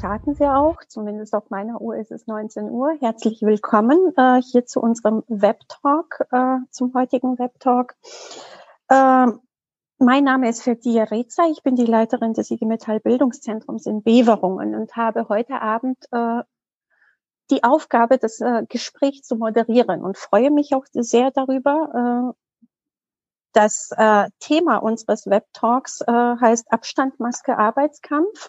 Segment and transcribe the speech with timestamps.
[0.00, 0.78] starten wir auch.
[0.88, 2.96] Zumindest auf meiner Uhr ist es 19 Uhr.
[3.00, 7.94] Herzlich willkommen äh, hier zu unserem Webtalk, äh, zum heutigen Webtalk.
[8.88, 9.26] Äh,
[9.98, 11.42] mein Name ist Ferdia Reza.
[11.50, 16.44] Ich bin die Leiterin des IG Metall Bildungszentrums in Beverungen und habe heute Abend äh,
[17.50, 22.32] die Aufgabe, das äh, Gespräch zu moderieren und freue mich auch sehr darüber.
[22.32, 22.40] Äh,
[23.52, 28.48] das äh, Thema unseres Webtalks äh, heißt Abstand, Maske, Arbeitskampf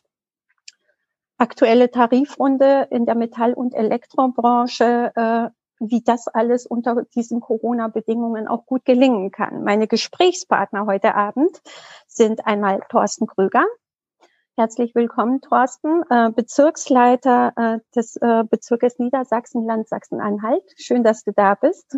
[1.41, 5.49] aktuelle Tarifrunde in der Metall- und Elektrobranche, äh,
[5.79, 9.63] wie das alles unter diesen Corona-Bedingungen auch gut gelingen kann.
[9.63, 11.59] Meine Gesprächspartner heute Abend
[12.07, 13.65] sind einmal Thorsten Krüger.
[14.55, 20.63] Herzlich willkommen, Thorsten, äh, Bezirksleiter äh, des äh, Bezirkes Niedersachsen-Land Sachsen-Anhalt.
[20.77, 21.97] Schön, dass du da bist.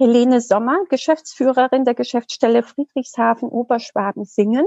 [0.00, 4.66] Helene Sommer, Geschäftsführerin der Geschäftsstelle Friedrichshafen Oberschwaben-Singen.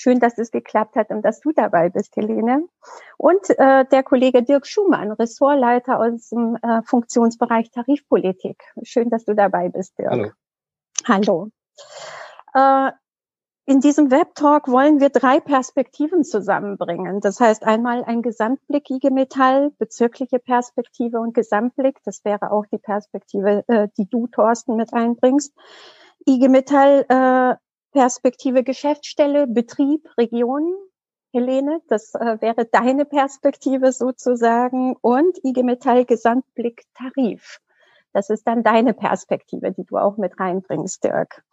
[0.00, 2.66] Schön, dass es geklappt hat und dass du dabei bist, Helene.
[3.18, 8.62] Und äh, der Kollege Dirk Schumann, Ressortleiter aus dem äh, Funktionsbereich Tarifpolitik.
[8.82, 10.10] Schön, dass du dabei bist, Dirk.
[10.10, 10.30] Hallo.
[11.04, 11.48] Hallo.
[12.54, 12.92] Äh,
[13.66, 17.20] in diesem Webtalk wollen wir drei Perspektiven zusammenbringen.
[17.20, 21.98] Das heißt einmal ein Gesamtblick IG Metall, bezirkliche Perspektive und Gesamtblick.
[22.04, 25.54] Das wäre auch die Perspektive, äh, die du, Thorsten, mit einbringst.
[26.26, 27.56] IG Metall äh,
[27.92, 30.74] Perspektive Geschäftsstelle, Betrieb, Region.
[31.32, 37.60] Helene, das äh, wäre deine Perspektive sozusagen und IG Metall Gesamtblick Tarif.
[38.12, 41.44] Das ist dann deine Perspektive, die du auch mit reinbringst, Dirk.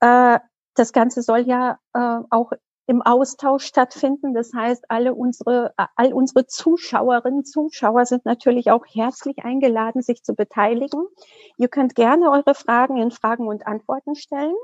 [0.00, 0.38] Äh,
[0.74, 2.52] das Ganze soll ja äh, auch
[2.86, 4.34] im Austausch stattfinden.
[4.34, 10.34] Das heißt, alle unsere, all unsere Zuschauerinnen, Zuschauer sind natürlich auch herzlich eingeladen, sich zu
[10.34, 11.04] beteiligen.
[11.56, 14.54] Ihr könnt gerne eure Fragen in Fragen und Antworten stellen.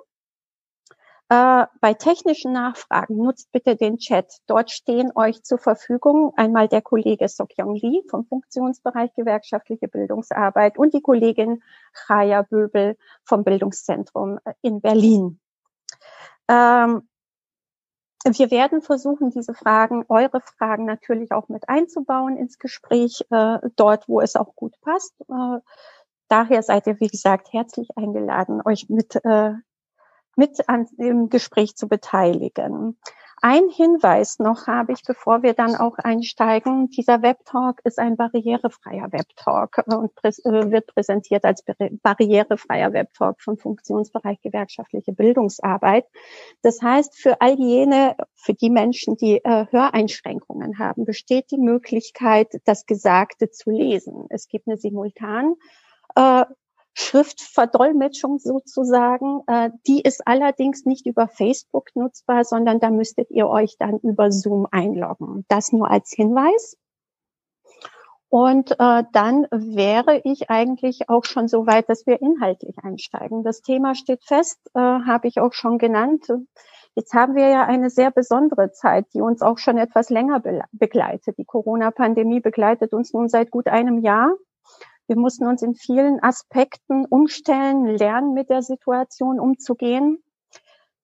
[1.33, 4.43] Äh, bei technischen Nachfragen nutzt bitte den Chat.
[4.47, 10.93] Dort stehen euch zur Verfügung einmal der Kollege Sokyong Lee vom Funktionsbereich gewerkschaftliche Bildungsarbeit und
[10.93, 11.63] die Kollegin
[11.95, 15.41] Chaya Böbel vom Bildungszentrum äh, in Berlin.
[16.49, 17.09] Ähm,
[18.27, 24.07] wir werden versuchen, diese Fragen, eure Fragen natürlich auch mit einzubauen ins Gespräch, äh, dort,
[24.07, 25.15] wo es auch gut passt.
[25.31, 25.61] Äh,
[26.29, 29.55] daher seid ihr, wie gesagt, herzlich eingeladen, euch mit äh,
[30.37, 32.97] mit an dem Gespräch zu beteiligen.
[33.45, 36.91] Ein Hinweis noch habe ich, bevor wir dann auch einsteigen.
[36.91, 41.65] Dieser Webtalk ist ein barrierefreier Webtalk und äh, wird präsentiert als
[42.05, 46.05] barrierefreier Webtalk vom Funktionsbereich gewerkschaftliche Bildungsarbeit.
[46.63, 52.61] Das heißt, für all jene, für die Menschen, die äh, Höreinschränkungen haben, besteht die Möglichkeit,
[52.65, 54.27] das Gesagte zu lesen.
[54.29, 55.57] Es gibt eine simultan
[56.15, 56.45] äh,
[56.95, 59.43] Schriftverdolmetschung sozusagen.
[59.47, 64.31] Äh, die ist allerdings nicht über Facebook nutzbar, sondern da müsstet ihr euch dann über
[64.31, 65.45] Zoom einloggen.
[65.49, 66.77] Das nur als Hinweis.
[68.29, 73.45] Und äh, dann wäre ich eigentlich auch schon so weit, dass wir inhaltlich einsteigen.
[73.45, 76.29] Das Thema steht fest, äh, habe ich auch schon genannt.
[76.95, 80.63] Jetzt haben wir ja eine sehr besondere Zeit, die uns auch schon etwas länger be
[80.73, 81.37] begleitet.
[81.37, 84.33] Die Corona-Pandemie begleitet uns nun seit gut einem Jahr.
[85.07, 90.23] Wir mussten uns in vielen Aspekten umstellen, lernen, mit der Situation umzugehen.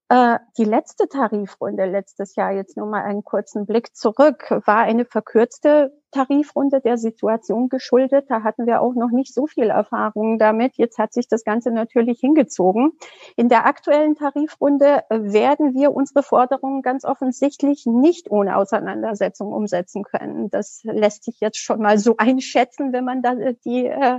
[0.08, 5.04] Äh, die letzte Tarifrunde letztes Jahr, jetzt nur mal einen kurzen Blick zurück, war eine
[5.04, 8.26] verkürzte Tarifrunde der Situation geschuldet.
[8.28, 10.76] Da hatten wir auch noch nicht so viel Erfahrung damit.
[10.76, 12.92] Jetzt hat sich das Ganze natürlich hingezogen.
[13.36, 20.50] In der aktuellen Tarifrunde werden wir unsere Forderungen ganz offensichtlich nicht ohne Auseinandersetzung umsetzen können.
[20.50, 24.16] Das lässt sich jetzt schon mal so einschätzen, wenn man da die äh,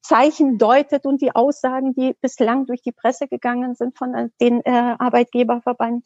[0.00, 4.94] Zeichen deutet und die Aussagen, die bislang durch die Presse gegangen sind von den äh,
[4.98, 6.04] Arbeitgeberverband.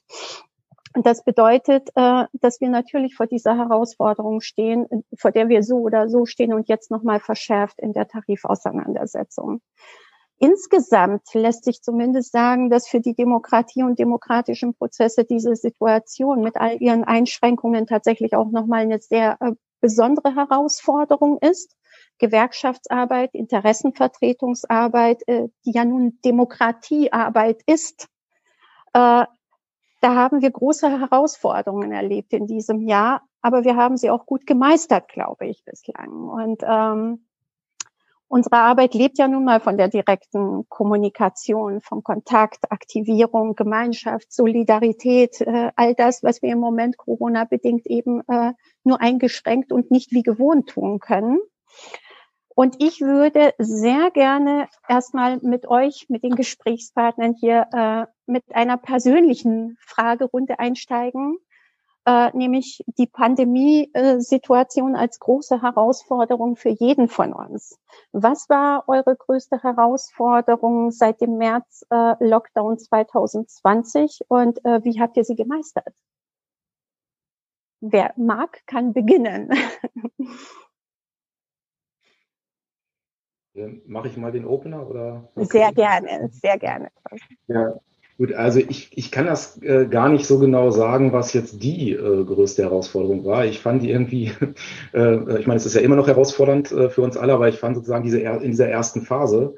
[0.95, 4.87] Das bedeutet, äh, dass wir natürlich vor dieser Herausforderung stehen,
[5.17, 9.61] vor der wir so oder so stehen und jetzt nochmal verschärft in der Tarifauseinandersetzung.
[10.41, 16.57] Insgesamt lässt sich zumindest sagen, dass für die Demokratie und demokratischen Prozesse diese Situation mit
[16.57, 21.75] all ihren Einschränkungen tatsächlich auch nochmal eine sehr äh, besondere Herausforderung ist.
[22.19, 28.09] Gewerkschaftsarbeit, Interessenvertretungsarbeit, äh, die ja nun Demokratiearbeit ist,
[30.01, 34.47] da haben wir große Herausforderungen erlebt in diesem Jahr, aber wir haben sie auch gut
[34.47, 36.29] gemeistert, glaube ich, bislang.
[36.29, 37.27] Und ähm,
[38.29, 45.41] unsere Arbeit lebt ja nun mal von der direkten Kommunikation, von Kontakt, Aktivierung, Gemeinschaft, Solidarität,
[45.41, 48.53] äh, all das, was wir im Moment Corona-bedingt eben äh,
[48.85, 51.39] nur eingeschränkt und nicht wie gewohnt tun können.
[52.59, 58.77] Und ich würde sehr gerne erstmal mit euch, mit den Gesprächspartnern hier, äh, mit einer
[58.77, 61.39] persönlichen Fragerunde einsteigen.
[62.05, 67.79] äh, nämlich die Pandemiesituation als große Herausforderung für jeden von uns.
[68.13, 75.17] Was war eure größte Herausforderung seit dem März äh, Lockdown 2020 und äh, wie habt
[75.17, 75.95] ihr sie gemeistert?
[77.81, 79.51] Wer mag, kann beginnen.
[83.87, 85.29] Mache ich mal den Opener oder?
[85.37, 86.89] Sehr gerne, sehr gerne.
[87.47, 87.75] Ja,
[88.17, 91.93] gut, also ich, ich kann das äh, gar nicht so genau sagen, was jetzt die
[91.93, 93.45] äh, größte Herausforderung war.
[93.45, 94.33] Ich fand die irgendwie,
[94.95, 97.59] äh, ich meine, es ist ja immer noch herausfordernd äh, für uns alle, aber ich
[97.59, 99.55] fand sozusagen diese in dieser ersten Phase,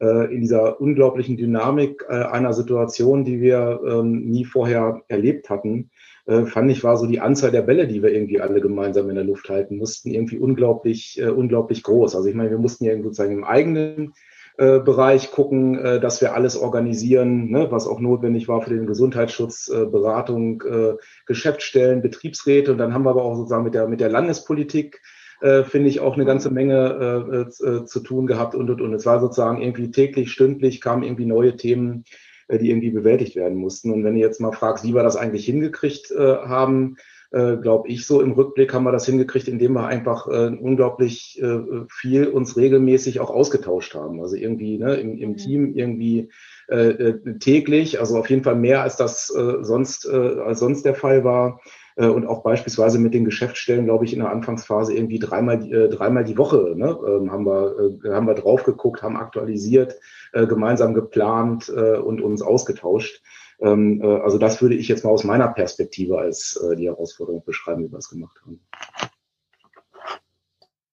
[0.00, 5.90] äh, in dieser unglaublichen Dynamik äh, einer Situation, die wir ähm, nie vorher erlebt hatten,
[6.26, 9.16] äh, fand ich, war so die Anzahl der Bälle, die wir irgendwie alle gemeinsam in
[9.16, 12.16] der Luft halten mussten, irgendwie unglaublich, äh, unglaublich groß.
[12.16, 14.14] Also ich meine, wir mussten ja sozusagen im eigenen
[14.56, 18.86] äh, Bereich gucken, äh, dass wir alles organisieren, ne, was auch notwendig war für den
[18.86, 20.94] Gesundheitsschutz, äh, Beratung, äh,
[21.26, 22.72] Geschäftsstellen, Betriebsräte.
[22.72, 25.00] Und dann haben wir aber auch sozusagen mit der, mit der Landespolitik
[25.40, 28.94] äh, finde ich, auch eine ganze Menge äh, äh, zu tun gehabt und, und, und.
[28.94, 32.04] Es war sozusagen irgendwie täglich, stündlich kamen irgendwie neue Themen,
[32.50, 33.90] die irgendwie bewältigt werden mussten.
[33.90, 36.96] Und wenn du jetzt mal fragst, wie wir das eigentlich hingekriegt äh, haben,
[37.34, 41.42] äh, glaube ich, so im Rückblick haben wir das hingekriegt, indem wir einfach äh, unglaublich
[41.42, 41.58] äh,
[41.90, 44.20] viel uns regelmäßig auch ausgetauscht haben.
[44.20, 45.36] Also irgendwie ne, im, im mhm.
[45.36, 46.30] Team irgendwie
[46.68, 50.84] äh, äh, täglich, also auf jeden Fall mehr als das äh, sonst äh, als sonst
[50.84, 51.60] der Fall war.
[51.96, 55.88] Äh, und auch beispielsweise mit den Geschäftsstellen, glaube ich, in der Anfangsphase irgendwie dreimal, äh,
[55.88, 59.98] dreimal die Woche ne, ähm, haben, wir, äh, haben wir drauf geguckt, haben aktualisiert,
[60.32, 63.22] äh, gemeinsam geplant äh, und uns ausgetauscht.
[63.60, 67.44] Ähm, äh, also das würde ich jetzt mal aus meiner Perspektive als äh, die Herausforderung
[67.44, 68.60] beschreiben, wie wir es gemacht haben.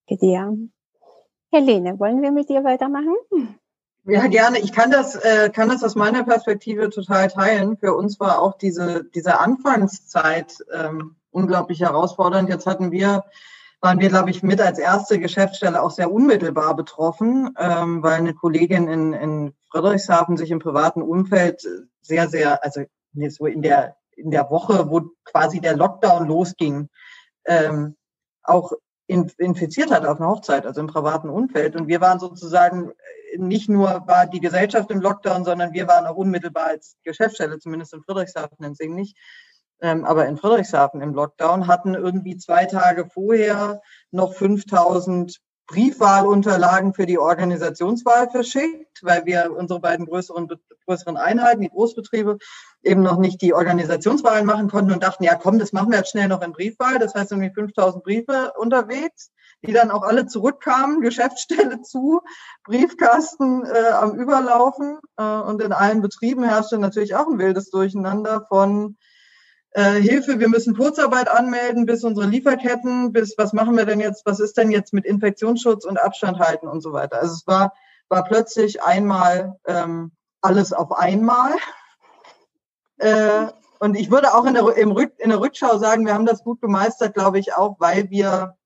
[0.07, 0.53] Ja.
[1.53, 3.15] Helene, wollen wir mit dir weitermachen?
[4.05, 4.59] Ja, gerne.
[4.59, 7.77] Ich kann das, äh, kann das aus meiner Perspektive total teilen.
[7.77, 12.49] Für uns war auch diese, diese Anfangszeit ähm, unglaublich herausfordernd.
[12.49, 13.23] Jetzt hatten wir,
[13.79, 18.33] waren wir, glaube ich, mit als erste Geschäftsstelle auch sehr unmittelbar betroffen, ähm, weil eine
[18.33, 21.61] Kollegin in, in Friedrichshafen sich im privaten Umfeld
[22.01, 22.81] sehr, sehr, also
[23.29, 26.89] so in der, in der Woche, wo quasi der Lockdown losging,
[27.45, 27.95] ähm,
[28.41, 28.71] auch
[29.05, 31.75] infiziert hat auf einer Hochzeit, also im privaten Umfeld.
[31.75, 32.93] Und wir waren sozusagen
[33.37, 37.93] nicht nur war die Gesellschaft im Lockdown, sondern wir waren auch unmittelbar als Geschäftsstelle, zumindest
[37.93, 39.17] in Friedrichshafen, in Sing nicht,
[39.81, 43.81] ähm, aber in Friedrichshafen im Lockdown, hatten irgendwie zwei Tage vorher
[44.11, 45.39] noch 5000
[45.71, 50.49] Briefwahlunterlagen für die Organisationswahl verschickt, weil wir unsere beiden größeren,
[50.85, 52.37] größeren Einheiten, die Großbetriebe,
[52.83, 56.11] eben noch nicht die Organisationswahlen machen konnten und dachten, ja komm, das machen wir jetzt
[56.11, 56.99] schnell noch in Briefwahl.
[56.99, 59.31] Das heißt irgendwie 5000 Briefe unterwegs,
[59.65, 62.21] die dann auch alle zurückkamen, Geschäftsstelle zu,
[62.63, 68.45] Briefkasten äh, am Überlaufen äh, und in allen Betrieben herrschte natürlich auch ein wildes Durcheinander
[68.47, 68.97] von
[69.73, 74.25] äh, Hilfe, wir müssen Kurzarbeit anmelden, bis unsere Lieferketten, bis was machen wir denn jetzt,
[74.25, 77.19] was ist denn jetzt mit Infektionsschutz und Abstand halten und so weiter.
[77.21, 77.73] Also es war,
[78.09, 80.11] war plötzlich einmal ähm,
[80.41, 81.53] alles auf einmal.
[82.97, 83.47] Äh,
[83.79, 86.43] und ich würde auch in der, im Rück, in der Rückschau sagen, wir haben das
[86.43, 88.57] gut gemeistert, glaube ich, auch, weil wir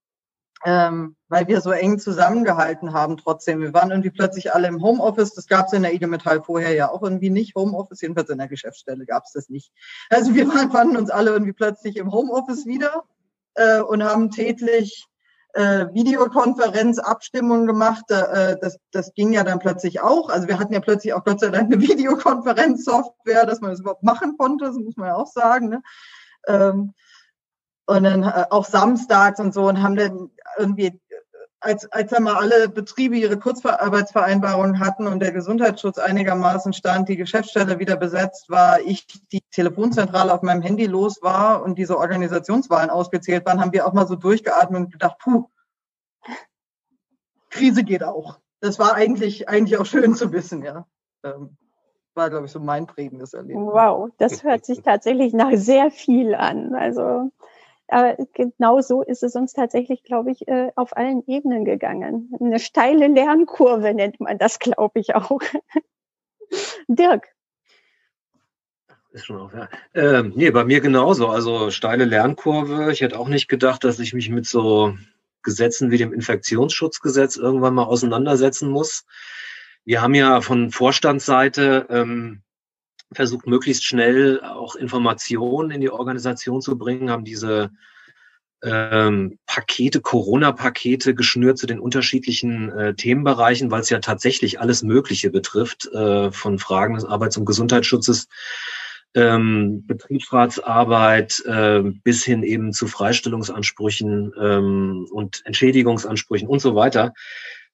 [0.65, 3.61] ähm, weil wir so eng zusammengehalten haben trotzdem.
[3.61, 5.35] Wir waren irgendwie plötzlich alle im Homeoffice.
[5.35, 7.55] Das gab es in der IG Metall vorher ja auch irgendwie nicht.
[7.55, 9.71] Homeoffice, jedenfalls in der Geschäftsstelle gab es das nicht.
[10.09, 13.03] Also wir waren, fanden uns alle irgendwie plötzlich im Homeoffice wieder
[13.53, 15.05] äh, und haben täglich
[15.53, 16.99] äh, Videokonferenz,
[17.67, 18.09] gemacht.
[18.09, 20.29] Äh, das, das ging ja dann plötzlich auch.
[20.29, 24.03] Also wir hatten ja plötzlich auch Gott sei Dank eine Videokonferenzsoftware, dass man das überhaupt
[24.03, 25.69] machen konnte, das muss man ja auch sagen.
[25.69, 25.83] Ne?
[26.47, 26.93] Ähm,
[27.85, 30.99] und dann äh, auch samstags und so und haben dann irgendwie,
[31.59, 37.17] als, als dann mal alle Betriebe ihre Kurzarbeitsvereinbarungen hatten und der Gesundheitsschutz einigermaßen stand, die
[37.17, 42.89] Geschäftsstelle wieder besetzt war, ich die Telefonzentrale auf meinem Handy los war und diese Organisationswahlen
[42.89, 45.45] ausgezählt waren, haben wir auch mal so durchgeatmet und gedacht, puh,
[47.49, 48.39] Krise geht auch.
[48.59, 50.85] Das war eigentlich, eigentlich auch schön zu wissen, ja.
[51.23, 51.57] Ähm,
[52.15, 53.65] war, glaube ich, so mein prägendes Erlebnis.
[53.65, 56.73] Wow, das hört sich tatsächlich nach sehr viel an.
[56.73, 57.29] Also
[57.87, 62.31] aber genau so ist es uns tatsächlich, glaube ich, äh, auf allen Ebenen gegangen.
[62.39, 65.39] Eine steile Lernkurve nennt man das, glaube ich, auch.
[66.87, 67.27] Dirk.
[69.11, 69.69] Ist schon auf, ja.
[69.93, 71.27] Ähm, nee, bei mir genauso.
[71.27, 72.91] Also steile Lernkurve.
[72.91, 74.97] Ich hätte auch nicht gedacht, dass ich mich mit so
[75.41, 79.05] Gesetzen wie dem Infektionsschutzgesetz irgendwann mal auseinandersetzen muss.
[79.85, 82.41] Wir haben ja von Vorstandsseite ähm,
[83.11, 87.71] versucht, möglichst schnell auch Informationen in die Organisation zu bringen, haben diese
[88.63, 95.29] ähm, Pakete, Corona-Pakete geschnürt zu den unterschiedlichen äh, Themenbereichen, weil es ja tatsächlich alles Mögliche
[95.29, 98.27] betrifft, äh, von Fragen des Arbeits- und Gesundheitsschutzes
[99.13, 107.13] ähm, Betriebsratsarbeit äh, bis hin eben zu Freistellungsansprüchen ähm, und Entschädigungsansprüchen und so weiter.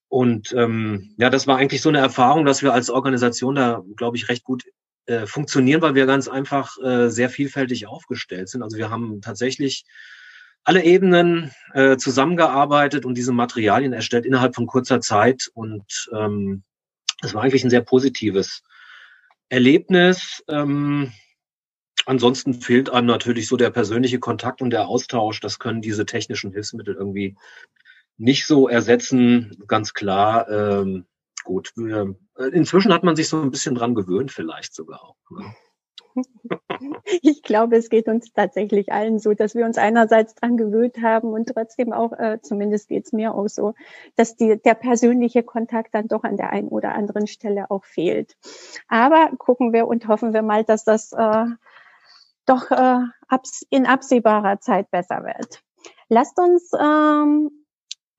[0.08, 4.18] Und ähm, ja, das war eigentlich so eine Erfahrung, dass wir als Organisation da, glaube
[4.18, 4.64] ich, recht gut
[5.05, 8.63] äh, funktionieren, weil wir ganz einfach äh, sehr vielfältig aufgestellt sind.
[8.63, 9.86] Also wir haben tatsächlich
[10.63, 15.50] alle Ebenen äh, zusammengearbeitet und diese Materialien erstellt innerhalb von kurzer Zeit.
[15.53, 16.63] Und ähm,
[17.22, 18.62] das war eigentlich ein sehr positives
[19.50, 20.43] Erlebnis.
[20.48, 21.12] Ähm,
[22.05, 25.39] ansonsten fehlt einem natürlich so der persönliche Kontakt und der Austausch.
[25.39, 27.36] Das können diese technischen Hilfsmittel irgendwie
[28.17, 29.58] nicht so ersetzen.
[29.67, 30.48] Ganz klar.
[30.50, 31.05] Ähm,
[31.43, 32.05] gut, äh,
[32.51, 35.17] inzwischen hat man sich so ein bisschen dran gewöhnt, vielleicht sogar auch.
[35.29, 35.53] Ne?
[37.21, 41.31] Ich glaube, es geht uns tatsächlich allen so, dass wir uns einerseits dran gewöhnt haben
[41.31, 43.74] und trotzdem auch, äh, zumindest geht es mir auch so,
[44.15, 48.36] dass die, der persönliche Kontakt dann doch an der einen oder anderen Stelle auch fehlt.
[48.88, 51.45] Aber gucken wir und hoffen wir mal, dass das äh,
[52.45, 53.00] doch äh,
[53.69, 55.63] in absehbarer Zeit besser wird.
[56.10, 57.61] Lasst uns ähm,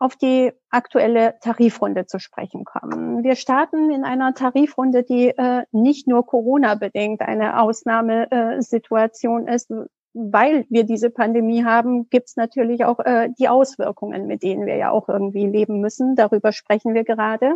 [0.02, 3.22] auf die aktuelle Tarifrunde zu sprechen kommen.
[3.22, 9.70] Wir starten in einer Tarifrunde, die äh, nicht nur Corona-bedingt eine Ausnahmesituation ist,
[10.12, 14.76] weil wir diese Pandemie haben, gibt es natürlich auch äh, die Auswirkungen, mit denen wir
[14.76, 16.16] ja auch irgendwie leben müssen.
[16.16, 17.54] Darüber sprechen wir gerade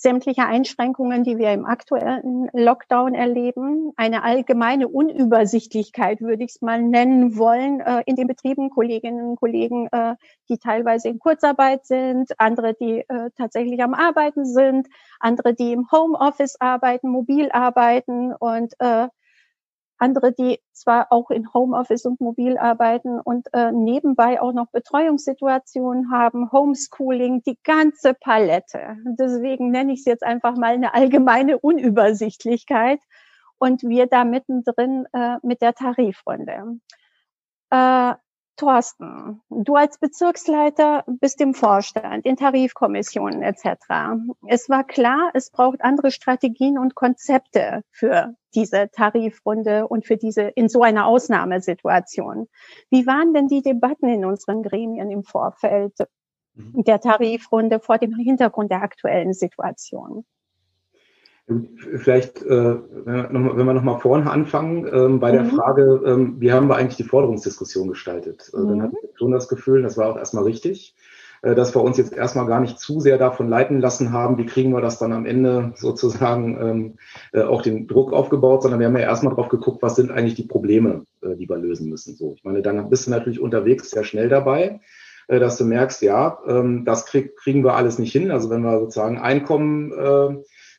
[0.00, 6.80] sämtliche Einschränkungen, die wir im aktuellen Lockdown erleben, eine allgemeine Unübersichtlichkeit, würde ich es mal
[6.80, 10.14] nennen wollen, äh, in den Betrieben, Kolleginnen und Kollegen, äh,
[10.48, 14.88] die teilweise in Kurzarbeit sind, andere, die äh, tatsächlich am Arbeiten sind,
[15.18, 18.72] andere, die im Homeoffice arbeiten, mobil arbeiten und
[20.00, 26.10] andere, die zwar auch in Homeoffice und mobil arbeiten und äh, nebenbei auch noch Betreuungssituationen
[26.10, 28.96] haben, Homeschooling, die ganze Palette.
[29.04, 33.00] Deswegen nenne ich es jetzt einfach mal eine allgemeine Unübersichtlichkeit
[33.58, 36.80] und wir da mittendrin äh, mit der Tarifrunde.
[37.70, 38.14] Äh,
[38.60, 43.64] Thorsten, du als Bezirksleiter bist im Vorstand, in Tarifkommissionen etc.
[44.46, 50.42] Es war klar, es braucht andere Strategien und Konzepte für diese Tarifrunde und für diese
[50.42, 52.48] in so einer Ausnahmesituation.
[52.90, 55.94] Wie waren denn die Debatten in unseren Gremien im Vorfeld
[56.52, 56.84] mhm.
[56.84, 60.26] der Tarifrunde vor dem Hintergrund der aktuellen Situation?
[61.96, 65.36] Vielleicht, äh, wenn wir nochmal vorne anfangen, ähm, bei mhm.
[65.36, 68.50] der Frage, ähm, wie haben wir eigentlich die Forderungsdiskussion gestaltet?
[68.54, 68.68] Mhm.
[68.68, 70.94] Dann hatte ich schon das Gefühl, das war auch erstmal richtig,
[71.42, 74.46] äh, dass wir uns jetzt erstmal gar nicht zu sehr davon leiten lassen haben, wie
[74.46, 76.98] kriegen wir das dann am Ende sozusagen ähm,
[77.32, 80.34] äh, auch den Druck aufgebaut, sondern wir haben ja erstmal drauf geguckt, was sind eigentlich
[80.34, 82.14] die Probleme, äh, die wir lösen müssen.
[82.14, 84.80] So, ich meine, dann bist du natürlich unterwegs sehr schnell dabei
[85.26, 88.30] äh, dass du merkst, ja, ähm, das krieg, kriegen wir alles nicht hin.
[88.30, 89.92] Also wenn wir sozusagen Einkommen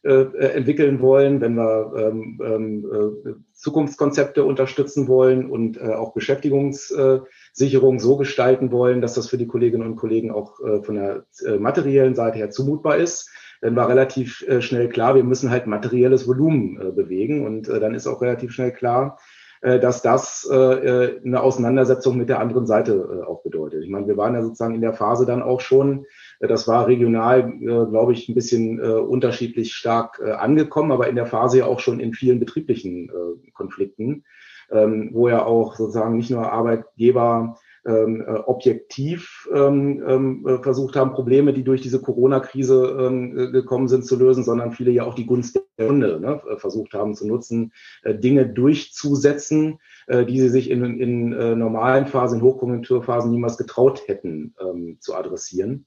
[0.03, 6.13] äh, äh, entwickeln wollen, wenn wir ähm, ähm, äh, Zukunftskonzepte unterstützen wollen und äh, auch
[6.13, 11.25] Beschäftigungssicherung so gestalten wollen, dass das für die Kolleginnen und Kollegen auch äh, von der
[11.45, 13.29] äh, materiellen Seite her zumutbar ist,
[13.61, 17.79] dann war relativ äh, schnell klar, wir müssen halt materielles Volumen äh, bewegen und äh,
[17.79, 19.19] dann ist auch relativ schnell klar,
[19.61, 23.83] äh, dass das äh, äh, eine Auseinandersetzung mit der anderen Seite auch bedeutet.
[23.83, 26.07] Ich meine, wir waren ja sozusagen in der Phase dann auch schon,
[26.47, 31.65] das war regional, glaube ich, ein bisschen unterschiedlich stark angekommen, aber in der Phase ja
[31.65, 33.11] auch schon in vielen betrieblichen
[33.53, 34.23] Konflikten,
[34.71, 41.13] ähm, wo ja auch sozusagen nicht nur Arbeitgeber ähm, äh, objektiv ähm, äh, versucht haben,
[41.13, 45.25] Probleme, die durch diese Corona-Krise äh, gekommen sind, zu lösen, sondern viele ja auch die
[45.25, 50.49] Gunst der Runde ne, äh, versucht haben zu nutzen, äh, Dinge durchzusetzen, äh, die sie
[50.49, 54.53] sich in, in äh, normalen Phasen, in Hochkonjunkturphasen niemals getraut hätten
[54.99, 55.85] zu adressieren.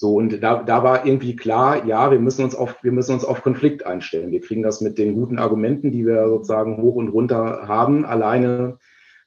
[0.00, 3.22] So, und da, da war irgendwie klar, ja, wir müssen uns auf, wir müssen uns
[3.22, 4.30] auf Konflikt einstellen.
[4.30, 8.78] Wir kriegen das mit den guten Argumenten, die wir sozusagen hoch und runter haben, alleine,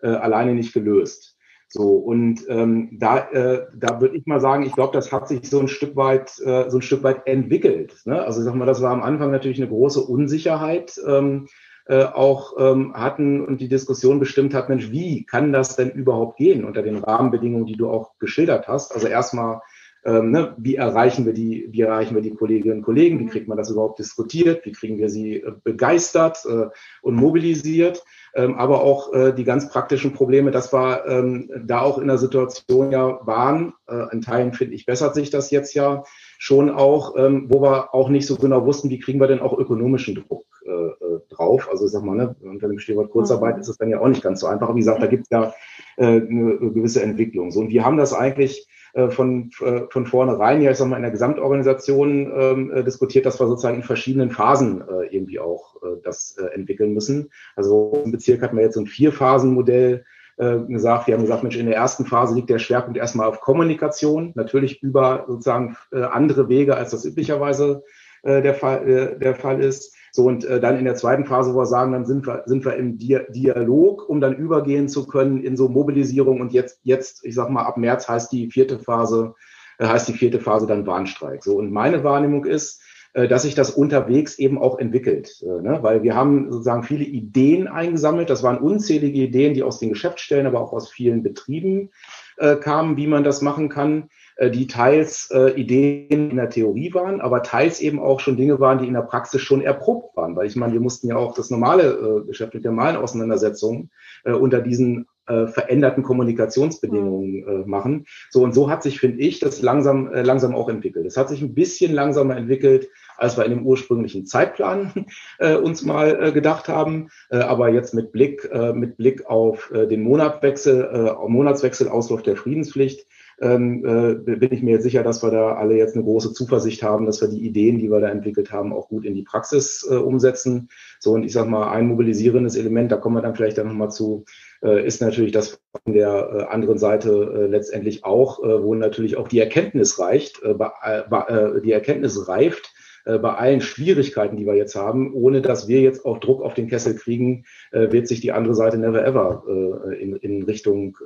[0.01, 1.37] äh, alleine nicht gelöst.
[1.69, 5.47] So, und ähm, da, äh, da würde ich mal sagen, ich glaube, das hat sich
[5.47, 8.01] so ein Stück weit, äh, so ein Stück weit entwickelt.
[8.05, 8.23] Ne?
[8.23, 10.99] Also ich sag mal, das war am Anfang natürlich eine große Unsicherheit.
[11.05, 11.45] Ähm,
[11.85, 16.37] äh, auch ähm, hatten und die Diskussion bestimmt hat, Mensch, wie kann das denn überhaupt
[16.37, 18.95] gehen unter den Rahmenbedingungen, die du auch geschildert hast?
[18.95, 19.59] Also erstmal,
[20.05, 23.19] ähm, ne, wie erreichen wir die, wie erreichen wir die Kolleginnen und Kollegen?
[23.19, 24.65] Wie kriegt man das überhaupt diskutiert?
[24.65, 26.67] Wie kriegen wir sie äh, begeistert äh,
[27.01, 28.03] und mobilisiert?
[28.35, 32.17] ähm, aber auch äh, die ganz praktischen Probleme, das war ähm, da auch in der
[32.17, 36.03] Situation ja waren, äh, in Teilen finde ich, bessert sich das jetzt ja
[36.39, 39.57] schon auch, ähm, wo wir auch nicht so genau wussten, wie kriegen wir denn auch
[39.57, 41.69] ökonomischen Druck äh, äh drauf.
[41.71, 43.61] Also ich sag mal, ne, unter dem Stichwort Kurzarbeit mhm.
[43.61, 44.73] ist es dann ja auch nicht ganz so einfach.
[44.73, 45.53] Wie gesagt, da gibt es ja
[45.97, 47.51] eine gewisse Entwicklung.
[47.51, 50.97] So, und wir haben das eigentlich äh, von, äh, von vornherein, ja, ich sag mal,
[50.97, 55.81] in der Gesamtorganisation ähm, äh, diskutiert, dass wir sozusagen in verschiedenen Phasen äh, irgendwie auch
[55.81, 57.31] äh, das äh, entwickeln müssen.
[57.55, 60.05] Also im Bezirk hatten wir jetzt so ein Vier-Phasen-Modell
[60.37, 61.07] äh, gesagt.
[61.07, 64.83] Wir haben gesagt, Mensch, in der ersten Phase liegt der Schwerpunkt erstmal auf Kommunikation, natürlich
[64.83, 67.83] über sozusagen äh, andere Wege, als das üblicherweise
[68.21, 69.95] äh, der, Fall, äh, der Fall ist.
[70.15, 72.63] So, und äh, dann in der zweiten Phase, wo wir sagen, dann sind wir, sind
[72.63, 76.39] wir im Dialog, um dann übergehen zu können in so Mobilisierung.
[76.39, 79.33] Und jetzt, jetzt, ich sag mal, ab März heißt die vierte Phase,
[79.79, 81.43] äh, heißt die vierte Phase dann Warnstreik.
[81.43, 82.79] So, und meine Wahrnehmung ist,
[83.13, 85.41] äh, dass sich das unterwegs eben auch entwickelt.
[85.41, 85.79] Äh, ne?
[85.81, 88.29] Weil wir haben sozusagen viele Ideen eingesammelt.
[88.29, 91.89] Das waren unzählige Ideen, die aus den Geschäftsstellen, aber auch aus vielen Betrieben
[92.37, 94.09] äh, kamen, wie man das machen kann
[94.41, 98.79] die teils äh, Ideen in der Theorie waren, aber teils eben auch schon Dinge waren,
[98.79, 100.35] die in der Praxis schon erprobt waren.
[100.35, 101.83] Weil ich meine, wir mussten ja auch das normale
[102.23, 103.89] äh, Geschäft mit der normalen Auseinandersetzung
[104.23, 108.05] äh, unter diesen äh, veränderten Kommunikationsbedingungen äh, machen.
[108.29, 111.05] So und so hat sich, finde ich, das langsam, äh, langsam auch entwickelt.
[111.05, 115.05] Es hat sich ein bisschen langsamer entwickelt, als wir in dem ursprünglichen Zeitplan
[115.39, 117.09] äh, uns mal äh, gedacht haben.
[117.29, 122.23] Äh, aber jetzt mit Blick, äh, mit Blick auf äh, den Monatwechsel, äh, Monatswechsel, Auslauf
[122.23, 123.07] der Friedenspflicht,
[123.41, 126.83] ähm, äh, bin ich mir jetzt sicher, dass wir da alle jetzt eine große Zuversicht
[126.83, 129.87] haben, dass wir die Ideen, die wir da entwickelt haben, auch gut in die Praxis
[129.89, 130.69] äh, umsetzen.
[130.99, 133.91] So, und ich sag mal, ein mobilisierendes Element, da kommen wir dann vielleicht dann nochmal
[133.91, 134.25] zu,
[134.61, 139.17] äh, ist natürlich das von der äh, anderen Seite äh, letztendlich auch, äh, wo natürlich
[139.17, 142.72] auch die Erkenntnis reicht, die Erkenntnis reift,
[143.05, 146.53] äh, bei allen Schwierigkeiten, die wir jetzt haben, ohne dass wir jetzt auch Druck auf
[146.53, 150.97] den Kessel kriegen, äh, wird sich die andere Seite never ever äh, in, in Richtung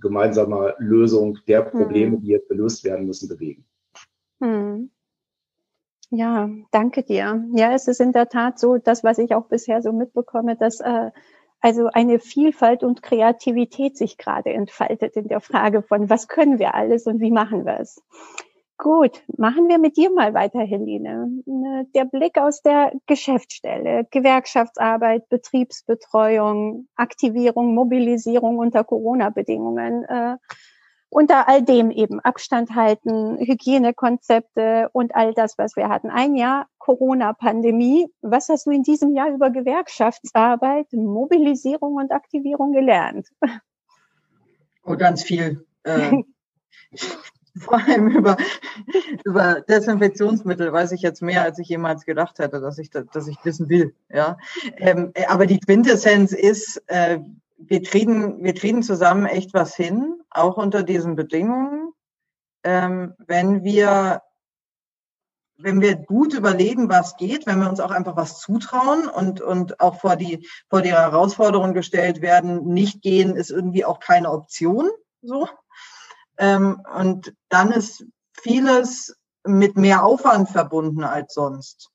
[0.00, 2.20] gemeinsamer Lösung der Probleme, hm.
[2.22, 3.64] die jetzt gelöst werden müssen, bewegen.
[4.40, 4.90] Hm.
[6.10, 7.42] Ja, danke dir.
[7.54, 10.80] Ja, es ist in der Tat so, das, was ich auch bisher so mitbekomme, dass
[10.80, 11.10] äh,
[11.60, 16.74] also eine Vielfalt und Kreativität sich gerade entfaltet in der Frage von, was können wir
[16.74, 18.02] alles und wie machen wir es.
[18.82, 21.30] Gut, machen wir mit dir mal weiter, Helene.
[21.46, 30.02] Ne, der Blick aus der Geschäftsstelle, Gewerkschaftsarbeit, Betriebsbetreuung, Aktivierung, Mobilisierung unter Corona-Bedingungen.
[30.02, 30.36] Äh,
[31.10, 36.10] unter all dem eben Abstand halten, Hygienekonzepte und all das, was wir hatten.
[36.10, 38.08] Ein Jahr Corona-Pandemie.
[38.20, 43.28] Was hast du in diesem Jahr über Gewerkschaftsarbeit, Mobilisierung und Aktivierung gelernt?
[44.82, 45.64] Oh, ganz viel.
[45.84, 46.24] Äh,
[47.58, 48.36] vor allem über,
[49.24, 53.36] über Desinfektionsmittel weiß ich jetzt mehr, als ich jemals gedacht hätte, dass ich, dass ich
[53.44, 53.94] wissen will.
[54.08, 54.38] Ja,
[54.76, 57.20] ähm, äh, aber die Quintessenz ist, äh,
[57.58, 61.92] wir kriegen, wir kriegen zusammen echt was hin, auch unter diesen Bedingungen,
[62.64, 64.22] ähm, wenn wir
[65.58, 69.78] wenn wir gut überlegen, was geht, wenn wir uns auch einfach was zutrauen und, und
[69.80, 74.90] auch vor die, vor die Herausforderung gestellt werden, nicht gehen ist irgendwie auch keine Option,
[75.22, 75.48] so.
[76.38, 81.90] Ähm, und dann ist vieles mit mehr Aufwand verbunden als sonst.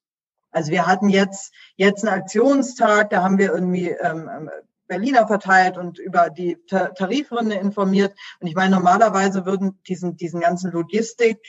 [0.52, 4.50] Also wir hatten jetzt, jetzt einen Aktionstag, da haben wir irgendwie ähm, ähm
[4.88, 8.18] Berliner verteilt und über die Tarifrunde informiert.
[8.40, 11.40] Und ich meine, normalerweise würden diesen, diesen ganzen Logistik,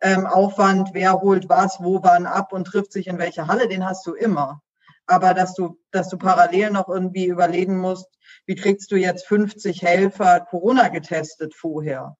[0.00, 0.28] ähm,
[0.92, 4.14] wer holt was, wo wann ab und trifft sich in welcher Halle, den hast du
[4.14, 4.62] immer.
[5.06, 8.08] Aber dass du, dass du parallel noch irgendwie überlegen musst,
[8.46, 12.16] wie kriegst du jetzt 50 Helfer Corona getestet vorher?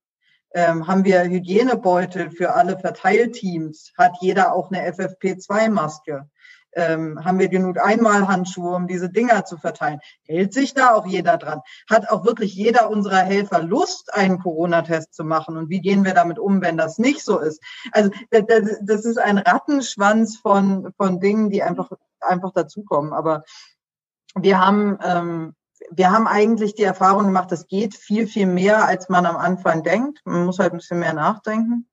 [0.54, 6.28] Ähm, haben wir Hygienebeutel für alle Verteilteams, hat jeder auch eine FFP2-Maske.
[6.76, 10.00] Ähm, haben wir genug Einmalhandschuhe, um diese Dinger zu verteilen?
[10.26, 11.60] Hält sich da auch jeder dran?
[11.88, 15.56] Hat auch wirklich jeder unserer Helfer Lust, einen Corona-Test zu machen?
[15.56, 17.62] Und wie gehen wir damit um, wenn das nicht so ist?
[17.92, 21.90] Also das, ist ein Rattenschwanz von, von Dingen, die einfach,
[22.20, 23.12] einfach dazukommen.
[23.12, 23.44] Aber
[24.36, 25.54] wir haben ähm,
[25.90, 29.82] wir haben eigentlich die Erfahrung gemacht, es geht viel, viel mehr, als man am Anfang
[29.82, 30.20] denkt.
[30.24, 31.88] Man muss halt ein bisschen mehr nachdenken,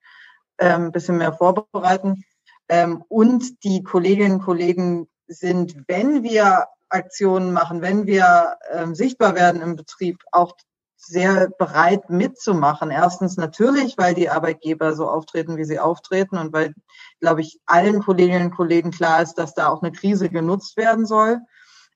[0.59, 2.23] ähm, ein bisschen mehr vorbereiten.
[2.69, 9.35] Ähm, und die Kolleginnen und Kollegen sind, wenn wir Aktionen machen, wenn wir ähm, sichtbar
[9.35, 10.55] werden im Betrieb, auch
[10.97, 12.91] sehr bereit mitzumachen.
[12.91, 16.75] Erstens natürlich, weil die Arbeitgeber so auftreten, wie sie auftreten und weil,
[17.19, 21.07] glaube ich, allen Kolleginnen und Kollegen klar ist, dass da auch eine Krise genutzt werden
[21.07, 21.39] soll.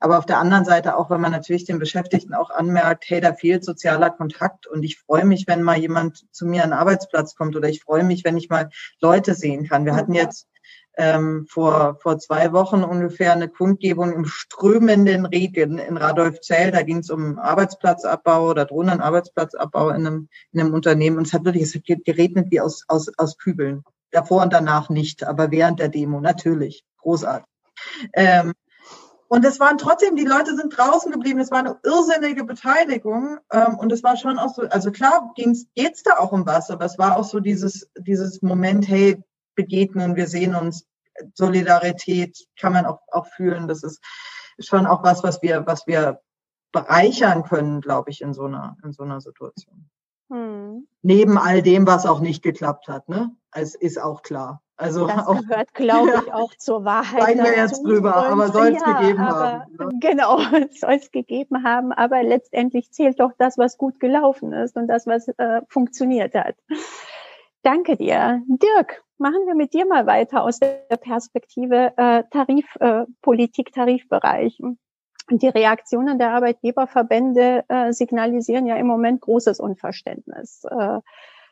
[0.05, 3.33] Aber auf der anderen Seite auch, wenn man natürlich den Beschäftigten auch anmerkt, hey, da
[3.33, 7.33] fehlt sozialer Kontakt und ich freue mich, wenn mal jemand zu mir an den Arbeitsplatz
[7.33, 8.69] kommt oder ich freue mich, wenn ich mal
[9.01, 9.83] Leute sehen kann.
[9.83, 10.47] Wir hatten jetzt
[10.95, 16.69] ähm, vor, vor zwei Wochen ungefähr eine Kundgebung im strömenden Regen in Radolfzell.
[16.69, 21.17] Da ging es um Arbeitsplatzabbau oder drohenden Arbeitsplatzabbau in einem, in einem Unternehmen.
[21.17, 23.83] Und es hat wirklich, es hat geregnet wie aus, aus, aus Kübeln.
[24.11, 26.85] Davor und danach nicht, aber während der Demo natürlich.
[26.99, 27.47] Großartig.
[28.13, 28.53] Ähm,
[29.27, 33.39] Und es waren trotzdem, die Leute sind draußen geblieben, es war eine irrsinnige Beteiligung.
[33.51, 36.69] Ähm, und es war schon auch so, also klar geht es da auch um was,
[36.69, 39.23] aber es war auch so dieses, dieses Moment, hey,
[39.55, 40.85] begegnen, wir sehen uns,
[41.33, 43.67] Solidarität kann man auch, auch fühlen.
[43.67, 44.01] Das ist
[44.59, 46.19] schon auch was, was wir, was wir
[46.71, 49.89] bereichern können, glaube ich, in so einer, in so einer Situation.
[50.29, 50.88] Hm.
[51.01, 53.35] Neben all dem, was auch nicht geklappt hat, ne?
[53.51, 54.61] Es ist auch klar.
[54.77, 57.21] Also das auch, gehört, glaube ich, auch zur Wahrheit.
[57.21, 59.77] Seien wir jetzt drüber, aber soll es ja, gegeben aber, haben.
[59.77, 59.89] Ne?
[60.01, 60.39] Genau,
[60.71, 65.07] soll es gegeben haben, aber letztendlich zählt doch das, was gut gelaufen ist und das,
[65.07, 66.55] was äh, funktioniert hat.
[67.61, 68.41] Danke dir.
[68.47, 74.59] Dirk, machen wir mit dir mal weiter aus der Perspektive äh, Tarifpolitik, äh, Tarifbereich.
[75.31, 80.99] Die Reaktionen der Arbeitgeberverbände äh, signalisieren ja im Moment großes Unverständnis äh,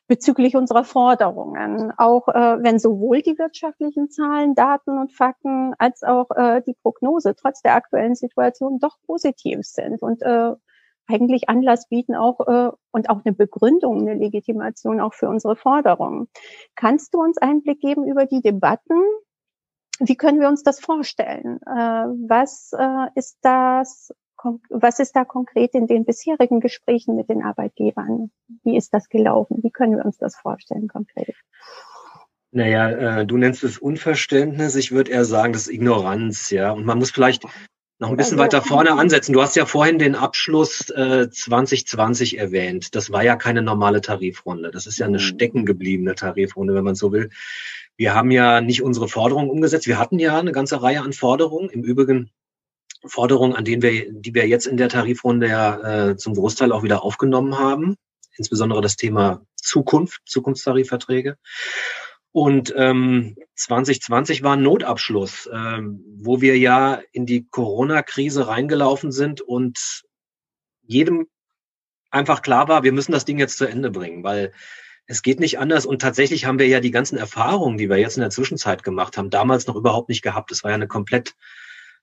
[0.07, 6.29] bezüglich unserer Forderungen, auch äh, wenn sowohl die wirtschaftlichen Zahlen, Daten und Fakten als auch
[6.35, 10.51] äh, die Prognose trotz der aktuellen Situation doch positiv sind und äh,
[11.07, 16.27] eigentlich Anlass bieten auch äh, und auch eine Begründung, eine Legitimation auch für unsere Forderungen.
[16.75, 19.01] Kannst du uns Einblick geben über die Debatten?
[19.99, 21.59] Wie können wir uns das vorstellen?
[21.65, 21.69] Äh,
[22.27, 24.13] was äh, ist das?
[24.69, 28.29] Was ist da konkret in den bisherigen Gesprächen mit den Arbeitgebern?
[28.63, 29.59] Wie ist das gelaufen?
[29.63, 31.35] Wie können wir uns das vorstellen konkret?
[32.51, 34.75] Naja, äh, du nennst es Unverständnis.
[34.75, 36.71] Ich würde eher sagen, das ist Ignoranz, ja.
[36.71, 37.45] Und man muss vielleicht
[37.99, 39.33] noch ein bisschen also, weiter vorne ansetzen.
[39.33, 42.95] Du hast ja vorhin den Abschluss äh, 2020 erwähnt.
[42.95, 44.71] Das war ja keine normale Tarifrunde.
[44.71, 45.21] Das ist ja eine mhm.
[45.21, 47.29] steckengebliebene Tarifrunde, wenn man so will.
[47.95, 49.87] Wir haben ja nicht unsere Forderungen umgesetzt.
[49.87, 51.69] Wir hatten ja eine ganze Reihe an Forderungen.
[51.69, 52.31] Im Übrigen
[53.05, 56.83] Forderungen, an denen wir, die wir jetzt in der Tarifrunde ja äh, zum Großteil auch
[56.83, 57.97] wieder aufgenommen haben.
[58.37, 61.37] Insbesondere das Thema Zukunft, Zukunftstarifverträge.
[62.31, 69.41] Und ähm, 2020 war ein Notabschluss, ähm, wo wir ja in die Corona-Krise reingelaufen sind
[69.41, 70.03] und
[70.81, 71.27] jedem
[72.09, 74.51] einfach klar war, wir müssen das Ding jetzt zu Ende bringen, weil
[75.05, 75.85] es geht nicht anders.
[75.85, 79.17] Und tatsächlich haben wir ja die ganzen Erfahrungen, die wir jetzt in der Zwischenzeit gemacht
[79.17, 80.51] haben, damals noch überhaupt nicht gehabt.
[80.51, 81.35] Es war ja eine komplett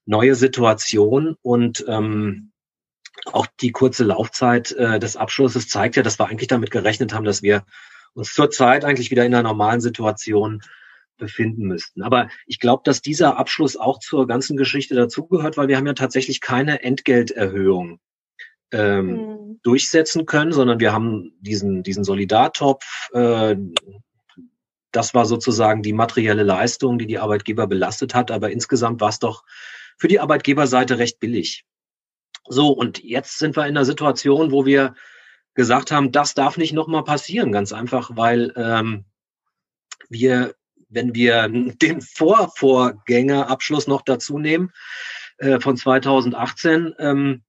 [0.06, 2.52] neue Situation und ähm,
[3.26, 7.24] auch die kurze Laufzeit äh, des Abschlusses zeigt ja, dass wir eigentlich damit gerechnet haben,
[7.24, 7.64] dass wir
[8.14, 10.62] uns zurzeit eigentlich wieder in einer normalen Situation
[11.16, 12.02] befinden müssten.
[12.02, 15.92] Aber ich glaube, dass dieser Abschluss auch zur ganzen Geschichte dazugehört, weil wir haben ja
[15.92, 18.00] tatsächlich keine Entgelterhöhung
[18.72, 19.60] ähm, mhm.
[19.62, 23.10] durchsetzen können, sondern wir haben diesen, diesen Solidartopf.
[23.12, 23.56] Äh,
[24.92, 28.30] das war sozusagen die materielle Leistung, die die Arbeitgeber belastet hat.
[28.30, 29.44] Aber insgesamt war es doch
[29.96, 31.64] für die Arbeitgeberseite recht billig.
[32.48, 34.94] So, und jetzt sind wir in einer Situation, wo wir
[35.54, 39.04] gesagt haben, das darf nicht nochmal passieren, ganz einfach, weil ähm,
[40.08, 40.54] wir,
[40.88, 41.48] wenn wir
[41.82, 44.72] den Vorvorgängerabschluss noch dazu nehmen
[45.38, 47.42] äh, von 2018, ähm,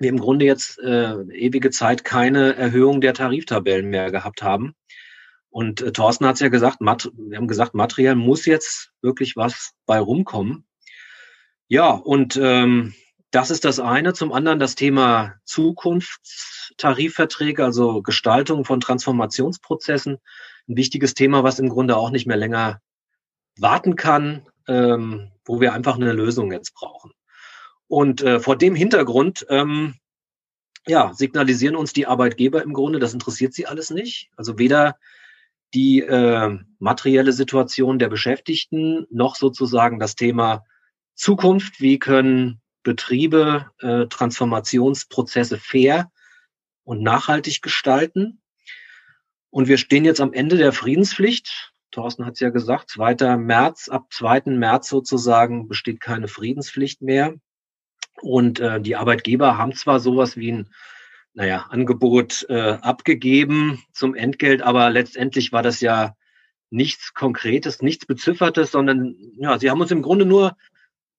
[0.00, 4.74] wir im Grunde jetzt äh, ewige Zeit keine Erhöhung der Tariftabellen mehr gehabt haben.
[5.50, 9.36] Und äh, Thorsten hat es ja gesagt, mat wir haben gesagt, materiell muss jetzt wirklich
[9.36, 10.64] was bei rumkommen.
[11.68, 12.94] Ja, und ähm,
[13.30, 14.14] das ist das eine.
[14.14, 20.18] Zum anderen das Thema Zukunftstarifverträge, also Gestaltung von Transformationsprozessen.
[20.68, 22.80] Ein wichtiges Thema, was im Grunde auch nicht mehr länger
[23.58, 27.12] warten kann, ähm, wo wir einfach eine Lösung jetzt brauchen.
[27.90, 29.96] Und äh, vor dem Hintergrund, ähm,
[30.86, 34.30] ja, signalisieren uns die Arbeitgeber im Grunde, das interessiert sie alles nicht.
[34.36, 34.96] Also weder
[35.74, 40.64] die äh, materielle Situation der Beschäftigten noch sozusagen das Thema
[41.16, 41.80] Zukunft.
[41.80, 46.12] Wie können Betriebe äh, Transformationsprozesse fair
[46.84, 48.40] und nachhaltig gestalten.
[49.50, 51.72] Und wir stehen jetzt am Ende der Friedenspflicht.
[51.90, 53.36] Thorsten hat es ja gesagt, 2.
[53.36, 54.42] März, ab 2.
[54.52, 57.34] März sozusagen besteht keine Friedenspflicht mehr.
[58.22, 60.68] Und äh, die Arbeitgeber haben zwar sowas wie ein
[61.32, 66.16] naja, Angebot äh, abgegeben zum Entgelt, aber letztendlich war das ja
[66.70, 70.56] nichts Konkretes, nichts Beziffertes, sondern ja, sie haben uns im Grunde nur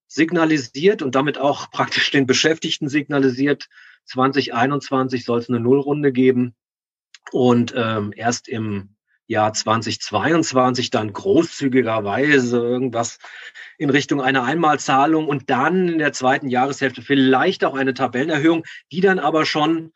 [0.07, 3.67] signalisiert und damit auch praktisch den Beschäftigten signalisiert,
[4.05, 6.55] 2021 soll es eine Nullrunde geben.
[7.31, 8.95] Und ähm, erst im
[9.27, 13.19] Jahr 2022 dann großzügigerweise irgendwas
[13.77, 19.01] in Richtung einer Einmalzahlung und dann in der zweiten Jahreshälfte vielleicht auch eine Tabellenerhöhung, die
[19.01, 19.93] dann aber schon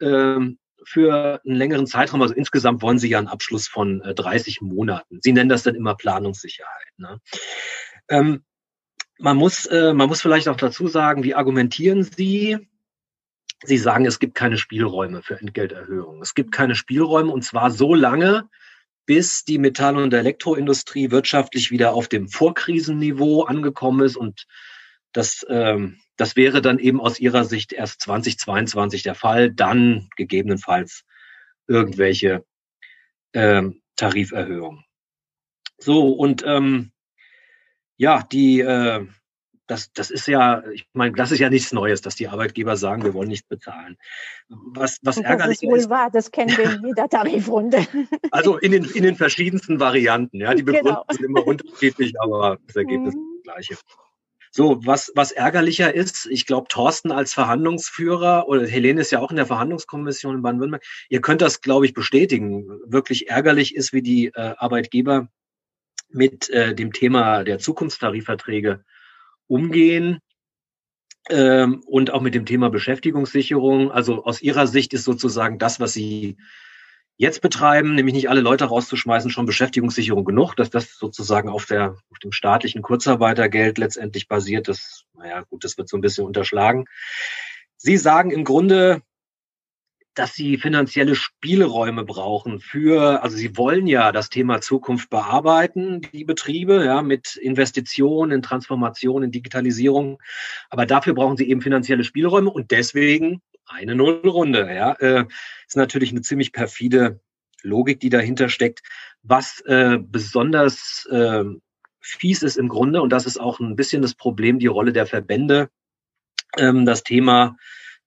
[0.00, 4.60] ähm, für einen längeren Zeitraum, also insgesamt wollen Sie ja einen Abschluss von äh, 30
[4.60, 5.20] Monaten.
[5.22, 6.92] Sie nennen das dann immer Planungssicherheit.
[6.98, 7.20] Ne?
[8.08, 8.44] Ähm,
[9.18, 12.58] man muss, äh, man muss vielleicht auch dazu sagen, wie argumentieren Sie?
[13.62, 16.20] Sie sagen, es gibt keine Spielräume für Entgelterhöhungen.
[16.22, 18.48] Es gibt keine Spielräume und zwar so lange,
[19.06, 24.46] bis die Metall- und Elektroindustrie wirtschaftlich wieder auf dem Vorkrisenniveau angekommen ist und
[25.16, 31.04] Das, ähm, das wäre dann eben aus Ihrer Sicht erst 2022 der Fall, dann gegebenenfalls
[31.68, 32.44] irgendwelche
[33.32, 34.84] ähm, Tariferhöhungen.
[35.78, 36.90] So, und ähm,
[37.96, 39.06] ja, die, äh,
[39.66, 43.02] das, das ist ja, ich meine, das ist ja nichts Neues, dass die Arbeitgeber sagen,
[43.04, 43.96] wir wollen nichts bezahlen.
[44.48, 45.68] Was, was das ärgerlich ist.
[45.68, 47.86] Wohl ist, wahr, das kennen wir in jeder Tarifrunde.
[48.30, 50.54] Also in den, in den verschiedensten Varianten, ja.
[50.54, 51.16] Die Begründungen genau.
[51.16, 53.20] sind immer unterschiedlich, aber das Ergebnis mhm.
[53.20, 53.76] ist das gleiche.
[54.50, 59.30] So, was, was ärgerlicher ist, ich glaube, Thorsten als Verhandlungsführer oder Helene ist ja auch
[59.30, 62.68] in der Verhandlungskommission in Baden-Württemberg, ihr könnt das, glaube ich, bestätigen.
[62.86, 65.28] Wirklich ärgerlich ist, wie die äh, Arbeitgeber
[66.08, 68.84] mit äh, dem Thema der Zukunftstarifverträge
[69.46, 70.18] umgehen
[71.30, 73.90] ähm, und auch mit dem Thema Beschäftigungssicherung.
[73.90, 76.36] Also aus Ihrer Sicht ist sozusagen das, was Sie
[77.16, 81.96] jetzt betreiben, nämlich nicht alle Leute rauszuschmeißen, schon Beschäftigungssicherung genug, dass das sozusagen auf, der,
[82.10, 84.68] auf dem staatlichen Kurzarbeitergeld letztendlich basiert.
[84.68, 86.86] Das, naja, gut, das wird so ein bisschen unterschlagen.
[87.76, 89.02] Sie sagen im Grunde,
[90.14, 96.24] dass sie finanzielle Spielräume brauchen für, also sie wollen ja das Thema Zukunft bearbeiten, die
[96.24, 100.18] Betriebe, ja, mit Investitionen in Transformation, in Digitalisierung.
[100.70, 104.72] Aber dafür brauchen sie eben finanzielle Spielräume und deswegen eine Nullrunde.
[104.72, 105.24] Ja, äh,
[105.66, 107.20] ist natürlich eine ziemlich perfide
[107.62, 108.82] Logik, die dahinter steckt.
[109.22, 111.44] Was äh, besonders äh,
[112.00, 115.06] fies ist im Grunde, und das ist auch ein bisschen das Problem, die Rolle der
[115.06, 115.70] Verbände,
[116.56, 117.56] ähm, das Thema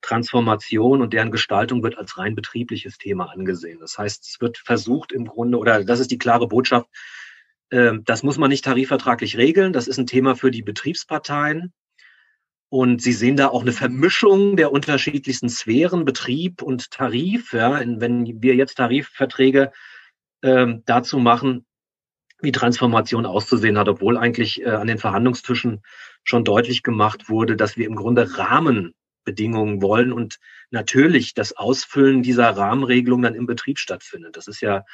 [0.01, 3.79] Transformation und deren Gestaltung wird als rein betriebliches Thema angesehen.
[3.79, 6.87] Das heißt, es wird versucht im Grunde, oder das ist die klare Botschaft,
[7.69, 9.73] äh, das muss man nicht tarifvertraglich regeln.
[9.73, 11.73] Das ist ein Thema für die Betriebsparteien.
[12.69, 17.53] Und Sie sehen da auch eine Vermischung der unterschiedlichsten Sphären, Betrieb und Tarif.
[17.53, 19.71] Ja, wenn wir jetzt Tarifverträge
[20.43, 21.65] ähm, dazu machen,
[22.39, 25.81] wie Transformation auszusehen hat, obwohl eigentlich äh, an den Verhandlungstischen
[26.23, 28.27] schon deutlich gemacht wurde, dass wir im Grunde
[29.27, 30.39] Rahmenbedingungen wollen und
[30.71, 34.37] natürlich das Ausfüllen dieser Rahmenregelung dann im Betrieb stattfindet.
[34.37, 34.85] Das ist ja,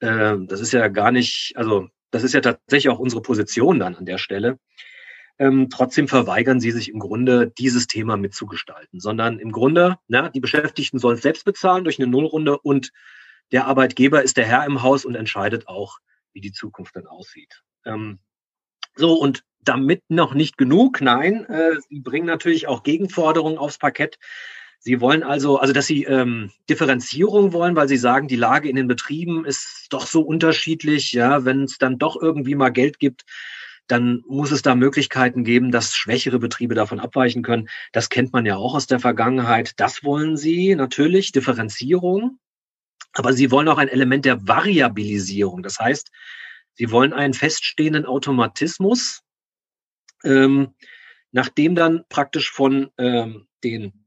[0.00, 3.94] äh, das ist ja gar nicht, also das ist ja tatsächlich auch unsere Position dann
[3.94, 4.58] an der Stelle.
[5.38, 10.40] Ähm, trotzdem verweigern sie sich im Grunde, dieses Thema mitzugestalten, sondern im Grunde, na, die
[10.40, 12.90] Beschäftigten sollen es selbst bezahlen durch eine Nullrunde und
[13.52, 15.98] der Arbeitgeber ist der Herr im Haus und entscheidet auch,
[16.32, 17.62] wie die Zukunft dann aussieht.
[17.84, 18.18] Ähm,
[18.98, 24.18] so, und damit noch nicht genug, nein, äh, sie bringen natürlich auch Gegenforderungen aufs Parkett.
[24.80, 28.76] Sie wollen also, also dass Sie ähm, Differenzierung wollen, weil Sie sagen, die Lage in
[28.76, 31.12] den Betrieben ist doch so unterschiedlich.
[31.12, 33.24] Ja, wenn es dann doch irgendwie mal Geld gibt,
[33.88, 37.68] dann muss es da Möglichkeiten geben, dass schwächere Betriebe davon abweichen können.
[37.92, 39.72] Das kennt man ja auch aus der Vergangenheit.
[39.80, 42.38] Das wollen Sie natürlich, Differenzierung.
[43.14, 45.62] Aber Sie wollen auch ein Element der Variabilisierung.
[45.62, 46.10] Das heißt,
[46.78, 49.22] Sie wollen einen feststehenden Automatismus,
[50.22, 50.74] ähm,
[51.32, 54.06] nachdem dann praktisch von ähm, den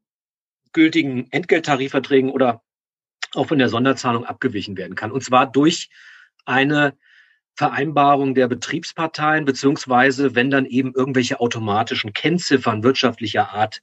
[0.72, 2.64] gültigen Entgelttarifverträgen oder
[3.34, 5.12] auch von der Sonderzahlung abgewichen werden kann.
[5.12, 5.90] Und zwar durch
[6.46, 6.98] eine
[7.56, 13.82] Vereinbarung der Betriebsparteien, beziehungsweise wenn dann eben irgendwelche automatischen Kennziffern wirtschaftlicher Art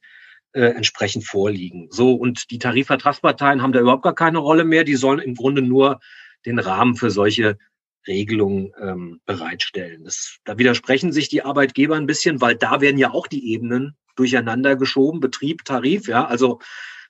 [0.54, 1.88] äh, entsprechend vorliegen.
[1.90, 4.84] So, und die Tarifvertragsparteien haben da überhaupt gar keine Rolle mehr.
[4.84, 6.00] Die sollen im Grunde nur
[6.46, 7.58] den Rahmen für solche
[8.06, 10.04] Regelungen ähm, bereitstellen.
[10.04, 13.96] Das, da widersprechen sich die Arbeitgeber ein bisschen, weil da werden ja auch die Ebenen
[14.16, 16.60] durcheinander geschoben, Betrieb, Tarif, ja, also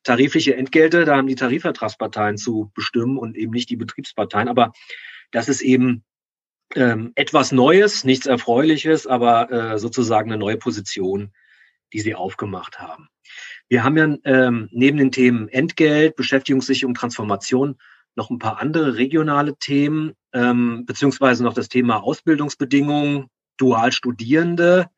[0.04, 4.48] tarifliche Entgelte, da haben die Tarifvertragsparteien zu bestimmen und eben nicht die Betriebsparteien.
[4.48, 4.72] Aber
[5.30, 6.04] das ist eben
[6.74, 11.32] ähm, etwas Neues, nichts Erfreuliches, aber äh, sozusagen eine neue Position,
[11.92, 13.08] die sie aufgemacht haben.
[13.68, 17.78] Wir haben ja ähm, neben den Themen Entgelt, Beschäftigungssicherung, Transformation
[18.14, 24.88] noch ein paar andere regionale Themen, ähm, beziehungsweise noch das Thema Ausbildungsbedingungen, Dualstudierende.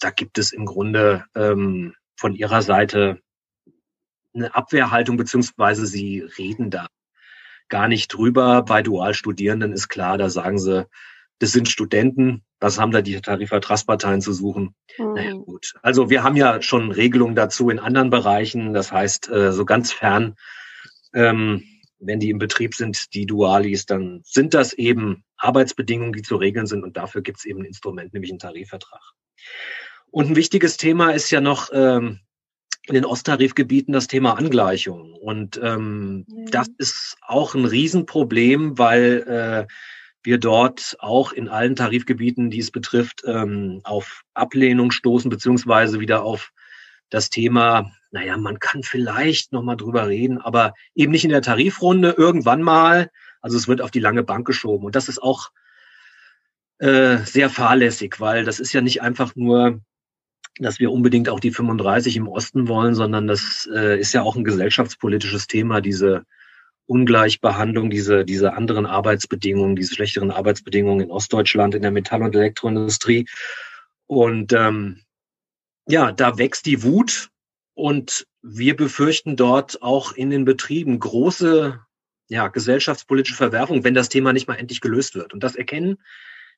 [0.00, 3.20] Da gibt es im Grunde ähm, von Ihrer Seite
[4.34, 6.88] eine Abwehrhaltung, beziehungsweise Sie reden da
[7.68, 8.62] gar nicht drüber.
[8.62, 10.86] Bei Dualstudierenden ist klar, da sagen sie,
[11.38, 14.76] das sind Studenten, was haben da die Tarifvertragsparteien zu suchen?
[14.98, 15.12] Mhm.
[15.14, 15.74] Naja, gut.
[15.82, 18.74] Also wir haben ja schon Regelungen dazu in anderen Bereichen.
[18.74, 20.36] Das heißt, äh, so ganz fern,
[21.14, 21.64] ähm,
[22.02, 26.66] wenn die im Betrieb sind, die Dualis, dann sind das eben Arbeitsbedingungen, die zu regeln
[26.66, 29.00] sind und dafür gibt es eben ein Instrument, nämlich einen Tarifvertrag.
[30.10, 32.20] Und ein wichtiges Thema ist ja noch ähm,
[32.86, 35.14] in den Osttarifgebieten das Thema Angleichung.
[35.14, 36.50] Und ähm, mhm.
[36.50, 39.72] das ist auch ein Riesenproblem, weil äh,
[40.24, 46.22] wir dort auch in allen Tarifgebieten, die es betrifft, ähm, auf Ablehnung stoßen, beziehungsweise wieder
[46.24, 46.52] auf
[47.12, 52.14] das Thema, naja, man kann vielleicht nochmal drüber reden, aber eben nicht in der Tarifrunde,
[52.16, 53.10] irgendwann mal.
[53.40, 54.86] Also es wird auf die lange Bank geschoben.
[54.86, 55.50] Und das ist auch
[56.78, 59.80] äh, sehr fahrlässig, weil das ist ja nicht einfach nur
[60.58, 64.36] dass wir unbedingt auch die 35 im Osten wollen, sondern das äh, ist ja auch
[64.36, 66.24] ein gesellschaftspolitisches Thema, diese
[66.86, 73.26] Ungleichbehandlung, diese, diese anderen Arbeitsbedingungen, diese schlechteren Arbeitsbedingungen in Ostdeutschland in der Metall- und Elektroindustrie.
[74.06, 75.00] Und ähm,
[75.88, 77.30] ja, da wächst die Wut
[77.74, 81.80] und wir befürchten dort auch in den Betrieben große
[82.28, 85.32] ja, gesellschaftspolitische Verwerfung, wenn das Thema nicht mal endlich gelöst wird.
[85.34, 85.98] Und das erkennen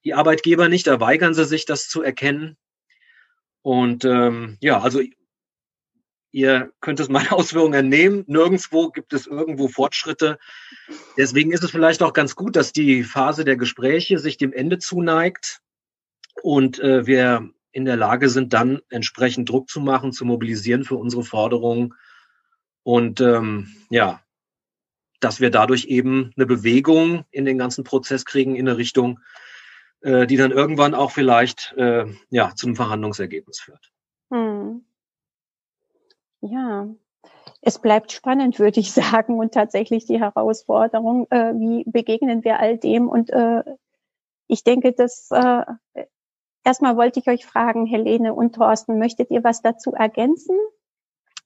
[0.05, 2.57] die Arbeitgeber nicht, da weigern sie sich, das zu erkennen.
[3.63, 5.01] Und ähm, ja, also
[6.31, 8.25] ihr könnt es meine Ausführungen entnehmen.
[8.27, 10.39] Nirgendwo gibt es irgendwo Fortschritte.
[11.17, 14.79] Deswegen ist es vielleicht auch ganz gut, dass die Phase der Gespräche sich dem Ende
[14.79, 15.61] zuneigt
[16.43, 20.95] und äh, wir in der Lage sind, dann entsprechend Druck zu machen, zu mobilisieren für
[20.95, 21.95] unsere Forderungen.
[22.85, 24.21] Und ähm, ja,
[25.19, 29.19] dass wir dadurch eben eine Bewegung in den ganzen Prozess kriegen in eine Richtung,
[30.03, 33.91] äh, die dann irgendwann auch vielleicht äh, ja, zu einem Verhandlungsergebnis führt.
[34.31, 34.85] Hm.
[36.43, 36.89] Ja,
[37.61, 42.79] es bleibt spannend, würde ich sagen, und tatsächlich die Herausforderung, äh, wie begegnen wir all
[42.79, 43.09] dem?
[43.09, 43.65] Und äh,
[44.47, 45.65] ich denke, dass äh,
[46.65, 50.57] erstmal wollte ich euch fragen, Helene und Thorsten, möchtet ihr was dazu ergänzen?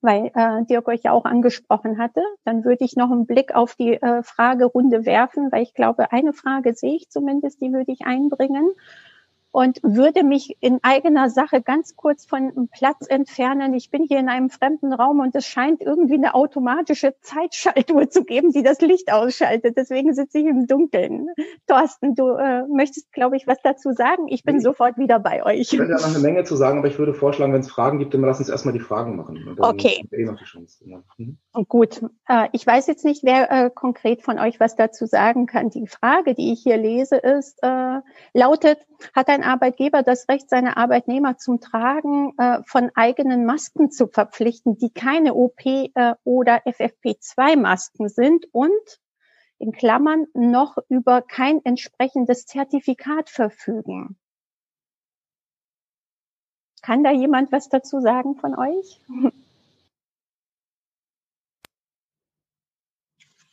[0.00, 2.22] weil äh, Dirk euch ja auch angesprochen hatte.
[2.44, 6.32] Dann würde ich noch einen Blick auf die äh, Fragerunde werfen, weil ich glaube, eine
[6.32, 8.70] Frage sehe ich zumindest, die würde ich einbringen
[9.50, 13.74] und würde mich in eigener Sache ganz kurz von einem Platz entfernen.
[13.74, 18.24] Ich bin hier in einem fremden Raum und es scheint irgendwie eine automatische Zeitschaltuhr zu
[18.24, 19.76] geben, die das Licht ausschaltet.
[19.76, 21.28] Deswegen sitze ich im Dunkeln.
[21.66, 24.28] Thorsten, du äh, möchtest, glaube ich, was dazu sagen.
[24.28, 25.60] Ich bin ich sofort wieder bei euch.
[25.60, 27.98] Ich könnte ja noch eine Menge zu sagen, aber ich würde vorschlagen, wenn es Fragen
[27.98, 29.56] gibt, dann lass uns erstmal die Fragen machen.
[29.58, 30.04] okay.
[30.10, 30.24] Eh.
[30.84, 31.02] Ja.
[31.16, 31.38] Mhm.
[31.68, 32.02] Gut.
[32.28, 35.70] Äh, ich weiß jetzt nicht, wer äh, konkret von euch was dazu sagen kann.
[35.70, 38.00] Die Frage, die ich hier lese, ist, äh,
[38.34, 38.78] lautet,
[39.14, 44.78] hat ein Arbeitgeber das Recht, seine Arbeitnehmer zum Tragen äh, von eigenen Masken zu verpflichten,
[44.78, 49.00] die keine OP äh, oder FFP2-Masken sind und
[49.58, 54.16] in Klammern noch über kein entsprechendes Zertifikat verfügen.
[56.82, 59.00] Kann da jemand was dazu sagen von euch?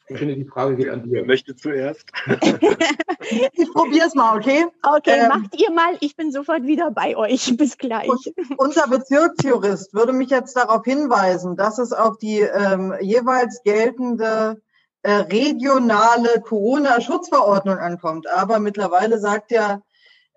[0.08, 1.14] Ich finde, die Frage geht an dir.
[1.14, 2.06] Wer möchte zuerst?
[2.28, 4.66] ich probiere es mal, okay?
[4.84, 5.98] Okay, ähm, macht ihr mal.
[6.00, 7.52] Ich bin sofort wieder bei euch.
[7.58, 8.10] Bis gleich.
[8.58, 14.62] unser Bezirksjurist würde mich jetzt darauf hinweisen, dass es auf die ähm, jeweils geltende
[15.02, 18.30] äh, regionale Corona-Schutzverordnung ankommt.
[18.30, 19.82] Aber mittlerweile sagt ja,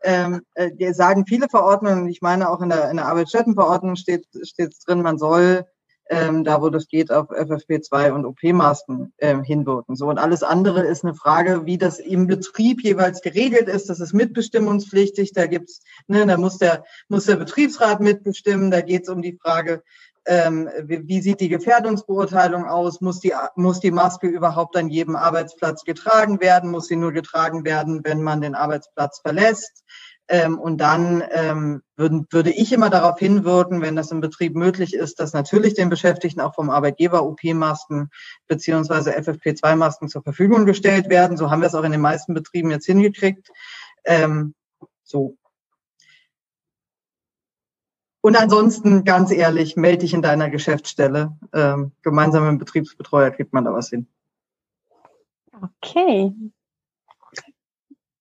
[0.03, 4.75] ähm, äh, sagen viele Verordnungen, ich meine auch in der, in der Arbeitsstättenverordnung steht, steht
[4.87, 5.67] drin, man soll
[6.09, 9.97] ähm, da wo das geht, auf FFP2 und OP-Masken ähm, hinwirken.
[9.97, 13.91] So und alles andere ist eine Frage, wie das im Betrieb jeweils geregelt ist.
[13.91, 15.33] Das ist mitbestimmungspflichtig.
[15.33, 18.71] Da gibt's, ne, da muss der muss der Betriebsrat mitbestimmen.
[18.71, 19.83] Da geht es um die Frage,
[20.29, 23.01] ähm, wie, wie sieht die Gefährdungsbeurteilung aus?
[23.01, 26.71] Muss die muss die Maske überhaupt an jedem Arbeitsplatz getragen werden?
[26.71, 29.85] Muss sie nur getragen werden, wenn man den Arbeitsplatz verlässt?
[30.29, 34.95] Ähm, und dann ähm, würden, würde ich immer darauf hinwirken, wenn das im Betrieb möglich
[34.95, 38.11] ist, dass natürlich den Beschäftigten auch vom Arbeitgeber OP-Masken
[38.47, 41.39] beziehungsweise FFP2-Masken zur Verfügung gestellt werden.
[41.39, 43.49] So haben wir es auch in den meisten Betrieben jetzt hingekriegt.
[44.05, 44.55] Ähm,
[45.03, 45.39] so.
[48.21, 51.39] Und ansonsten, ganz ehrlich, melde dich in deiner Geschäftsstelle.
[51.55, 54.07] Ähm, gemeinsam mit dem Betriebsbetreuer kriegt man da was hin.
[55.83, 56.33] Okay,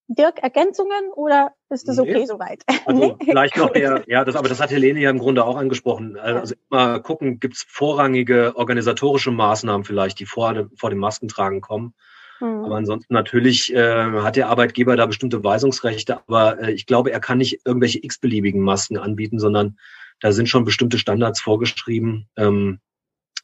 [0.08, 2.26] Dirk, Ergänzungen oder ist das okay nee.
[2.26, 2.64] soweit?
[2.86, 3.26] Also nee?
[3.26, 6.18] vielleicht noch eher, ja, das, aber das hat Helene ja im Grunde auch angesprochen.
[6.18, 11.60] Also immer gucken, gibt es vorrangige organisatorische Maßnahmen vielleicht, die vor, dem, vor dem Maskentragen
[11.60, 11.94] kommen.
[12.40, 12.66] Hm.
[12.66, 17.20] Aber ansonsten natürlich äh, hat der Arbeitgeber da bestimmte Weisungsrechte, aber äh, ich glaube, er
[17.20, 19.78] kann nicht irgendwelche x-beliebigen Masken anbieten, sondern
[20.20, 22.80] da sind schon bestimmte Standards vorgeschrieben, ähm,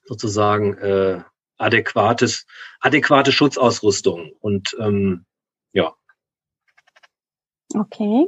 [0.06, 1.22] sozusagen äh,
[1.58, 2.46] adäquates,
[2.80, 4.32] adäquate Schutzausrüstung.
[4.40, 5.26] Und ähm,
[5.72, 5.94] ja,
[7.76, 8.28] Okay.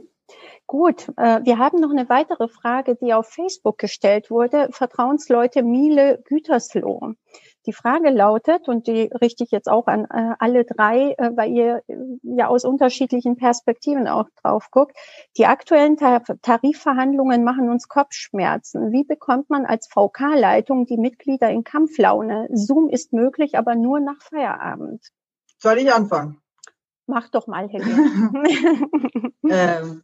[0.67, 4.69] Gut, äh, wir haben noch eine weitere Frage, die auf Facebook gestellt wurde.
[4.71, 7.13] Vertrauensleute Miele Gütersloh.
[7.67, 11.51] Die Frage lautet, und die richte ich jetzt auch an äh, alle drei, äh, weil
[11.51, 11.83] ihr
[12.23, 14.97] ja aus unterschiedlichen Perspektiven auch drauf guckt.
[15.37, 18.91] Die aktuellen Tarifverhandlungen machen uns Kopfschmerzen.
[18.91, 22.47] Wie bekommt man als VK-Leitung die Mitglieder in Kampflaune?
[22.51, 25.03] Zoom ist möglich, aber nur nach Feierabend.
[25.59, 26.41] Soll ich anfangen?
[27.07, 28.31] Mach doch mal, Helene.
[29.49, 30.03] ähm,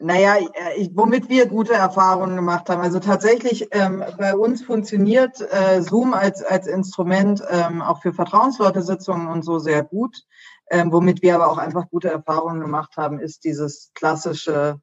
[0.00, 0.36] naja,
[0.76, 2.82] ich, womit wir gute Erfahrungen gemacht haben.
[2.82, 9.28] Also tatsächlich, ähm, bei uns funktioniert äh, Zoom als, als Instrument ähm, auch für Vertrauensleute-Sitzungen
[9.28, 10.24] und so sehr gut.
[10.70, 14.80] Ähm, womit wir aber auch einfach gute Erfahrungen gemacht haben, ist dieses klassische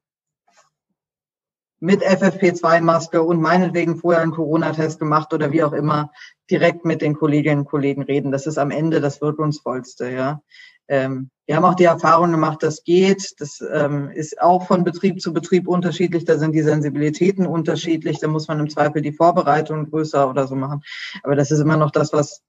[1.81, 6.11] mit FFP2-Maske und meinetwegen vorher einen Corona-Test gemacht oder wie auch immer,
[6.49, 8.31] direkt mit den Kolleginnen und Kollegen reden.
[8.31, 10.41] Das ist am Ende das Wirkungsvollste, ja.
[10.87, 13.33] Ähm, wir haben auch die Erfahrung gemacht, das geht.
[13.39, 16.23] Das ähm, ist auch von Betrieb zu Betrieb unterschiedlich.
[16.25, 18.19] Da sind die Sensibilitäten unterschiedlich.
[18.19, 20.81] Da muss man im Zweifel die Vorbereitung größer oder so machen.
[21.23, 22.41] Aber das ist immer noch das, was,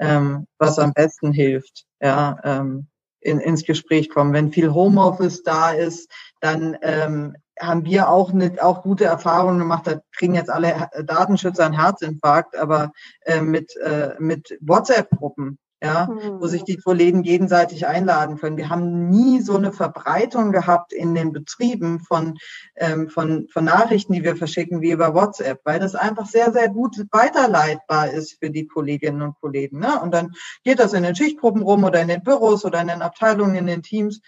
[0.00, 1.86] ähm, was am besten hilft.
[2.00, 2.88] Ja, ähm,
[3.20, 4.32] in, ins Gespräch kommen.
[4.32, 6.10] Wenn viel Homeoffice da ist,
[6.40, 9.86] dann ähm, haben wir auch, eine, auch gute Erfahrungen gemacht.
[9.86, 16.40] Da kriegen jetzt alle Datenschützer einen Herzinfarkt, aber äh, mit, äh, mit WhatsApp-Gruppen ja, mhm.
[16.40, 18.56] wo sich die Kollegen gegenseitig einladen können.
[18.56, 22.36] Wir haben nie so eine Verbreitung gehabt in den Betrieben von,
[22.76, 26.68] ähm, von, von Nachrichten, die wir verschicken, wie über WhatsApp, weil das einfach sehr, sehr
[26.68, 29.78] gut weiterleitbar ist für die Kolleginnen und Kollegen.
[29.78, 30.00] Ne?
[30.00, 30.32] Und dann
[30.64, 33.66] geht das in den Schichtgruppen rum oder in den Büros oder in den Abteilungen, in
[33.66, 34.20] den Teams.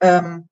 [0.00, 0.48] Ähm,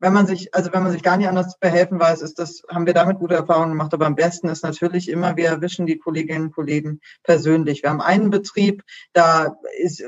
[0.00, 2.86] wenn man sich, also wenn man sich gar nicht anders behelfen weiß, ist das, haben
[2.86, 3.94] wir damit gute Erfahrungen gemacht.
[3.94, 7.82] Aber am besten ist natürlich immer, wir erwischen die Kolleginnen und Kollegen persönlich.
[7.82, 8.82] Wir haben einen Betrieb,
[9.12, 10.02] da ist,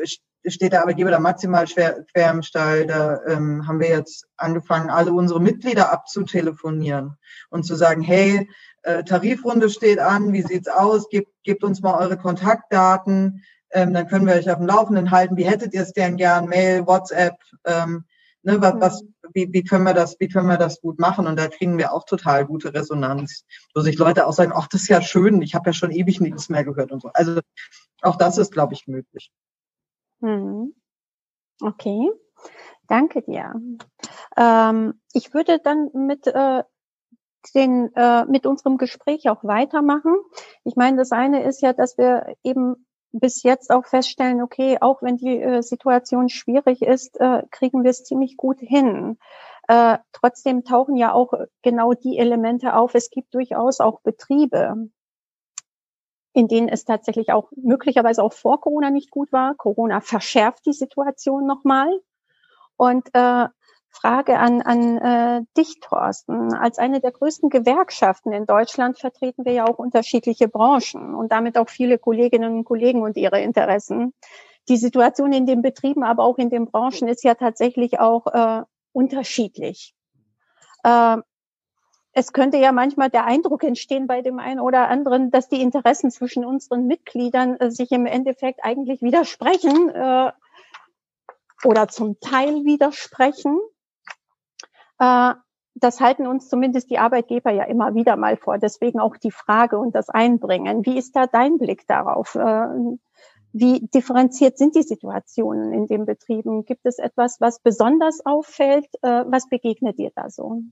[0.47, 2.87] steht der Arbeitgeber da maximal schwer, quer im Stall.
[2.87, 7.16] Da ähm, haben wir jetzt angefangen, alle unsere Mitglieder abzutelefonieren
[7.51, 8.49] und zu sagen, hey,
[8.82, 11.09] äh, Tarifrunde steht an, wie sieht's aus?
[11.09, 15.37] Gebt, gebt uns mal eure Kontaktdaten, ähm, dann können wir euch auf dem Laufenden halten.
[15.37, 16.49] Wie hättet ihr es denn gern?
[16.49, 17.34] Mail, WhatsApp,
[17.64, 18.05] ähm,
[18.47, 21.26] Ne, was, was, wie, wie können wir das, wie können wir das gut machen?
[21.26, 23.44] Und da kriegen wir auch total gute Resonanz,
[23.74, 26.20] wo sich Leute auch sagen, ach, das ist ja schön, ich habe ja schon ewig
[26.20, 27.11] nichts mehr gehört und so.
[27.12, 27.40] Also
[28.03, 29.32] auch das ist, glaube ich, möglich.
[30.20, 30.76] Hm.
[31.61, 32.12] Okay,
[32.86, 33.53] danke dir.
[34.36, 36.62] Ähm, ich würde dann mit äh,
[37.53, 40.14] den, äh, mit unserem Gespräch auch weitermachen.
[40.62, 42.86] Ich meine, das eine ist ja, dass wir eben
[43.20, 47.90] bis jetzt auch feststellen, okay, auch wenn die äh, Situation schwierig ist, äh, kriegen wir
[47.90, 49.18] es ziemlich gut hin.
[49.68, 52.94] Äh, trotzdem tauchen ja auch genau die Elemente auf.
[52.94, 54.90] Es gibt durchaus auch Betriebe,
[56.32, 59.54] in denen es tatsächlich auch möglicherweise auch vor Corona nicht gut war.
[59.54, 61.88] Corona verschärft die Situation nochmal.
[62.76, 63.46] Und äh,
[64.01, 66.53] Frage an, an äh, dich, Thorsten.
[66.55, 71.57] Als eine der größten Gewerkschaften in Deutschland vertreten wir ja auch unterschiedliche Branchen und damit
[71.57, 74.12] auch viele Kolleginnen und Kollegen und ihre Interessen.
[74.68, 78.62] Die Situation in den Betrieben, aber auch in den Branchen ist ja tatsächlich auch äh,
[78.92, 79.94] unterschiedlich.
[80.82, 81.18] Äh,
[82.12, 86.11] es könnte ja manchmal der Eindruck entstehen bei dem einen oder anderen, dass die Interessen
[86.11, 90.32] zwischen unseren Mitgliedern äh, sich im Endeffekt eigentlich widersprechen äh,
[91.64, 93.59] oder zum Teil widersprechen.
[94.99, 95.34] Äh,
[95.74, 98.59] das halten uns zumindest die Arbeitgeber ja immer wieder mal vor.
[98.59, 100.86] Deswegen auch die Frage und das Einbringen.
[100.86, 102.34] Wie ist da dein Blick darauf?
[102.34, 102.66] Äh,
[103.53, 106.64] wie differenziert sind die Situationen in den Betrieben?
[106.64, 108.86] Gibt es etwas, was besonders auffällt?
[109.03, 110.62] Äh, was begegnet dir da so?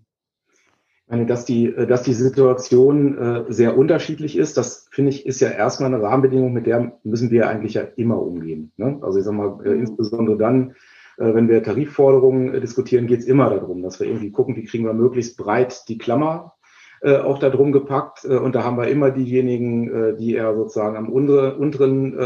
[1.06, 5.50] Ich meine, dass die, dass die Situation sehr unterschiedlich ist, das finde ich, ist ja
[5.50, 8.72] erstmal eine Rahmenbedingung, mit der müssen wir eigentlich ja immer umgehen.
[8.78, 9.00] Ne?
[9.02, 9.80] Also ich sag mal, mhm.
[9.80, 10.74] insbesondere dann,
[11.16, 14.84] wenn wir Tarifforderungen äh, diskutieren, geht es immer darum, dass wir irgendwie gucken, wie kriegen
[14.84, 16.54] wir möglichst breit die Klammer
[17.02, 18.24] äh, auch da drum gepackt.
[18.24, 22.18] und da haben wir immer diejenigen, die eher sozusagen am unteren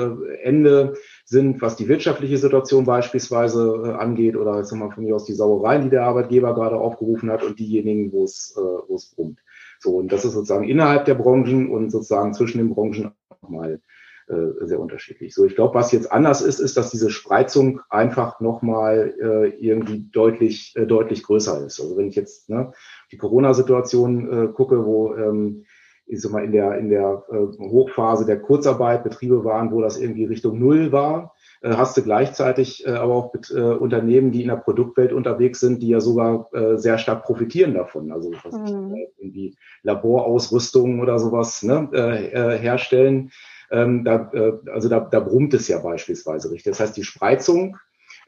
[0.42, 5.34] Ende sind, was die wirtschaftliche Situation beispielsweise angeht oder jetzt nochmal von mir aus die
[5.34, 8.56] Sauereien, die der Arbeitgeber gerade aufgerufen hat und diejenigen, wo es
[8.94, 9.40] es brummt.
[9.80, 13.12] So, und das ist sozusagen innerhalb der Branchen und sozusagen zwischen den Branchen
[13.42, 13.80] nochmal
[14.28, 15.34] äh, sehr unterschiedlich.
[15.34, 20.08] So, ich glaube, was jetzt anders ist, ist, dass diese Spreizung einfach nochmal äh, irgendwie
[20.12, 21.80] deutlich, äh, deutlich größer ist.
[21.80, 22.72] Also wenn ich jetzt ne,
[23.10, 25.64] die Corona-Situation äh, gucke, wo ähm,
[26.08, 29.98] ich sag mal, in der, in der äh, Hochphase der Kurzarbeit Betriebe waren, wo das
[29.98, 34.42] irgendwie Richtung Null war, äh, hast du gleichzeitig äh, aber auch mit, äh, Unternehmen, die
[34.42, 38.10] in der Produktwelt unterwegs sind, die ja sogar äh, sehr stark profitieren davon.
[38.10, 38.94] Also was mhm.
[38.94, 43.30] ich, äh, irgendwie Laborausrüstungen oder sowas ne, äh, äh, herstellen
[43.70, 46.72] ähm, da, äh, also da, da brummt es ja beispielsweise richtig.
[46.72, 47.76] Das heißt, die Spreizung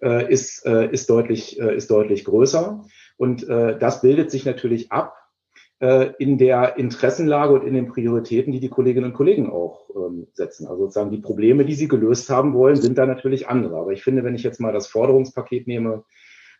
[0.03, 2.85] äh, ist, äh, ist, deutlich, äh, ist deutlich größer.
[3.17, 5.17] Und äh, das bildet sich natürlich ab
[5.81, 10.27] äh, in der Interessenlage und in den Prioritäten, die die Kolleginnen und Kollegen auch ähm,
[10.33, 10.67] setzen.
[10.67, 13.77] Also sozusagen die Probleme, die sie gelöst haben wollen, sind da natürlich andere.
[13.77, 16.05] Aber ich finde, wenn ich jetzt mal das Forderungspaket nehme,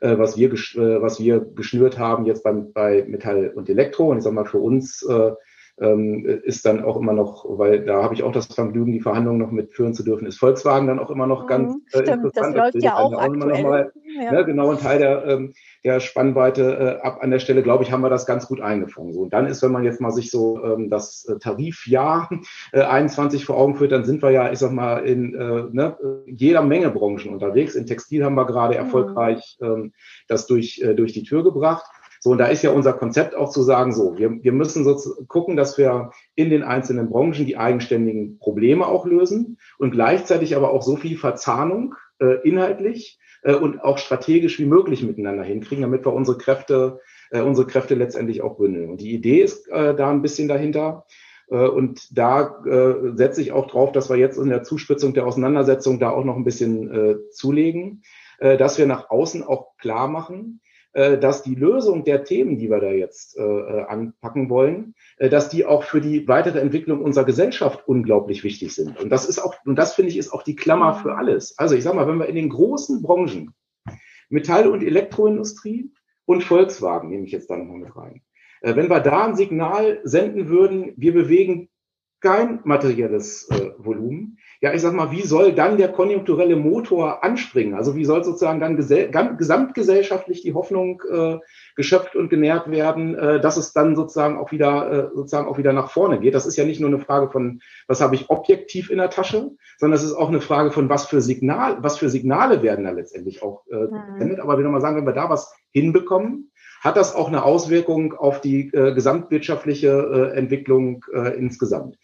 [0.01, 4.19] äh, was, wir, äh, was wir geschnürt haben jetzt beim, bei Metall und Elektro, und
[4.19, 5.33] ich sage mal für uns äh,
[5.81, 9.51] ist dann auch immer noch, weil da habe ich auch das Vergnügen, die Verhandlungen noch
[9.51, 12.57] mitführen zu dürfen, ist Volkswagen dann auch immer noch ganz mhm, äh, Stimmt, interessant.
[12.57, 13.63] Das läuft ja auch, aktuell.
[13.63, 14.33] Mal, ja.
[14.33, 15.55] ne, genau ein Teil der, ähm,
[15.85, 19.13] der Spannweite äh, ab an der Stelle, glaube ich, haben wir das ganz gut eingefangen.
[19.13, 22.29] So, und dann ist, wenn man jetzt mal sich so ähm, das äh, Tarifjahr
[22.73, 25.97] äh, 21 vor Augen führt, dann sind wir ja, ich sag mal, in äh, ne,
[26.27, 27.75] jeder Menge Branchen unterwegs.
[27.75, 28.81] In Textil haben wir gerade mhm.
[28.81, 29.93] erfolgreich ähm,
[30.29, 31.87] das durch, äh, durch die Tür gebracht.
[32.23, 35.25] So, und da ist ja unser Konzept auch zu sagen, so, wir, wir müssen so
[35.27, 40.71] gucken, dass wir in den einzelnen Branchen die eigenständigen Probleme auch lösen und gleichzeitig aber
[40.71, 46.05] auch so viel Verzahnung äh, inhaltlich äh, und auch strategisch wie möglich miteinander hinkriegen, damit
[46.05, 47.01] wir unsere Kräfte,
[47.31, 48.91] äh, unsere Kräfte letztendlich auch bündeln.
[48.91, 51.07] Und die Idee ist äh, da ein bisschen dahinter.
[51.49, 55.27] Äh, und da äh, setze ich auch drauf, dass wir jetzt in der Zuspitzung der
[55.27, 58.03] Auseinandersetzung da auch noch ein bisschen äh, zulegen,
[58.41, 60.61] äh, dass wir nach außen auch klar machen,
[60.93, 65.49] dass die Lösung der Themen, die wir da jetzt äh, äh, anpacken wollen, äh, dass
[65.49, 68.99] die auch für die weitere Entwicklung unserer Gesellschaft unglaublich wichtig sind.
[68.99, 71.57] Und das ist auch, und das finde ich, ist auch die Klammer für alles.
[71.59, 73.55] Also ich sage mal, wenn wir in den großen Branchen,
[74.29, 75.93] Metall- und Elektroindustrie
[76.25, 78.23] und Volkswagen, nehme ich jetzt da nochmal mit rein,
[78.63, 81.69] äh, wenn wir da ein Signal senden würden, wir bewegen
[82.21, 87.75] kein materielles äh, Volumen, ja, ich sag mal, wie soll dann der konjunkturelle Motor anspringen?
[87.75, 91.39] Also wie soll sozusagen dann gesamtgesellschaftlich die Hoffnung äh,
[91.77, 95.73] geschöpft und genährt werden, äh, dass es dann sozusagen auch wieder äh, sozusagen auch wieder
[95.73, 96.35] nach vorne geht?
[96.35, 99.51] Das ist ja nicht nur eine Frage von, was habe ich objektiv in der Tasche,
[99.79, 102.91] sondern es ist auch eine Frage von, was für Signal, was für Signale werden da
[102.91, 104.13] letztendlich auch äh, mhm.
[104.13, 104.39] gesendet.
[104.39, 104.43] Mhm.
[104.43, 106.51] Aber wir nochmal sagen, wenn wir da was hinbekommen,
[106.81, 111.99] hat das auch eine Auswirkung auf die äh, gesamtwirtschaftliche äh, Entwicklung äh, insgesamt.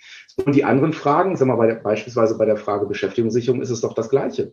[0.45, 3.81] Und die anderen Fragen, sagen wir bei der, beispielsweise bei der Frage Beschäftigungssicherung, ist es
[3.81, 4.53] doch das Gleiche.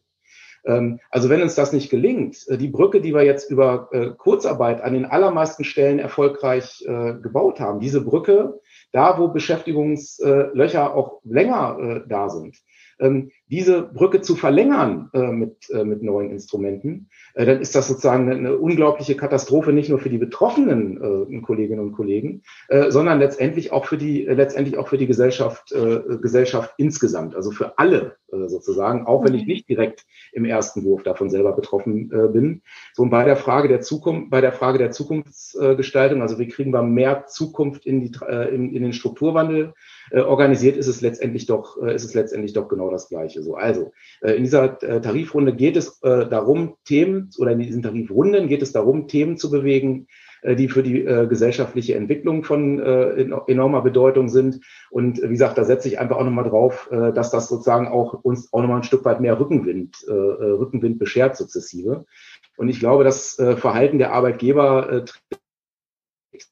[0.65, 4.11] Ähm, also wenn uns das nicht gelingt, äh, die Brücke, die wir jetzt über äh,
[4.17, 8.59] Kurzarbeit an den allermeisten Stellen erfolgreich äh, gebaut haben, diese Brücke,
[8.91, 12.57] da wo Beschäftigungslöcher auch länger da sind,
[12.99, 17.88] ähm, diese Brücke zu verlängern äh, mit, äh, mit neuen Instrumenten, äh, dann ist das
[17.88, 22.89] sozusagen eine, eine, unglaubliche Katastrophe, nicht nur für die betroffenen äh, Kolleginnen und Kollegen, äh,
[22.89, 25.74] sondern letztendlich auch für die, äh, letztendlich auch für die Gesellschaft,
[26.22, 29.47] Gesellschaft insgesamt, also für alle sozusagen, auch wenn ich mhm.
[29.47, 32.62] nicht direkt im ersten Wurf davon selber betroffen bin.
[32.93, 36.72] So und bei der Frage der Zukunft, bei der Frage der Zukunftsgestaltung, also wie kriegen
[36.72, 38.12] wir mehr Zukunft in die,
[38.51, 39.74] in, in den Strukturwandel
[40.12, 43.43] organisiert, ist es letztendlich doch, ist es letztendlich doch genau das Gleiche.
[43.44, 43.91] So, also
[44.22, 48.62] äh, in dieser äh, Tarifrunde geht es äh, darum, Themen oder in diesen Tarifrunden geht
[48.62, 50.08] es darum, Themen zu bewegen,
[50.44, 54.60] äh, die für die äh, gesellschaftliche Entwicklung von äh, enormer Bedeutung sind.
[54.91, 58.52] Und wie gesagt, da setze ich einfach auch nochmal drauf, dass das sozusagen auch uns
[58.54, 62.06] auch nochmal ein Stück weit mehr Rückenwind, Rückenwind beschert sukzessive.
[62.58, 65.06] Und ich glaube, das Verhalten der Arbeitgeber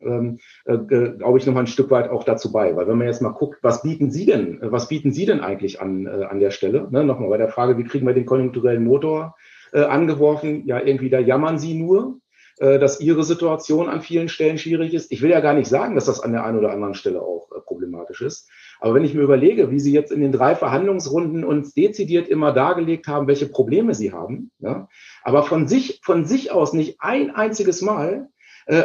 [0.02, 2.76] ähm, äh, glaube ich, noch ein Stück weit auch dazu bei.
[2.76, 5.82] Weil wenn man jetzt mal guckt, was bieten Sie denn, was bieten Sie denn eigentlich
[5.82, 6.88] an, äh, an der Stelle?
[6.92, 9.36] Ne, Nochmal bei der Frage, wie kriegen wir den konjunkturellen Motor
[9.74, 10.66] äh, angeworfen?
[10.66, 12.22] Ja, irgendwie, da jammern Sie nur,
[12.62, 15.12] äh, dass Ihre Situation an vielen Stellen schwierig ist.
[15.12, 17.50] Ich will ja gar nicht sagen, dass das an der einen oder anderen Stelle auch
[17.52, 18.50] äh, problematisch ist.
[18.80, 22.52] Aber wenn ich mir überlege, wie Sie jetzt in den drei Verhandlungsrunden uns dezidiert immer
[22.52, 24.88] dargelegt haben, welche Probleme Sie haben, ja,
[25.24, 28.32] aber von sich, von sich aus nicht ein einziges Mal äh,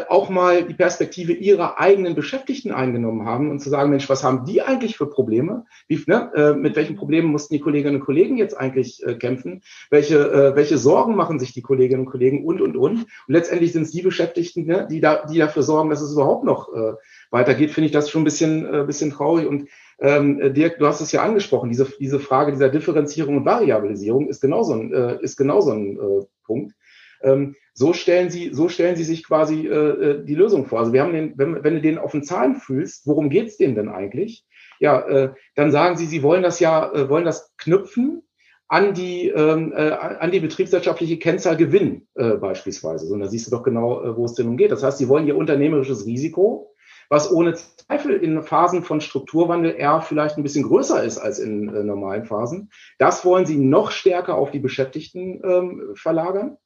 [0.08, 4.44] auch mal die Perspektive ihrer eigenen Beschäftigten eingenommen haben und zu sagen, Mensch, was haben
[4.44, 5.64] die eigentlich für Probleme?
[5.86, 9.62] Wie, ne, äh, mit welchen Problemen mussten die Kolleginnen und Kollegen jetzt eigentlich äh, kämpfen?
[9.90, 12.96] Welche, äh, welche Sorgen machen sich die Kolleginnen und Kollegen und, und, und?
[13.02, 16.44] Und letztendlich sind es die Beschäftigten, ne, die, da, die dafür sorgen, dass es überhaupt
[16.44, 16.94] noch äh,
[17.30, 19.46] weitergeht, finde ich das schon ein bisschen, äh, bisschen traurig.
[19.46, 19.68] Und
[19.98, 24.40] ähm, Dirk, du hast es ja angesprochen, diese, diese Frage dieser Differenzierung und Variabilisierung ist
[24.40, 26.74] genauso ein, äh, ist genauso ein äh, Punkt.
[27.22, 30.78] Ähm, so stellen sie, so stellen sie sich quasi äh, äh, die Lösung vor.
[30.78, 33.74] Also wir haben den, wenn, wenn du den auf den Zahlen fühlst, worum geht's denen
[33.74, 34.44] denn eigentlich?
[34.80, 38.22] Ja, äh, dann sagen sie, sie wollen das ja, äh, wollen das knüpfen
[38.68, 43.06] an die, ähm, äh, an die betriebswirtschaftliche Kennzahl Gewinn äh, beispielsweise.
[43.06, 44.72] So, und da siehst du doch genau, äh, wo es denn umgeht.
[44.72, 46.74] Das heißt, sie wollen ihr unternehmerisches Risiko,
[47.08, 51.68] was ohne Zweifel in Phasen von Strukturwandel eher vielleicht ein bisschen größer ist als in
[51.68, 52.70] äh, normalen Phasen.
[52.98, 56.56] Das wollen sie noch stärker auf die Beschäftigten ähm, verlagern.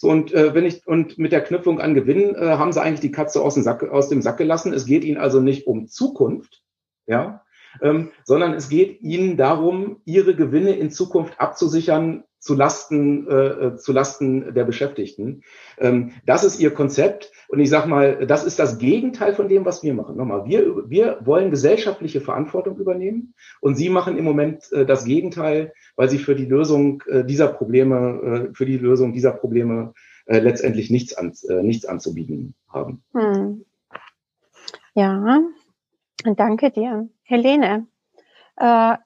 [0.00, 3.00] So, und äh, wenn ich und mit der Knüpfung an Gewinn äh, haben sie eigentlich
[3.00, 4.72] die Katze aus dem Sack, aus dem Sack gelassen.
[4.72, 6.62] Es geht ihnen also nicht um Zukunft,
[7.06, 7.42] ja,
[7.82, 13.76] ähm, sondern es geht ihnen darum, ihre Gewinne in Zukunft abzusichern zu Lasten, äh, äh,
[13.76, 15.42] zu Lasten der Beschäftigten.
[15.78, 17.32] Ähm, das ist ihr Konzept.
[17.48, 20.16] Und ich sage mal, das ist das Gegenteil von dem, was wir machen.
[20.16, 25.72] Nochmal, wir, wir wollen gesellschaftliche Verantwortung übernehmen und Sie machen im Moment äh, das Gegenteil,
[25.96, 29.94] weil Sie für die Lösung äh, dieser Probleme, äh, für die Lösung dieser Probleme
[30.26, 33.02] äh, letztendlich nichts, an, äh, nichts anzubieten haben.
[33.14, 33.64] Hm.
[34.94, 35.40] Ja,
[36.24, 37.08] danke dir.
[37.22, 37.86] Helene,
[38.56, 38.96] äh,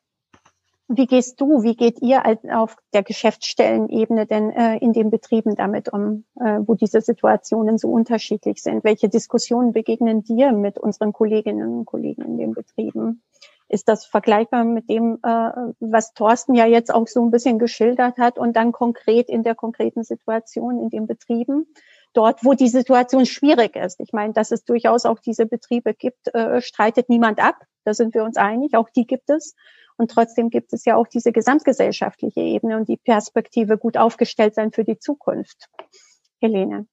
[0.97, 5.93] wie gehst du, wie geht ihr auf der Geschäftsstellenebene denn äh, in den Betrieben damit
[5.93, 8.85] um, äh, wo diese Situationen so unterschiedlich sind?
[8.85, 13.23] Welche Diskussionen begegnen dir mit unseren Kolleginnen und Kollegen in den Betrieben?
[13.69, 18.19] Ist das vergleichbar mit dem, äh, was Thorsten ja jetzt auch so ein bisschen geschildert
[18.19, 21.67] hat und dann konkret in der konkreten Situation in den Betrieben?
[22.15, 24.01] dort, wo die Situation schwierig ist.
[24.01, 27.57] Ich meine, dass es durchaus auch diese Betriebe gibt, äh, streitet niemand ab.
[27.85, 28.75] Da sind wir uns einig.
[28.75, 29.55] Auch die gibt es.
[30.03, 34.73] Und trotzdem gibt es ja auch diese gesamtgesellschaftliche Ebene und die Perspektive gut aufgestellt sein
[34.73, 35.69] für die Zukunft.
[36.41, 36.89] Helene.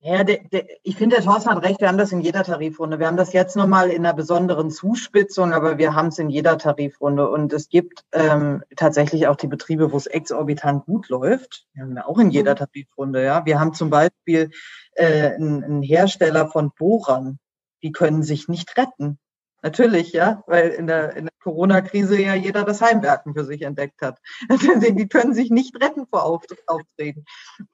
[0.00, 2.98] Ja, der, der, ich finde, der Thorsten hat recht, wir haben das in jeder Tarifrunde.
[2.98, 6.58] Wir haben das jetzt nochmal in einer besonderen Zuspitzung, aber wir haben es in jeder
[6.58, 7.30] Tarifrunde.
[7.30, 11.66] Und es gibt ähm, tatsächlich auch die Betriebe, wo es exorbitant gut läuft.
[11.72, 12.58] Wir haben ja auch in jeder mhm.
[12.58, 13.24] Tarifrunde.
[13.24, 14.50] Ja, Wir haben zum Beispiel
[14.96, 17.38] äh, einen, einen Hersteller von Bohrern,
[17.82, 19.18] die können sich nicht retten.
[19.62, 24.02] Natürlich, ja, weil in der, in der Corona-Krise ja jeder das Heimwerken für sich entdeckt
[24.02, 24.18] hat.
[24.50, 27.24] die können sich nicht retten vor Auftreten.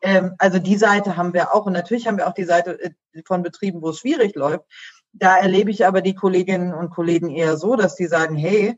[0.03, 1.65] Ähm, also die Seite haben wir auch.
[1.65, 2.91] Und natürlich haben wir auch die Seite äh,
[3.25, 4.67] von Betrieben, wo es schwierig läuft.
[5.15, 8.77] Da erlebe ich aber die Kolleginnen und Kollegen eher so, dass die sagen, hey,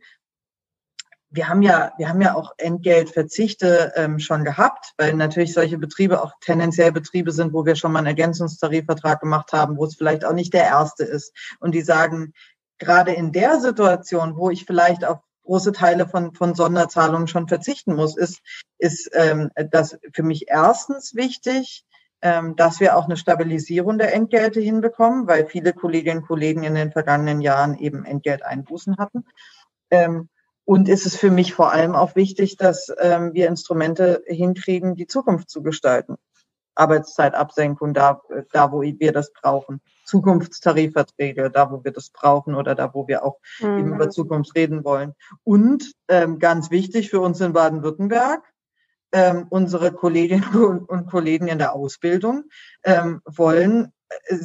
[1.31, 6.23] wir haben ja, wir haben ja auch Entgeltverzichte ähm, schon gehabt, weil natürlich solche Betriebe
[6.23, 10.25] auch tendenziell Betriebe sind, wo wir schon mal einen Ergänzungstarifvertrag gemacht haben, wo es vielleicht
[10.25, 11.33] auch nicht der erste ist.
[11.59, 12.33] Und die sagen,
[12.79, 17.95] gerade in der Situation, wo ich vielleicht auf große Teile von, von Sonderzahlungen schon verzichten
[17.95, 18.41] muss, ist,
[18.79, 21.85] ist ähm, das für mich erstens wichtig,
[22.23, 26.75] ähm, dass wir auch eine Stabilisierung der Entgelte hinbekommen, weil viele Kolleginnen und Kollegen in
[26.75, 29.27] den vergangenen Jahren eben Entgelteinbußen hatten.
[29.91, 30.29] Ähm,
[30.65, 35.07] und ist es für mich vor allem auch wichtig, dass ähm, wir Instrumente hinkriegen, die
[35.07, 36.17] Zukunft zu gestalten.
[36.75, 39.83] Arbeitszeitabsenkung da, da wo wir das brauchen.
[40.05, 43.79] Zukunftstarifverträge, da wo wir das brauchen oder da wo wir auch mhm.
[43.79, 45.15] eben über Zukunft reden wollen.
[45.43, 48.43] Und ähm, ganz wichtig für uns in Baden-Württemberg,
[49.13, 50.45] ähm, unsere Kolleginnen
[50.89, 52.45] und Kollegen in der Ausbildung
[52.83, 53.93] ähm, wollen,
[54.27, 54.37] äh,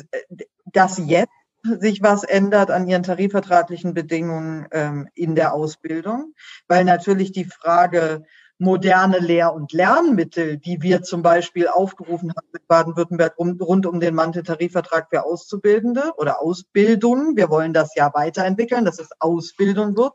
[0.66, 1.34] dass jetzt
[1.64, 6.34] sich was ändert an ihren tarifvertraglichen Bedingungen ähm, in der Ausbildung,
[6.68, 8.24] weil natürlich die Frage
[8.60, 14.14] moderne Lehr- und Lernmittel, die wir zum Beispiel aufgerufen haben in Baden-Württemberg rund um den
[14.14, 17.38] Manteltarifvertrag für Auszubildende oder Ausbildung.
[17.38, 20.14] Wir wollen das ja weiterentwickeln, dass es Ausbildung wird,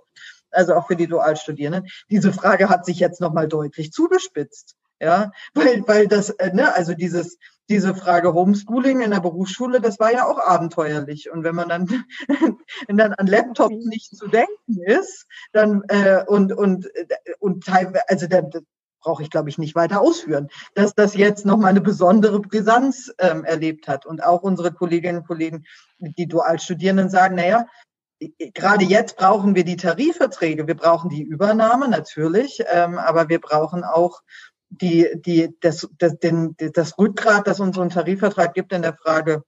[0.50, 1.90] also auch für die Dualstudierenden.
[2.10, 4.76] Diese Frage hat sich jetzt nochmal deutlich zugespitzt.
[5.04, 7.36] Ja, weil, weil das, äh, ne, also dieses,
[7.68, 11.30] diese Frage Homeschooling in der Berufsschule, das war ja auch abenteuerlich.
[11.30, 12.04] Und wenn man dann,
[12.86, 16.88] wenn dann an Laptops nicht zu denken ist, dann äh, und und
[17.38, 18.50] und teilweise, also dann
[19.02, 23.12] brauche ich glaube ich nicht weiter ausführen, dass das jetzt noch mal eine besondere Brisanz
[23.18, 24.06] ähm, erlebt hat.
[24.06, 25.66] Und auch unsere Kolleginnen und Kollegen,
[25.98, 27.66] die Dualstudierenden sagen, naja,
[28.54, 33.84] gerade jetzt brauchen wir die Tarifverträge, wir brauchen die Übernahme natürlich, ähm, aber wir brauchen
[33.84, 34.22] auch
[34.70, 39.44] die, die, das, das, den, das Rückgrat, das unseren Tarifvertrag gibt in der Frage,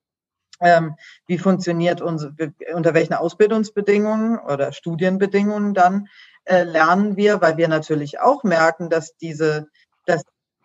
[0.60, 0.96] ähm,
[1.26, 2.34] wie funktioniert unsere,
[2.74, 6.08] unter welchen Ausbildungsbedingungen oder Studienbedingungen dann
[6.44, 9.68] äh, lernen wir, weil wir natürlich auch merken, dass diese,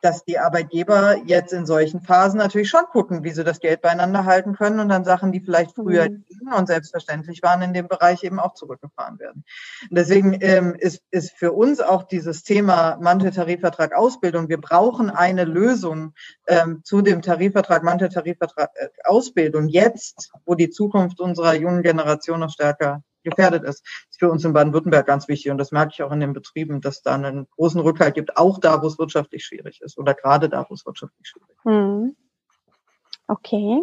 [0.01, 4.25] dass die Arbeitgeber jetzt in solchen Phasen natürlich schon gucken, wie sie das Geld beieinander
[4.25, 6.53] halten können und dann Sachen, die vielleicht früher mhm.
[6.57, 9.43] und selbstverständlich waren, in dem Bereich eben auch zurückgefahren werden.
[9.89, 15.45] Und deswegen ähm, ist, ist für uns auch dieses Thema Manteltarifvertrag Ausbildung, wir brauchen eine
[15.45, 16.13] Lösung
[16.47, 22.51] ähm, zu dem Tarifvertrag, Manteltarifvertrag äh, Ausbildung jetzt, wo die Zukunft unserer jungen Generation noch
[22.51, 23.81] stärker gefährdet ist.
[23.83, 26.33] Das ist für uns in Baden-Württemberg ganz wichtig und das merke ich auch in den
[26.33, 30.13] Betrieben, dass da einen großen Rückhalt gibt, auch da, wo es wirtschaftlich schwierig ist oder
[30.13, 31.65] gerade da, wo es wirtschaftlich schwierig ist.
[31.65, 32.15] Hm.
[33.27, 33.81] Okay.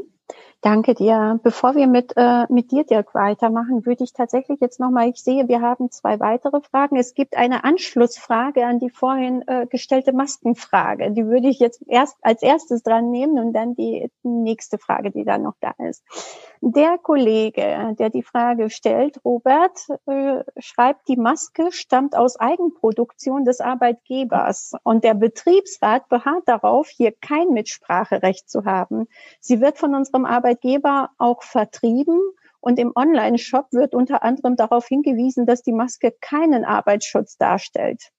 [0.60, 1.38] Danke dir.
[1.44, 5.46] Bevor wir mit, äh, mit dir, Dirk, weitermachen, würde ich tatsächlich jetzt nochmal, ich sehe,
[5.46, 6.96] wir haben zwei weitere Fragen.
[6.96, 11.12] Es gibt eine Anschlussfrage an die vorhin äh, gestellte Maskenfrage.
[11.12, 15.24] Die würde ich jetzt erst als erstes dran nehmen und dann die nächste Frage, die
[15.24, 16.02] da noch da ist.
[16.60, 23.60] Der Kollege, der die Frage stellt, Robert, äh, schreibt, die Maske stammt aus Eigenproduktion des
[23.60, 29.06] Arbeitgebers und der Betriebsrat beharrt darauf, hier kein Mitspracherecht zu haben.
[29.38, 30.47] Sie wird von unserem Arbeitgeber
[31.18, 32.20] auch vertrieben
[32.60, 38.10] und im Online-Shop wird unter anderem darauf hingewiesen, dass die Maske keinen Arbeitsschutz darstellt.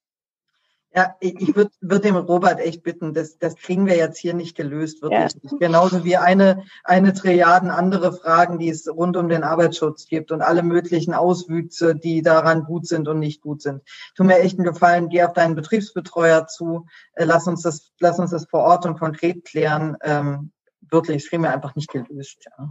[0.95, 4.57] Ja, ich würde würd dem Robert echt bitten, das, das kriegen wir jetzt hier nicht
[4.57, 5.57] gelöst, wirklich ja.
[5.59, 10.41] Genauso wie eine, eine Triaden andere Fragen, die es rund um den Arbeitsschutz gibt und
[10.41, 13.84] alle möglichen Auswüchse, die daran gut sind und nicht gut sind.
[14.15, 18.17] Tu mir echt einen Gefallen, geh auf deinen Betriebsbetreuer zu, äh, lass uns das, lass
[18.17, 19.95] uns das vor Ort und konkret klären.
[20.01, 20.51] Ähm,
[20.91, 22.45] wirklich, das kriegen wir einfach nicht gelöst.
[22.57, 22.69] Ja.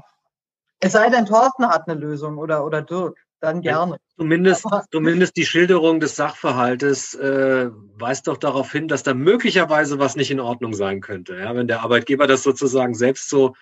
[0.80, 3.98] Es sei denn, Thorsten hat eine Lösung oder, oder Dirk dann gerne.
[4.16, 10.16] Zumindest, zumindest die Schilderung des Sachverhaltes äh, weist doch darauf hin, dass da möglicherweise was
[10.16, 11.36] nicht in Ordnung sein könnte.
[11.36, 11.54] Ja?
[11.54, 13.54] Wenn der Arbeitgeber das sozusagen selbst so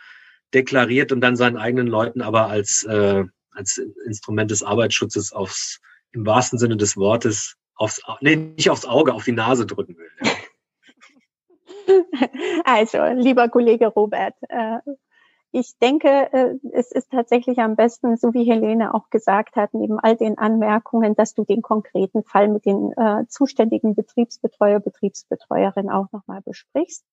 [0.55, 5.81] deklariert und dann seinen eigenen Leuten aber als, äh, als Instrument des Arbeitsschutzes aufs,
[6.13, 10.06] im wahrsten Sinne des Wortes, aufs, nee, nicht aufs Auge, auf die Nase drücken will.
[12.65, 14.79] Also, lieber Kollege Robert, äh,
[15.53, 19.99] ich denke, äh, es ist tatsächlich am besten, so wie Helene auch gesagt hat, neben
[19.99, 26.13] all den Anmerkungen, dass du den konkreten Fall mit den äh, zuständigen Betriebsbetreuer, Betriebsbetreuerin auch
[26.13, 27.05] nochmal besprichst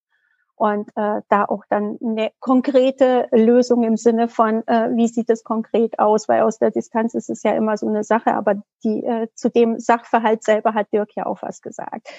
[0.55, 5.43] und äh, da auch dann eine konkrete Lösung im Sinne von, äh, wie sieht es
[5.43, 9.03] konkret aus, weil aus der Distanz ist es ja immer so eine Sache, aber die
[9.03, 12.09] äh, zu dem Sachverhalt selber hat Dirk ja auch was gesagt.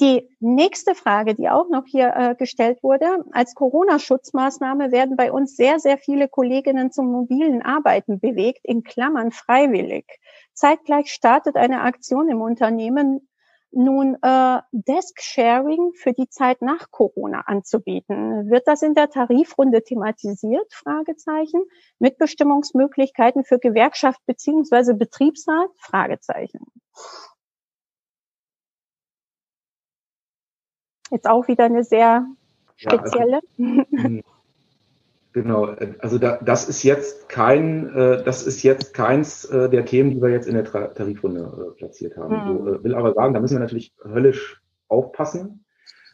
[0.00, 5.56] Die nächste Frage, die auch noch hier äh, gestellt wurde, als Corona-Schutzmaßnahme werden bei uns
[5.56, 10.06] sehr, sehr viele Kolleginnen zum mobilen Arbeiten bewegt, in Klammern freiwillig.
[10.54, 13.28] Zeitgleich startet eine Aktion im Unternehmen,
[13.72, 18.50] nun äh, Desk-Sharing für die Zeit nach Corona anzubieten.
[18.50, 20.72] Wird das in der Tarifrunde thematisiert?
[20.72, 21.62] Fragezeichen.
[21.98, 25.70] Mitbestimmungsmöglichkeiten für Gewerkschaft beziehungsweise Betriebsrat?
[25.76, 26.66] Fragezeichen.
[31.10, 32.26] Jetzt auch wieder eine sehr
[32.76, 33.40] spezielle.
[33.56, 34.20] Ja, also,
[35.32, 35.64] genau,
[35.98, 40.22] also da, das ist jetzt kein, äh, das ist jetzt keins äh, der Themen, die
[40.22, 42.34] wir jetzt in der Tra Tarifrunde äh, platziert haben.
[42.34, 42.58] Mhm.
[42.58, 45.64] So, äh, will aber sagen, da müssen wir natürlich höllisch aufpassen.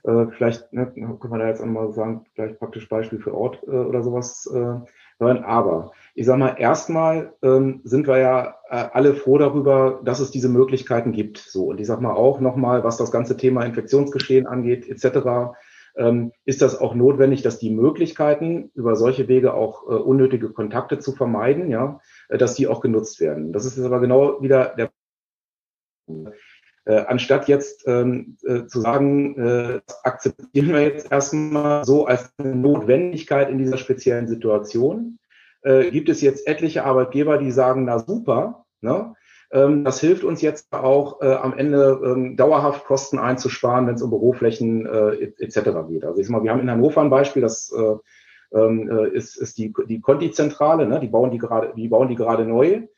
[0.05, 3.70] Äh, vielleicht ne, können wir da jetzt einmal sagen, vielleicht praktisch Beispiel für Ort äh,
[3.70, 4.49] oder sowas
[5.18, 5.44] hören.
[5.44, 10.30] Aber ich sage mal, erstmal ähm, sind wir ja äh, alle froh darüber, dass es
[10.30, 11.36] diese Möglichkeiten gibt.
[11.36, 15.54] So und ich sage mal auch nochmal, was das ganze Thema Infektionsgeschehen angeht etc.
[15.94, 20.98] Ähm, ist das auch notwendig, dass die Möglichkeiten über solche Wege auch äh, unnötige Kontakte
[20.98, 22.00] zu vermeiden, ja,
[22.30, 23.52] äh, dass die auch genutzt werden.
[23.52, 24.90] Das ist jetzt aber genau wieder der
[26.86, 33.50] äh, anstatt jetzt ähm, äh, zu sagen, äh, akzeptieren wir jetzt erstmal so als Notwendigkeit
[33.50, 35.18] in dieser speziellen Situation,
[35.66, 39.14] äh, gibt es jetzt etliche Arbeitgeber, die sagen, na super, ne?
[39.52, 44.02] Ähm, das hilft uns jetzt auch äh, am Ende ähm, dauerhaft Kosten einzusparen, wenn es
[44.02, 45.70] um Büroflächen äh, etc.
[45.88, 46.04] geht.
[46.04, 49.36] Also ich sag mal, wir haben in Hannover ein Beispiel, das äh, ähm, äh, ist,
[49.36, 50.98] ist die, die Conti-Zentrale, ne?
[50.98, 52.88] die bauen die gerade, die bauen die gerade neu.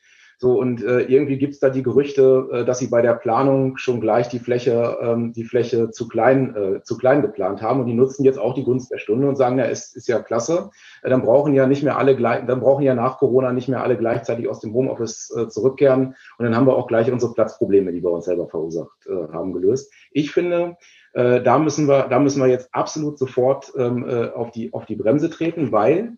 [0.41, 3.99] So, und äh, irgendwie gibt's da die Gerüchte, äh, dass sie bei der Planung schon
[3.99, 7.81] gleich die Fläche, ähm, die Fläche zu klein, äh, zu klein geplant haben.
[7.81, 10.19] Und die nutzen jetzt auch die Gunst der Stunde und sagen, ja, es ist ja
[10.19, 10.69] klasse.
[11.03, 13.83] Äh, dann brauchen ja nicht mehr alle gleich, dann brauchen ja nach Corona nicht mehr
[13.83, 16.15] alle gleichzeitig aus dem Homeoffice äh, zurückkehren.
[16.37, 19.51] Und dann haben wir auch gleich unsere Platzprobleme, die wir uns selber verursacht äh, haben,
[19.51, 19.91] gelöst.
[20.13, 20.77] Ich finde,
[21.11, 24.85] äh, da müssen wir, da müssen wir jetzt absolut sofort ähm, äh, auf die, auf
[24.85, 26.13] die Bremse treten, weil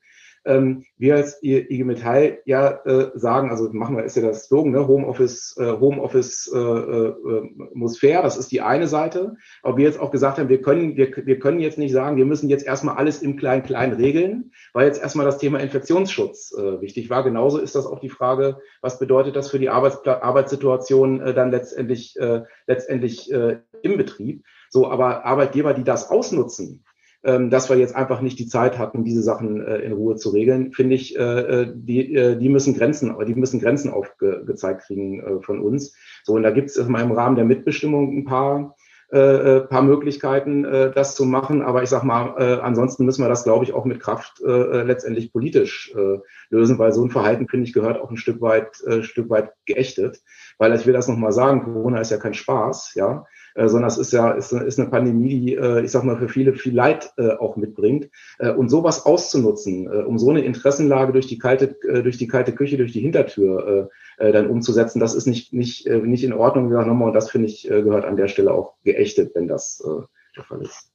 [0.45, 4.71] ähm, wir als IG Metall ja äh, sagen, also machen wir, ist ja das Slogan,
[4.71, 4.87] ne?
[4.87, 7.13] Homeoffice, äh, Homeoffice äh, äh,
[7.73, 9.35] muss fair, das ist die eine Seite.
[9.61, 12.25] Aber wir jetzt auch gesagt haben, wir können, wir, wir können jetzt nicht sagen, wir
[12.25, 17.09] müssen jetzt erstmal alles im Klein-Klein regeln, weil jetzt erstmal das Thema Infektionsschutz äh, wichtig
[17.09, 17.23] war.
[17.23, 21.51] Genauso ist das auch die Frage, was bedeutet das für die Arbeitspla Arbeitssituation äh, dann
[21.51, 24.43] letztendlich, äh, letztendlich äh, im Betrieb.
[24.69, 26.85] So, aber Arbeitgeber, die das ausnutzen,
[27.23, 30.73] dass wir jetzt einfach nicht die Zeit hatten, diese Sachen äh, in Ruhe zu regeln,
[30.73, 35.95] finde ich, äh, äh, die, die müssen Grenzen, die müssen Grenzen aufgezeigt kriegen von uns.
[36.23, 38.75] So, und da gibt es im Rahmen der Mitbestimmung ein paar
[39.11, 41.61] äh, paar Möglichkeiten, äh, das zu machen.
[41.61, 44.83] Aber ich sag mal, äh, ansonsten müssen wir das, glaube ich, auch mit Kraft äh,
[44.83, 46.19] letztendlich politisch äh,
[46.49, 49.51] lösen, weil so ein Verhalten, finde ich, gehört auch ein Stück weit, äh, Stück weit
[49.65, 50.21] geächtet.
[50.57, 53.25] Weil ich will das nochmal sagen, Corona ist ja kein Spaß, ja.
[53.55, 56.29] Äh, sondern es ist ja ist, ist eine Pandemie, die, äh, ich sag mal, für
[56.29, 58.09] viele viel Leid äh, auch mitbringt.
[58.39, 62.27] Äh, und sowas auszunutzen, äh, um so eine Interessenlage durch die kalte, äh, durch die
[62.27, 66.23] kalte Küche, durch die Hintertür äh, äh, dann umzusetzen, das ist nicht, nicht, äh, nicht
[66.23, 69.31] in Ordnung, wie nochmal, und das finde ich, äh, gehört an der Stelle auch geächtet,
[69.35, 70.03] wenn das äh,
[70.35, 70.91] der Fall ist.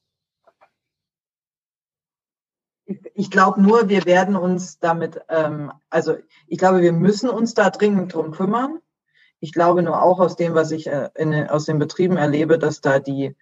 [3.14, 7.70] Ich glaube nur, wir werden uns damit, ähm, also ich glaube, wir müssen uns da
[7.70, 8.78] dringend drum kümmern.
[9.40, 12.80] Ich glaube nur auch aus dem, was ich äh, in, aus den Betrieben erlebe, dass
[12.80, 13.36] da die,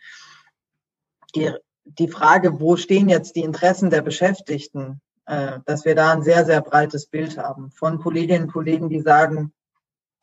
[1.34, 1.52] die,
[1.84, 6.44] die Frage, wo stehen jetzt die Interessen der Beschäftigten, äh, dass wir da ein sehr,
[6.44, 9.52] sehr breites Bild haben von Kolleginnen und Kollegen, die sagen,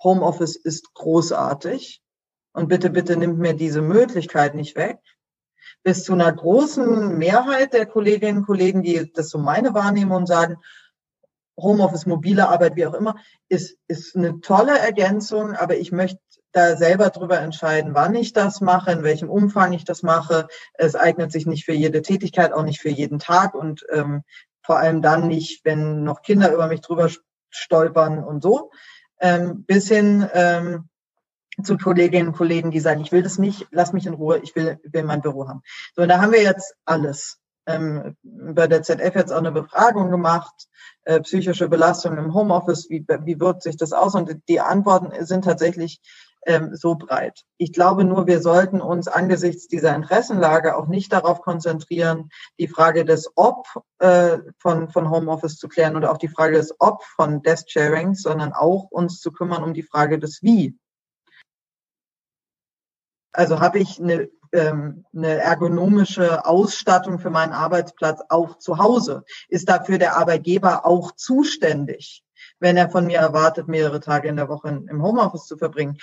[0.03, 2.01] Homeoffice ist großartig
[2.53, 4.99] und bitte, bitte nimmt mir diese Möglichkeit nicht weg.
[5.83, 10.57] Bis zu einer großen Mehrheit der Kolleginnen und Kollegen, die das so meine Wahrnehmung sagen,
[11.61, 13.15] Homeoffice, mobile Arbeit, wie auch immer,
[13.49, 16.19] ist, ist eine tolle Ergänzung, aber ich möchte
[16.51, 20.47] da selber drüber entscheiden, wann ich das mache, in welchem Umfang ich das mache.
[20.73, 24.23] Es eignet sich nicht für jede Tätigkeit, auch nicht für jeden Tag und ähm,
[24.61, 27.09] vor allem dann nicht, wenn noch Kinder über mich drüber
[27.49, 28.71] stolpern und so.
[29.19, 30.89] Ähm, bis hin ähm,
[31.63, 34.55] zu Kolleginnen und Kollegen, die sagen, ich will das nicht, lass mich in Ruhe, ich
[34.55, 35.61] will, will mein Büro haben.
[35.95, 40.67] So, da haben wir jetzt alles ähm, bei der ZF jetzt auch eine Befragung gemacht,
[41.03, 44.15] äh, psychische Belastung im Homeoffice, wie, wie wirkt sich das aus?
[44.15, 46.01] Und die Antworten sind tatsächlich
[46.45, 47.43] ähm, so breit.
[47.57, 53.05] Ich glaube nur, wir sollten uns angesichts dieser Interessenlage auch nicht darauf konzentrieren, die Frage
[53.05, 53.67] des Ob
[53.99, 58.15] äh, von, von Homeoffice zu klären oder auch die Frage des Ob von Desk Sharing,
[58.15, 60.77] sondern auch uns zu kümmern um die Frage des Wie.
[63.33, 69.23] Also habe ich eine, ähm, eine ergonomische Ausstattung für meinen Arbeitsplatz auch zu Hause?
[69.49, 72.23] Ist dafür der Arbeitgeber auch zuständig?
[72.59, 75.97] wenn er von mir erwartet, mehrere Tage in der Woche im Homeoffice zu verbringen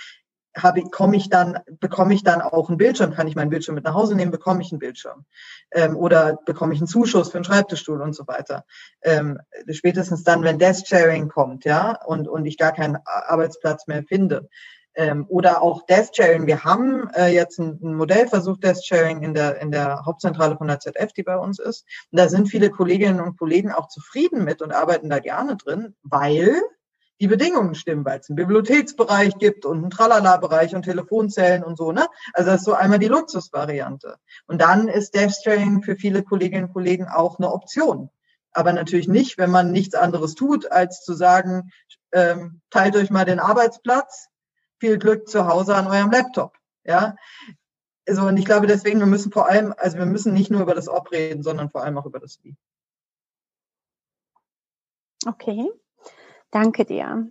[0.57, 3.12] habe, komme ich dann, bekomme ich dann auch einen Bildschirm?
[3.12, 4.32] Kann ich meinen Bildschirm mit nach Hause nehmen?
[4.32, 5.24] Bekomme ich einen Bildschirm?
[5.70, 8.64] Ähm, oder bekomme ich einen Zuschuss für einen Schreibtischstuhl und so weiter?
[9.03, 9.38] Ähm,
[9.70, 14.49] spätestens dann, wenn Desk Sharing kommt, ja, und, und ich gar keinen Arbeitsplatz mehr finde.
[14.99, 16.49] Ähm, oder auch Desk Sharing.
[16.49, 20.66] Wir haben äh, jetzt ein, ein Modellversuch Desk Sharing in der, in der Hauptzentrale von
[20.66, 21.86] der ZF, die bei uns ist.
[22.11, 25.94] Und da sind viele Kolleginnen und Kollegen auch zufrieden mit und arbeiten da gerne drin,
[26.03, 26.61] weil
[27.20, 31.92] die Bedingungen stimmen, weil es einen Bibliotheksbereich gibt und einen Tralala-Bereich und Telefonzellen und so,
[31.92, 32.07] ne?
[32.32, 34.16] Also das ist so einmal die Luxusvariante.
[34.49, 38.11] Und dann ist Dev-Sharing für viele Kolleginnen und Kollegen auch eine Option.
[38.53, 41.70] Aber natürlich nicht, wenn man nichts anderes tut, als zu sagen,
[42.11, 44.28] ähm, teilt euch mal den Arbeitsplatz,
[44.79, 46.57] viel Glück zu Hause an eurem Laptop.
[46.85, 47.16] Ja,
[48.09, 50.74] also und ich glaube deswegen, wir müssen vor allem, also wir müssen nicht nur über
[50.74, 52.57] das Ob reden, sondern vor allem auch über das Wie.
[55.26, 55.68] Okay.
[56.51, 57.29] Danke dir.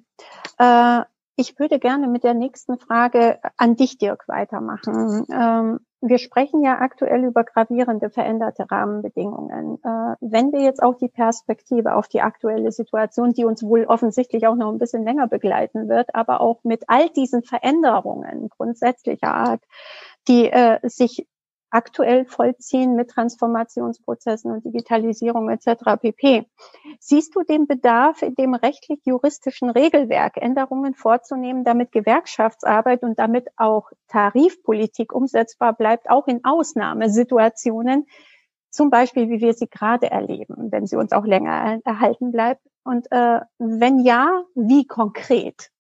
[0.60, 1.02] Äh,
[1.36, 5.26] ich würde gerne mit der nächsten Frage an dich, Dirk, weitermachen.
[5.32, 9.80] Ähm, wir sprechen ja aktuell über gravierende veränderte Rahmenbedingungen.
[9.84, 14.48] Äh, wenn wir jetzt auch die Perspektive auf die aktuelle Situation, die uns wohl offensichtlich
[14.48, 19.62] auch noch ein bisschen länger begleiten wird, aber auch mit all diesen Veränderungen grundsätzlicher Art,
[20.28, 21.28] die äh, sich
[21.70, 26.00] aktuell vollziehen mit Transformationsprozessen und Digitalisierung etc.
[26.02, 26.46] pp.
[27.00, 33.92] Siehst du den Bedarf, in dem rechtlich-juristischen Regelwerk Änderungen vorzunehmen, damit Gewerkschaftsarbeit und damit auch
[34.08, 38.06] Tarifpolitik umsetzbar bleibt, auch in Ausnahmesituationen,
[38.70, 42.62] zum Beispiel wie wir sie gerade erleben, wenn sie uns auch länger erhalten bleibt?
[42.84, 45.72] Und äh, wenn ja, wie konkret?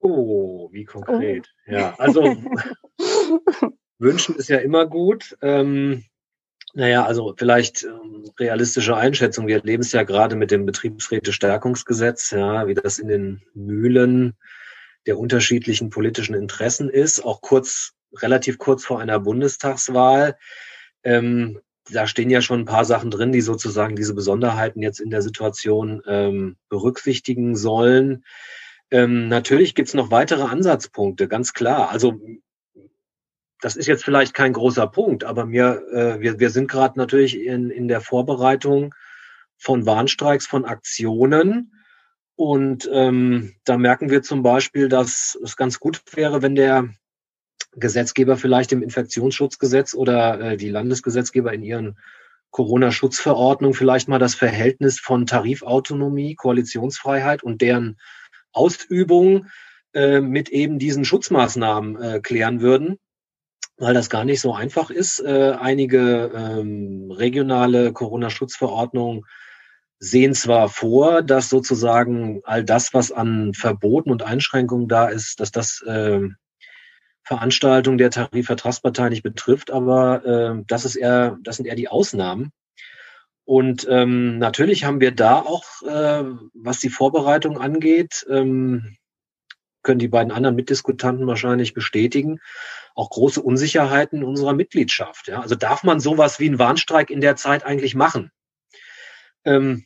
[0.00, 1.48] Oh, wie konkret.
[1.68, 1.72] Oh.
[1.72, 2.22] Ja, also
[4.00, 5.36] Wünschen ist ja immer gut.
[5.42, 6.04] Ähm,
[6.72, 9.46] naja, also vielleicht ähm, realistische Einschätzung.
[9.46, 14.36] Wir erleben es ja gerade mit dem Betriebsräte-Stärkungsgesetz, ja, wie das in den Mühlen
[15.06, 20.36] der unterschiedlichen politischen Interessen ist, auch kurz, relativ kurz vor einer Bundestagswahl.
[21.02, 25.10] Ähm, da stehen ja schon ein paar Sachen drin, die sozusagen diese Besonderheiten jetzt in
[25.10, 28.24] der Situation ähm, berücksichtigen sollen.
[28.90, 31.90] Ähm, natürlich gibt's noch weitere Ansatzpunkte, ganz klar.
[31.90, 32.20] Also
[33.60, 37.38] das ist jetzt vielleicht kein großer Punkt, aber mir, äh, wir, wir sind gerade natürlich
[37.38, 38.94] in, in der Vorbereitung
[39.58, 41.74] von Warnstreiks, von Aktionen.
[42.36, 46.88] Und ähm, da merken wir zum Beispiel, dass es ganz gut wäre, wenn der
[47.72, 51.98] Gesetzgeber vielleicht im Infektionsschutzgesetz oder äh, die Landesgesetzgeber in ihren
[52.50, 57.98] Corona-Schutzverordnungen vielleicht mal das Verhältnis von Tarifautonomie, Koalitionsfreiheit und deren
[58.52, 59.46] Ausübung
[59.92, 62.98] äh, mit eben diesen Schutzmaßnahmen äh, klären würden
[63.80, 65.20] weil das gar nicht so einfach ist.
[65.20, 69.24] Äh, einige ähm, regionale Corona-Schutzverordnungen
[69.98, 75.50] sehen zwar vor, dass sozusagen all das, was an Verboten und Einschränkungen da ist, dass
[75.50, 76.20] das äh,
[77.22, 82.52] Veranstaltungen der Tarifvertragspartei nicht betrifft, aber äh, das ist eher, das sind eher die Ausnahmen.
[83.44, 86.24] Und ähm, natürlich haben wir da auch, äh,
[86.54, 88.96] was die Vorbereitung angeht, ähm,
[89.82, 92.40] können die beiden anderen Mitdiskutanten wahrscheinlich bestätigen,
[92.94, 95.28] auch große Unsicherheiten in unserer Mitgliedschaft.
[95.28, 95.40] Ja?
[95.40, 98.30] Also darf man sowas wie einen Warnstreik in der Zeit eigentlich machen?
[99.44, 99.84] Ähm,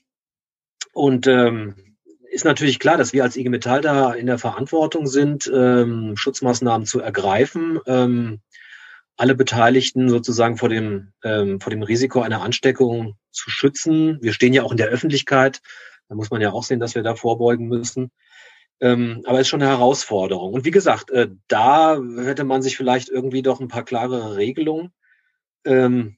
[0.93, 1.97] und ähm,
[2.31, 6.87] ist natürlich klar, dass wir als IG Metall da in der Verantwortung sind, ähm, Schutzmaßnahmen
[6.87, 8.41] zu ergreifen, ähm,
[9.17, 14.19] alle Beteiligten sozusagen vor dem, ähm, vor dem Risiko einer Ansteckung zu schützen.
[14.21, 15.61] Wir stehen ja auch in der Öffentlichkeit.
[16.09, 18.11] Da muss man ja auch sehen, dass wir da vorbeugen müssen.
[18.81, 20.53] Ähm, aber ist schon eine Herausforderung.
[20.53, 24.93] Und wie gesagt, äh, da hätte man sich vielleicht irgendwie doch ein paar klarere Regelungen
[25.64, 26.16] ähm,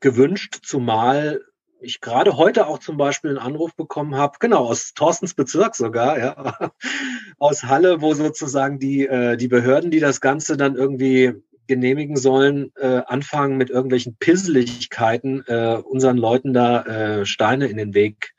[0.00, 1.42] gewünscht, zumal
[1.80, 6.18] ich gerade heute auch zum Beispiel einen Anruf bekommen habe, genau, aus Thorstens Bezirk sogar,
[6.18, 6.70] ja,
[7.38, 11.34] aus Halle, wo sozusagen die, äh, die Behörden, die das Ganze dann irgendwie
[11.66, 17.94] genehmigen sollen, äh, anfangen mit irgendwelchen Pisseligkeiten äh, unseren Leuten da äh, Steine in den
[17.94, 18.34] Weg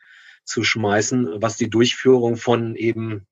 [0.47, 3.27] zu schmeißen, was die Durchführung von eben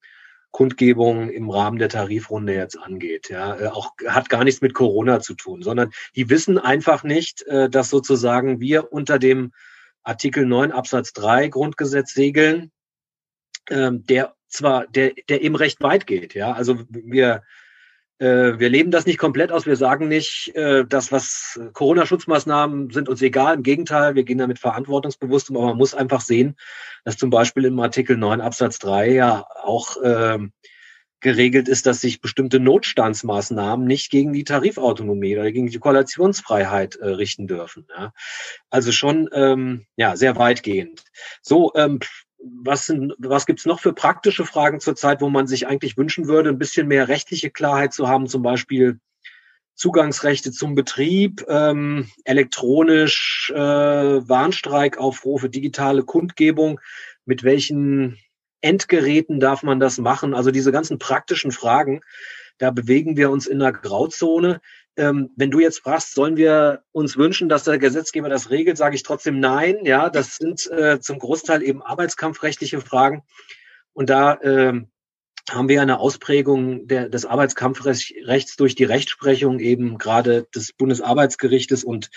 [0.52, 3.30] Kundgebungen im Rahmen der Tarifrunde jetzt angeht.
[3.30, 7.42] Ja, äh, auch hat gar nichts mit Corona zu tun, sondern die wissen einfach nicht,
[7.44, 9.52] äh, dass sozusagen wir unter dem
[10.04, 12.72] Artikel 9 Absatz 3 Grundgesetz regeln,
[13.70, 16.36] ähm, der zwar, der, der eben recht weit geht.
[16.36, 17.44] Ja, also wir,
[18.24, 19.66] wir leben das nicht komplett aus.
[19.66, 23.56] Wir sagen nicht, äh, das, was Corona-Schutzmaßnahmen sind uns egal.
[23.56, 25.58] Im Gegenteil, wir gehen damit verantwortungsbewusst um.
[25.58, 26.56] Aber man muss einfach sehen,
[27.04, 30.40] dass zum Beispiel im Artikel 9 Absatz 3 ja auch äh,
[31.26, 37.08] geregelt ist, dass sich bestimmte Notstandsmaßnahmen nicht gegen die Tarifautonomie oder gegen die Koalitionsfreiheit äh,
[37.08, 37.88] richten dürfen.
[37.98, 38.14] Ja.
[38.70, 41.04] Also schon ähm, ja sehr weitgehend.
[41.42, 42.00] So, ähm,
[42.38, 46.50] was, sind, was gibt's noch für praktische Fragen zurzeit, wo man sich eigentlich wünschen würde,
[46.50, 49.00] ein bisschen mehr rechtliche Klarheit zu haben, zum Beispiel
[49.76, 56.80] Zugangsrechte zum Betrieb, ähm, elektronisch äh, Warnstreikaufrufe, digitale Kundgebung,
[57.26, 58.18] mit welchen
[58.62, 60.34] Endgeräten darf man das machen?
[60.34, 62.02] Also diese ganzen praktischen Fragen,
[62.58, 64.62] da bewegen wir uns in einer Grauzone.
[64.98, 68.96] Ähm, wenn du jetzt fragst, sollen wir uns wünschen, dass der Gesetzgeber das regelt, sage
[68.96, 69.80] ich trotzdem nein.
[69.84, 73.24] Ja, das sind äh, zum Großteil eben arbeitskampfrechtliche Fragen.
[73.94, 74.90] Und da ähm,
[75.50, 82.10] haben wir eine Ausprägung der, des Arbeitskampfrechts durch die Rechtsprechung eben gerade des Bundesarbeitsgerichtes und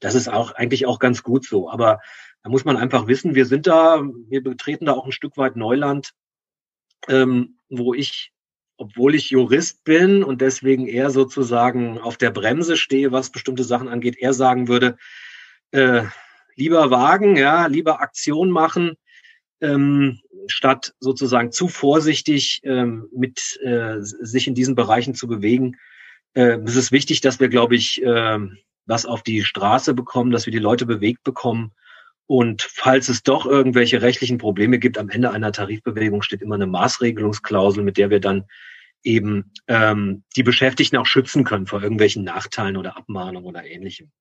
[0.00, 1.70] das ist auch eigentlich auch ganz gut so.
[1.70, 2.00] Aber
[2.42, 5.56] da muss man einfach wissen, wir sind da, wir betreten da auch ein Stück weit
[5.56, 6.12] Neuland,
[7.08, 8.32] ähm, wo ich
[8.80, 13.88] obwohl ich Jurist bin und deswegen eher sozusagen auf der Bremse stehe, was bestimmte Sachen
[13.88, 14.96] angeht, eher sagen würde,
[15.70, 16.04] äh,
[16.56, 18.96] lieber wagen, ja, lieber Aktion machen,
[19.60, 25.76] ähm, statt sozusagen zu vorsichtig ähm, mit äh, sich in diesen Bereichen zu bewegen.
[26.32, 28.38] Äh, es ist wichtig, dass wir, glaube ich, äh,
[28.86, 31.72] was auf die Straße bekommen, dass wir die Leute bewegt bekommen.
[32.30, 36.68] Und falls es doch irgendwelche rechtlichen Probleme gibt, am Ende einer Tarifbewegung steht immer eine
[36.68, 38.44] Maßregelungsklausel, mit der wir dann
[39.02, 44.12] eben ähm, die Beschäftigten auch schützen können vor irgendwelchen Nachteilen oder Abmahnungen oder ähnlichem.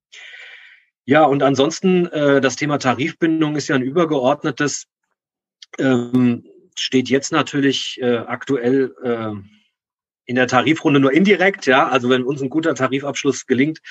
[1.05, 4.87] Ja, und ansonsten äh, das Thema Tarifbindung ist ja ein übergeordnetes,
[5.77, 9.33] ähm, steht jetzt natürlich äh, aktuell äh,
[10.25, 11.67] in der Tarifrunde nur indirekt.
[11.67, 13.81] Ja, also wenn uns ein guter Tarifabschluss gelingt,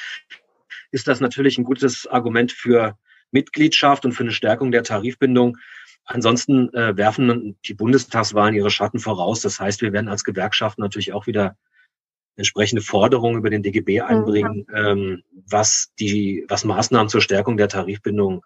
[0.91, 2.99] ist das natürlich ein gutes Argument für
[3.31, 5.59] Mitgliedschaft und für eine Stärkung der Tarifbindung.
[6.05, 9.41] Ansonsten äh, werfen die Bundestagswahlen ihre Schatten voraus.
[9.41, 11.57] Das heißt, wir werden als Gewerkschaft natürlich auch wieder
[12.37, 14.74] entsprechende Forderungen über den DGB einbringen, mhm.
[14.74, 18.45] ähm, was die, was Maßnahmen zur Stärkung der Tarifbindung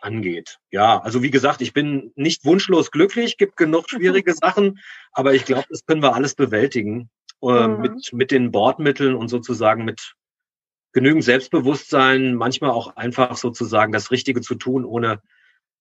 [0.00, 0.58] angeht.
[0.70, 4.80] Ja, also wie gesagt, ich bin nicht wunschlos glücklich, gibt genug schwierige Sachen,
[5.12, 7.08] aber ich glaube, das können wir alles bewältigen
[7.42, 7.80] äh, mhm.
[7.80, 10.14] mit mit den Bordmitteln und sozusagen mit
[10.94, 15.20] genügend Selbstbewusstsein, manchmal auch einfach sozusagen das Richtige zu tun, ohne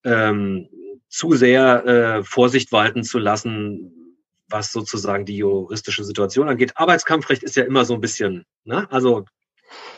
[0.03, 0.68] ähm,
[1.07, 6.74] zu sehr äh, Vorsicht walten zu lassen, was sozusagen die juristische Situation angeht.
[6.76, 8.91] Arbeitskampfrecht ist ja immer so ein bisschen, ne?
[8.91, 9.26] Also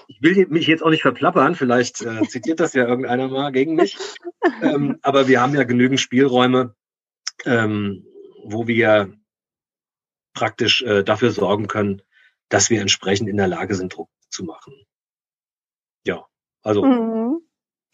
[0.08, 3.76] ich will mich jetzt auch nicht verplappern, vielleicht äh, zitiert das ja irgendeiner mal gegen
[3.76, 3.98] mich.
[4.62, 6.76] Ähm, aber wir haben ja genügend Spielräume,
[7.46, 8.06] ähm,
[8.44, 9.14] wo wir
[10.34, 12.02] praktisch äh, dafür sorgen können,
[12.50, 14.74] dass wir entsprechend in der Lage sind, Druck zu machen.
[16.66, 17.42] Also mhm.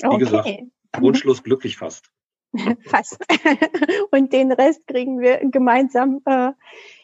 [0.02, 0.16] okay.
[0.16, 0.50] wie gesagt,
[0.98, 2.10] wunschlos glücklich fast.
[2.86, 3.18] Fast.
[4.12, 6.52] und den Rest kriegen wir gemeinsam äh,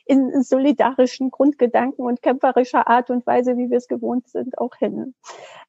[0.06, 5.16] in solidarischen Grundgedanken und kämpferischer Art und Weise, wie wir es gewohnt sind, auch hin.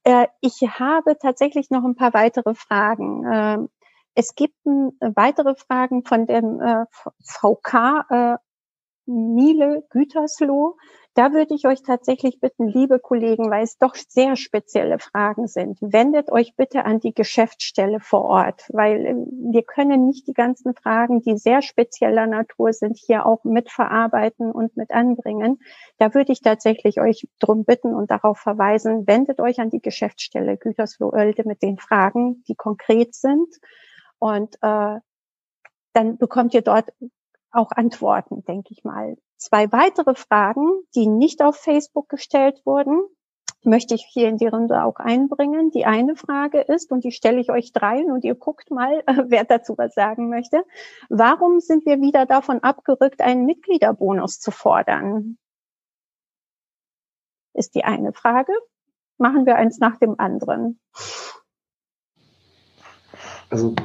[0.03, 3.25] Äh, ich habe tatsächlich noch ein paar weitere Fragen.
[3.25, 3.57] Äh,
[4.15, 6.85] es gibt äh, weitere Fragen von dem äh,
[7.23, 8.37] VK äh,
[9.05, 10.77] Miele Gütersloh.
[11.19, 15.77] Da würde ich euch tatsächlich bitten, liebe Kollegen, weil es doch sehr spezielle Fragen sind,
[15.81, 20.73] wendet euch bitte an die Geschäftsstelle vor Ort, weil ähm, wir können nicht die ganzen
[20.75, 25.59] Fragen, die sehr spezieller Natur sind, hier auch mitverarbeiten und mit anbringen.
[25.97, 30.55] Da würde ich tatsächlich euch drum bitten und darauf verweisen, wendet euch an die Geschäftsstelle
[30.55, 33.53] Gütersloh-Oelde mit den Fragen, die konkret sind.
[34.19, 34.99] Und äh,
[35.91, 36.93] dann bekommt ihr dort
[37.51, 39.17] auch Antworten, denke ich mal.
[39.37, 43.01] Zwei weitere Fragen, die nicht auf Facebook gestellt wurden,
[43.63, 45.71] möchte ich hier in die Runde auch einbringen.
[45.71, 49.43] Die eine Frage ist, und die stelle ich euch dreien und ihr guckt mal, wer
[49.43, 50.63] dazu was sagen möchte.
[51.09, 55.37] Warum sind wir wieder davon abgerückt, einen Mitgliederbonus zu fordern?
[57.53, 58.53] Ist die eine Frage.
[59.17, 60.79] Machen wir eins nach dem anderen.
[63.49, 63.75] Also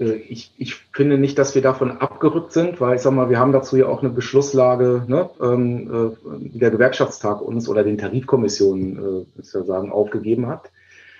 [0.00, 3.52] ich, ich finde nicht, dass wir davon abgerückt sind, weil ich sag mal, wir haben
[3.52, 6.14] dazu ja auch eine Beschlusslage, ne, ähm,
[6.54, 10.70] äh, der Gewerkschaftstag uns oder den Tarifkommissionen äh, sozusagen aufgegeben hat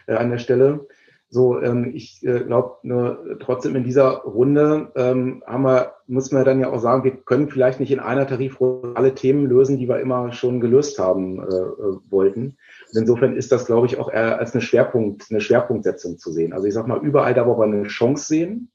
[0.06, 0.86] äh, an der Stelle.
[1.32, 6.44] So, ähm, ich äh, glaube nur trotzdem in dieser Runde ähm, haben wir, muss man
[6.44, 9.88] dann ja auch sagen, wir können vielleicht nicht in einer Tarifrunde alle Themen lösen, die
[9.88, 12.56] wir immer schon gelöst haben äh, äh, wollten.
[12.92, 16.52] Und insofern ist das, glaube ich, auch eher als eine Schwerpunkt, eine Schwerpunktsetzung zu sehen.
[16.52, 18.72] Also ich sag mal, überall da, wo wir eine Chance sehen,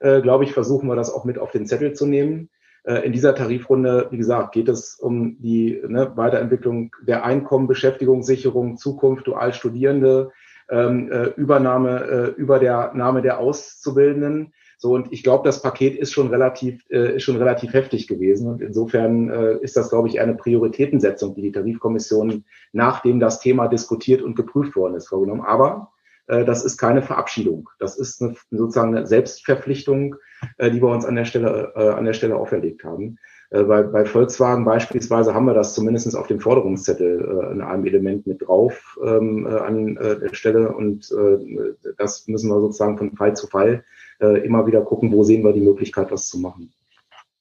[0.00, 2.48] äh, glaube ich, versuchen wir das auch mit auf den Zettel zu nehmen.
[2.84, 8.78] Äh, in dieser Tarifrunde, wie gesagt, geht es um die ne, Weiterentwicklung der Einkommen, Beschäftigungssicherung,
[8.78, 10.30] Zukunft, Dualstudierende,
[10.70, 14.52] ähm, äh, Übernahme, äh, über der Name der Auszubildenden.
[14.76, 18.48] So, und ich glaube, das Paket ist schon relativ, äh, ist schon relativ heftig gewesen.
[18.48, 23.66] Und insofern äh, ist das, glaube ich, eine Prioritätensetzung, die die Tarifkommission, nachdem das Thema
[23.66, 25.40] diskutiert und geprüft worden ist, vorgenommen.
[25.40, 25.90] Aber
[26.28, 27.68] äh, das ist keine Verabschiedung.
[27.80, 30.14] Das ist eine, sozusagen eine Selbstverpflichtung,
[30.58, 33.18] äh, die wir uns an der Stelle, äh, an der Stelle auferlegt haben.
[33.50, 37.86] Äh, bei, bei Volkswagen beispielsweise haben wir das zumindest auf dem Forderungszettel äh, in einem
[37.86, 40.72] Element mit drauf ähm, äh, an äh, der Stelle.
[40.72, 43.84] Und äh, das müssen wir sozusagen von Fall zu Fall
[44.20, 46.72] äh, immer wieder gucken, wo sehen wir die Möglichkeit, das zu machen.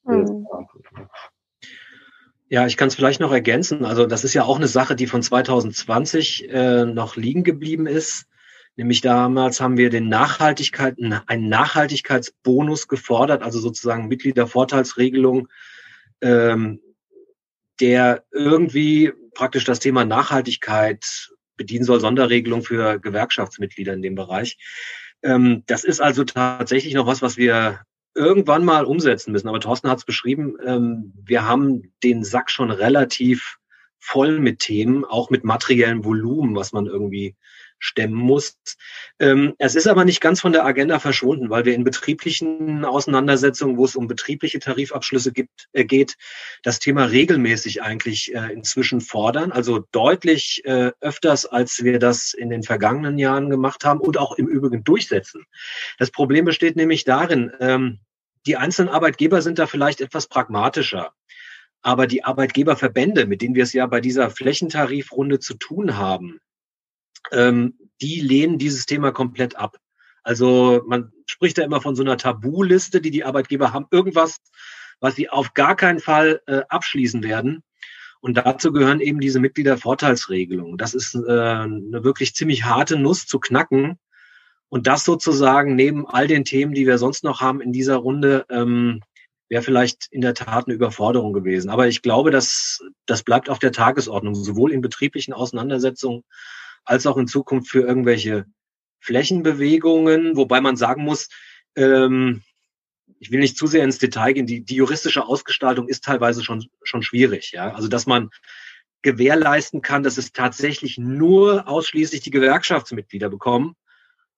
[0.05, 0.47] Mhm.
[2.49, 3.83] Ja, ich kann es vielleicht noch ergänzen.
[3.83, 8.27] Also das ist ja auch eine Sache, die von 2020 äh, noch liegen geblieben ist.
[8.77, 15.49] Nämlich damals haben wir den Nachhaltigkeit, einen Nachhaltigkeitsbonus gefordert, also sozusagen Mitgliedervorteilsregelung,
[16.21, 16.79] ähm,
[17.79, 24.57] der irgendwie praktisch das Thema Nachhaltigkeit bedienen soll, Sonderregelung für Gewerkschaftsmitglieder in dem Bereich.
[25.23, 27.81] Ähm, das ist also tatsächlich noch was, was wir
[28.15, 29.47] irgendwann mal umsetzen müssen.
[29.47, 33.57] Aber Thorsten hat es beschrieben, ähm, wir haben den Sack schon relativ
[33.99, 37.35] voll mit Themen, auch mit materiellem Volumen, was man irgendwie
[37.79, 38.57] stemmen muss.
[39.19, 43.77] Ähm, es ist aber nicht ganz von der Agenda verschwunden, weil wir in betrieblichen Auseinandersetzungen,
[43.77, 46.15] wo es um betriebliche Tarifabschlüsse gibt, äh, geht,
[46.63, 52.49] das Thema regelmäßig eigentlich äh, inzwischen fordern, also deutlich äh, öfters, als wir das in
[52.49, 55.45] den vergangenen Jahren gemacht haben und auch im Übrigen durchsetzen.
[55.99, 57.99] Das Problem besteht nämlich darin, ähm,
[58.45, 61.11] die einzelnen Arbeitgeber sind da vielleicht etwas pragmatischer.
[61.81, 66.39] Aber die Arbeitgeberverbände, mit denen wir es ja bei dieser Flächentarifrunde zu tun haben,
[67.31, 69.77] ähm, die lehnen dieses Thema komplett ab.
[70.23, 74.37] Also man spricht da immer von so einer Tabuliste, die die Arbeitgeber haben, irgendwas,
[74.99, 77.63] was sie auf gar keinen Fall äh, abschließen werden.
[78.19, 80.77] Und dazu gehören eben diese Mitgliedervorteilsregelungen.
[80.77, 83.99] Das ist äh, eine wirklich ziemlich harte Nuss zu knacken.
[84.69, 88.45] Und das sozusagen neben all den Themen, die wir sonst noch haben in dieser Runde,
[88.49, 89.01] ähm,
[89.49, 91.69] wäre vielleicht in der Tat eine Überforderung gewesen.
[91.69, 96.23] Aber ich glaube, dass das bleibt auf der Tagesordnung, sowohl in betrieblichen Auseinandersetzungen
[96.87, 98.45] als auch in Zukunft für irgendwelche
[98.99, 101.29] Flächenbewegungen, wobei man sagen muss,
[101.75, 102.41] ähm,
[103.19, 106.65] ich will nicht zu sehr ins Detail gehen, die, die juristische Ausgestaltung ist teilweise schon,
[106.83, 107.51] schon schwierig.
[107.51, 107.73] Ja?
[107.73, 108.29] Also dass man
[109.01, 113.75] gewährleisten kann, dass es tatsächlich nur ausschließlich die Gewerkschaftsmitglieder bekommen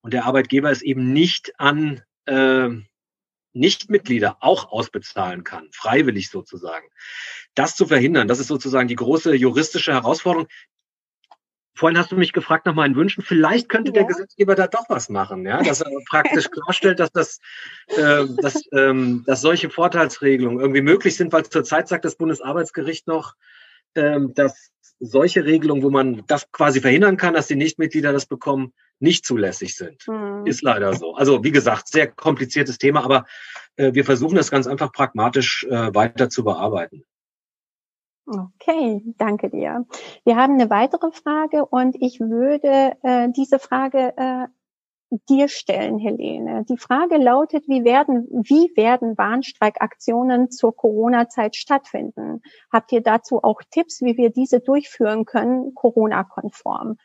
[0.01, 2.69] und der Arbeitgeber es eben nicht an äh,
[3.53, 6.87] Nichtmitglieder auch ausbezahlen kann, freiwillig sozusagen.
[7.55, 10.47] Das zu verhindern, das ist sozusagen die große juristische Herausforderung,
[11.79, 13.23] Vorhin hast du mich gefragt nach meinen Wünschen.
[13.23, 13.93] Vielleicht könnte ja.
[13.93, 17.39] der Gesetzgeber da doch was machen, ja, dass er praktisch klarstellt, dass das,
[17.87, 23.35] äh, dass, ähm, dass solche Vorteilsregelungen irgendwie möglich sind, weil zurzeit sagt das Bundesarbeitsgericht noch,
[23.95, 28.73] ähm, dass solche Regelungen, wo man das quasi verhindern kann, dass die Nichtmitglieder das bekommen,
[28.99, 30.05] nicht zulässig sind.
[30.05, 30.45] Mhm.
[30.45, 31.15] Ist leider so.
[31.15, 33.25] Also wie gesagt, sehr kompliziertes Thema, aber
[33.77, 37.05] äh, wir versuchen das ganz einfach pragmatisch äh, weiter zu bearbeiten.
[38.31, 39.87] Okay, danke dir.
[40.23, 44.47] Wir haben eine weitere Frage und ich würde äh, diese Frage äh,
[45.27, 46.63] dir stellen, Helene.
[46.69, 52.43] Die Frage lautet, wie werden, wie werden Warnstreikaktionen zur Corona-Zeit stattfinden?
[52.71, 56.97] Habt ihr dazu auch Tipps, wie wir diese durchführen können, Corona-konform?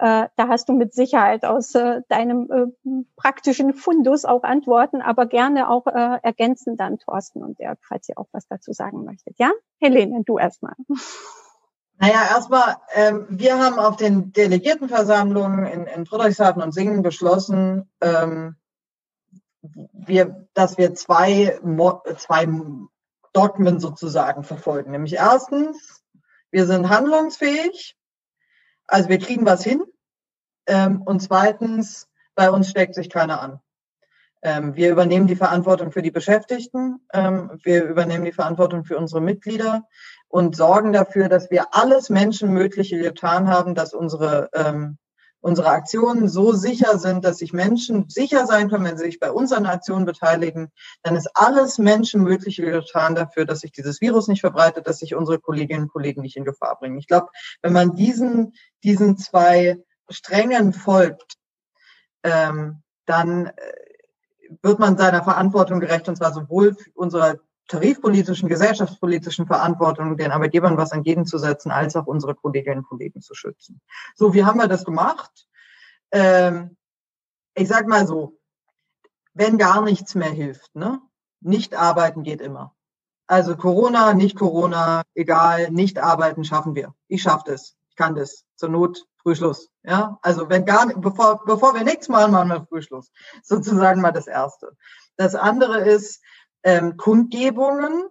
[0.00, 5.26] Äh, da hast du mit Sicherheit aus äh, deinem äh, praktischen Fundus auch Antworten, aber
[5.26, 9.38] gerne auch äh, ergänzen dann Thorsten und Dirk, falls ihr auch was dazu sagen möchtet.
[9.38, 10.72] Ja, Helene, du erstmal.
[11.98, 18.56] Naja, erstmal, ähm, wir haben auf den Delegiertenversammlungen in, in Friedrichshafen und Singen beschlossen, ähm,
[19.60, 21.60] wir, dass wir zwei,
[22.16, 22.48] zwei
[23.34, 24.92] Dogmen sozusagen verfolgen.
[24.92, 26.02] Nämlich erstens,
[26.50, 27.98] wir sind handlungsfähig
[28.90, 29.82] also wir kriegen was hin.
[30.66, 33.60] Ähm, und zweitens, bei uns steckt sich keiner an.
[34.42, 37.00] Ähm, wir übernehmen die Verantwortung für die Beschäftigten.
[37.12, 39.86] Ähm, wir übernehmen die Verantwortung für unsere Mitglieder
[40.28, 44.98] und sorgen dafür, dass wir alles Menschenmögliche getan haben, dass unsere ähm,
[45.40, 49.32] unsere Aktionen so sicher sind, dass sich Menschen sicher sein können, wenn sie sich bei
[49.32, 50.70] unseren Aktionen beteiligen,
[51.02, 55.38] dann ist alles Menschenmögliche getan dafür, dass sich dieses Virus nicht verbreitet, dass sich unsere
[55.38, 56.98] Kolleginnen und Kollegen nicht in Gefahr bringen.
[56.98, 57.28] Ich glaube,
[57.62, 58.54] wenn man diesen,
[58.84, 59.78] diesen zwei
[60.10, 61.36] Strängen folgt,
[62.22, 63.52] ähm, dann äh,
[64.62, 67.36] wird man seiner Verantwortung gerecht, und zwar sowohl unserer
[67.70, 73.80] tarifpolitischen, gesellschaftspolitischen Verantwortung, den Arbeitgebern was entgegenzusetzen, als auch unsere Kolleginnen und Kollegen zu schützen.
[74.16, 75.46] So, wie haben wir das gemacht?
[76.10, 76.76] Ähm,
[77.54, 78.38] ich sag mal so,
[79.34, 81.00] wenn gar nichts mehr hilft, ne?
[81.40, 82.74] Nicht arbeiten geht immer.
[83.28, 86.94] Also Corona, nicht Corona, egal, nicht arbeiten schaffen wir.
[87.06, 87.76] Ich schaffe das.
[87.88, 88.44] Ich kann das.
[88.56, 89.70] Zur Not Frühschluss.
[89.84, 93.12] Ja, also wenn gar bevor, bevor wir nichts machen, machen wir Frühschluss.
[93.42, 94.76] Sozusagen mal das Erste.
[95.16, 96.20] Das andere ist
[96.62, 98.04] ähm, Kundgebungen.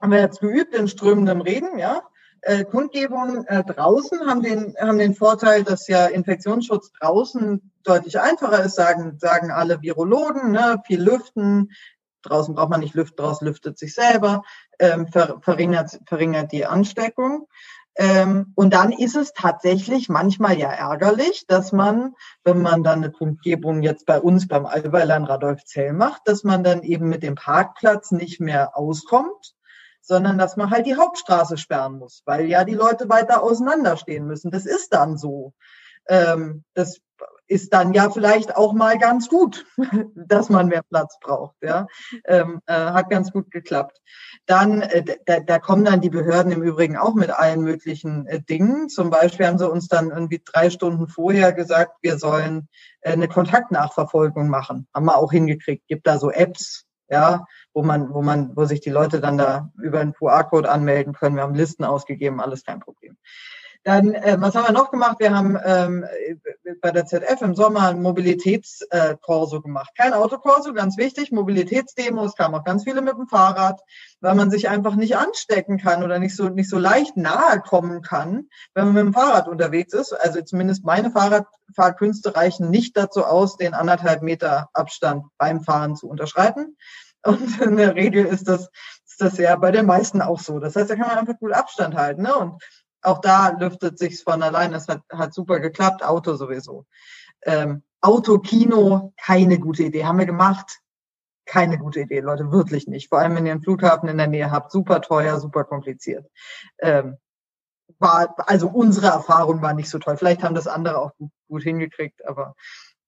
[0.00, 2.02] Haben wir jetzt geübt in strömendem Reden, ja.
[2.44, 8.64] Äh, Kundgebungen äh, draußen haben den, haben den Vorteil, dass ja Infektionsschutz draußen deutlich einfacher
[8.64, 10.82] ist, sagen, sagen alle Virologen, ne?
[10.84, 11.70] viel lüften,
[12.22, 14.42] draußen braucht man nicht lüften, draußen lüftet sich selber,
[14.80, 17.46] ähm, ver, verringert, verringert die Ansteckung.
[17.96, 23.12] Ähm, und dann ist es tatsächlich manchmal ja ärgerlich, dass man, wenn man dann eine
[23.12, 28.10] Kundgebung jetzt bei uns beim Alberlein Radolfzell macht, dass man dann eben mit dem Parkplatz
[28.10, 29.54] nicht mehr auskommt,
[30.00, 34.50] sondern dass man halt die Hauptstraße sperren muss, weil ja die Leute weiter auseinanderstehen müssen.
[34.50, 35.52] Das ist dann so.
[36.08, 37.00] Ähm, das
[37.46, 39.66] ist dann ja vielleicht auch mal ganz gut,
[40.14, 41.56] dass man mehr Platz braucht.
[41.60, 41.86] Ja,
[42.24, 44.00] ähm, äh, hat ganz gut geklappt.
[44.46, 48.40] Dann, äh, da, da kommen dann die Behörden im Übrigen auch mit allen möglichen äh,
[48.40, 48.88] Dingen.
[48.88, 52.68] Zum Beispiel haben sie uns dann irgendwie drei Stunden vorher gesagt, wir sollen
[53.02, 54.88] äh, eine Kontaktnachverfolgung machen.
[54.94, 55.86] Haben wir auch hingekriegt.
[55.88, 57.44] Gibt da so Apps, ja,
[57.74, 61.36] wo man, wo man, wo sich die Leute dann da über einen QR-Code anmelden können.
[61.36, 63.18] Wir haben Listen ausgegeben, alles kein Problem.
[63.84, 65.16] Dann, äh, was haben wir noch gemacht?
[65.18, 66.06] Wir haben ähm,
[66.80, 69.90] bei der ZF im Sommer ein Mobilitätskorso äh, gemacht.
[69.96, 71.32] Kein Autokorso, ganz wichtig.
[71.32, 73.80] Mobilitätsdemos kamen auch ganz viele mit dem Fahrrad,
[74.20, 78.02] weil man sich einfach nicht anstecken kann oder nicht so, nicht so leicht nahe kommen
[78.02, 80.12] kann, wenn man mit dem Fahrrad unterwegs ist.
[80.12, 86.08] Also zumindest meine Fahrradfahrkünste reichen nicht dazu aus, den anderthalb Meter Abstand beim Fahren zu
[86.08, 86.76] unterschreiten.
[87.24, 88.70] Und in der Regel ist das,
[89.06, 90.60] ist das ja bei den meisten auch so.
[90.60, 92.22] Das heißt, da kann man einfach gut Abstand halten.
[92.22, 92.34] Ne?
[92.34, 92.62] Und
[93.02, 94.72] auch da lüftet sich's von allein.
[94.72, 96.04] Das hat, hat super geklappt.
[96.04, 96.86] Auto sowieso.
[97.42, 100.04] Ähm, Autokino, keine gute Idee.
[100.04, 100.80] Haben wir gemacht.
[101.44, 103.08] Keine gute Idee, Leute, wirklich nicht.
[103.08, 104.70] Vor allem, wenn ihr einen Flughafen in der Nähe habt.
[104.70, 106.30] Super teuer, super kompliziert.
[106.78, 107.18] Ähm,
[107.98, 110.16] war, also unsere Erfahrung war nicht so toll.
[110.16, 112.54] Vielleicht haben das andere auch gut, gut hingekriegt, aber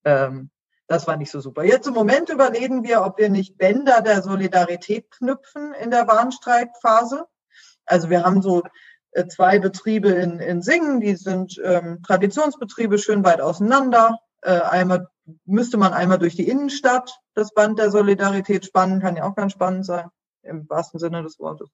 [0.04, 0.50] ähm,
[0.86, 1.64] das war nicht so super.
[1.64, 7.26] Jetzt im Moment überlegen wir, ob wir nicht Bänder der Solidarität knüpfen in der Warnstreikphase.
[7.86, 8.62] Also wir haben so
[9.28, 14.18] zwei Betriebe in, in Singen, die sind ähm, Traditionsbetriebe schön weit auseinander.
[14.42, 15.08] Äh, einmal
[15.44, 19.52] müsste man einmal durch die Innenstadt das Band der Solidarität spannen, kann ja auch ganz
[19.52, 20.08] spannend sein,
[20.42, 21.70] im wahrsten Sinne des Wortes.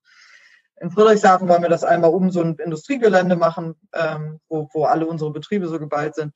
[0.81, 5.07] In Friedrichshafen wollen wir das einmal um so ein Industriegelände machen, ähm, wo, wo alle
[5.07, 6.33] unsere Betriebe so geballt sind.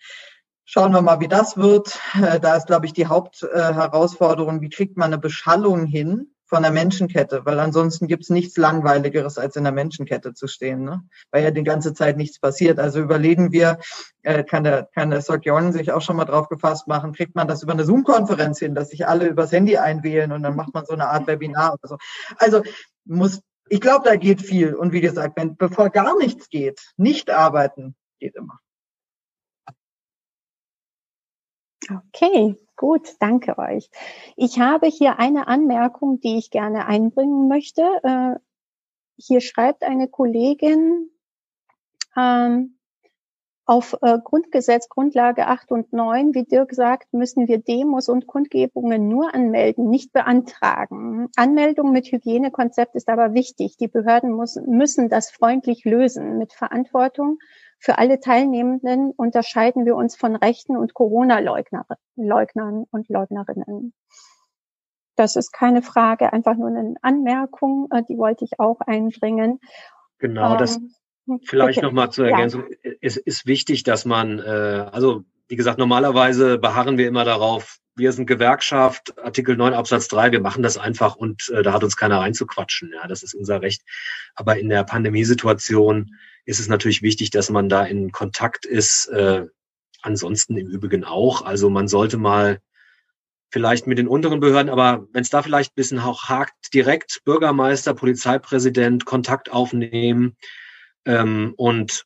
[0.66, 1.98] Schauen wir mal, wie das wird.
[2.20, 6.70] Äh, da ist, glaube ich, die Hauptherausforderung, wie kriegt man eine Beschallung hin, von der
[6.70, 11.02] Menschenkette, weil ansonsten gibt's nichts Langweiligeres, als in der Menschenkette zu stehen, ne?
[11.32, 12.78] weil ja die ganze Zeit nichts passiert.
[12.78, 13.80] Also überlegen wir,
[14.22, 17.48] äh, kann der, kann der Sokjon sich auch schon mal drauf gefasst machen, kriegt man
[17.48, 20.86] das über eine Zoom-Konferenz hin, dass sich alle übers Handy einwählen und dann macht man
[20.86, 21.98] so eine Art Webinar oder so.
[22.36, 22.62] Also
[23.04, 24.76] muss, ich glaube, da geht viel.
[24.76, 28.60] Und wie gesagt, wenn bevor gar nichts geht, nicht arbeiten, geht immer.
[31.90, 33.90] Okay, gut, danke euch.
[34.36, 37.82] Ich habe hier eine Anmerkung, die ich gerne einbringen möchte.
[38.02, 38.38] Äh,
[39.16, 41.10] hier schreibt eine Kollegin,
[42.16, 42.78] ähm,
[43.66, 49.08] auf äh, Grundgesetz Grundlage 8 und 9, wie Dirk sagt, müssen wir Demos und Kundgebungen
[49.08, 51.28] nur anmelden, nicht beantragen.
[51.36, 53.78] Anmeldung mit Hygienekonzept ist aber wichtig.
[53.78, 57.38] Die Behörden muss, müssen das freundlich lösen mit Verantwortung
[57.84, 63.92] für alle Teilnehmenden unterscheiden wir uns von Rechten und Corona-Leugnern und Leugnerinnen.
[65.16, 69.60] Das ist keine Frage, einfach nur eine Anmerkung, äh, die wollte ich auch einbringen.
[70.18, 70.78] Genau, das
[71.28, 71.86] ähm, vielleicht okay.
[71.86, 72.64] nochmal zur Ergänzung.
[72.82, 72.92] Ja.
[73.02, 78.12] Es ist wichtig, dass man, äh, also wie gesagt, normalerweise beharren wir immer darauf, wir
[78.12, 81.98] sind Gewerkschaft, Artikel 9 Absatz 3, wir machen das einfach und äh, da hat uns
[81.98, 82.92] keiner reinzuquatschen.
[82.94, 83.82] Ja, das ist unser Recht.
[84.34, 89.06] Aber in der Pandemiesituation ist es natürlich wichtig, dass man da in Kontakt ist.
[89.06, 89.46] Äh,
[90.04, 91.42] ansonsten im Übrigen auch.
[91.42, 92.60] Also man sollte mal
[93.50, 97.22] vielleicht mit den unteren Behörden, aber wenn es da vielleicht ein bisschen auch hakt, direkt
[97.24, 100.36] Bürgermeister, Polizeipräsident Kontakt aufnehmen
[101.04, 102.04] ähm, und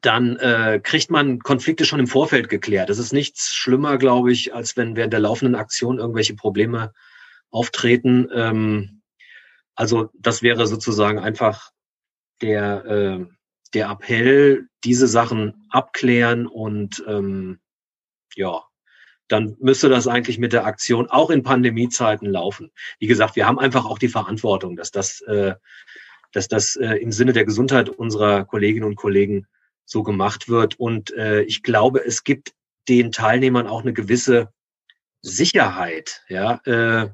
[0.00, 2.88] dann äh, kriegt man Konflikte schon im Vorfeld geklärt.
[2.88, 6.92] Das ist nichts schlimmer, glaube ich, als wenn während der laufenden Aktion irgendwelche Probleme
[7.50, 8.28] auftreten.
[8.32, 9.02] Ähm,
[9.74, 11.70] also das wäre sozusagen einfach
[12.42, 13.26] der, äh,
[13.74, 17.60] der Appell, diese Sachen abklären und ähm,
[18.34, 18.62] ja,
[19.28, 22.70] dann müsste das eigentlich mit der Aktion auch in Pandemiezeiten laufen.
[22.98, 25.54] Wie gesagt, wir haben einfach auch die Verantwortung, dass das, äh,
[26.32, 29.46] dass das äh, im Sinne der Gesundheit unserer Kolleginnen und Kollegen
[29.86, 30.78] so gemacht wird.
[30.78, 32.52] Und äh, ich glaube, es gibt
[32.88, 34.52] den Teilnehmern auch eine gewisse
[35.22, 36.60] Sicherheit, ja.
[36.64, 37.10] Äh,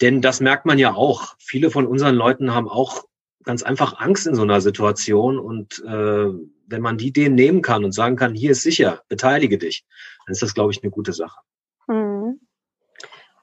[0.00, 1.36] denn das merkt man ja auch.
[1.38, 3.04] Viele von unseren Leuten haben auch
[3.44, 6.28] ganz einfach Angst in so einer Situation und äh,
[6.66, 9.84] wenn man die denen nehmen kann und sagen kann, hier ist sicher, beteilige dich,
[10.26, 11.40] dann ist das, glaube ich, eine gute Sache.
[11.86, 12.40] Hm.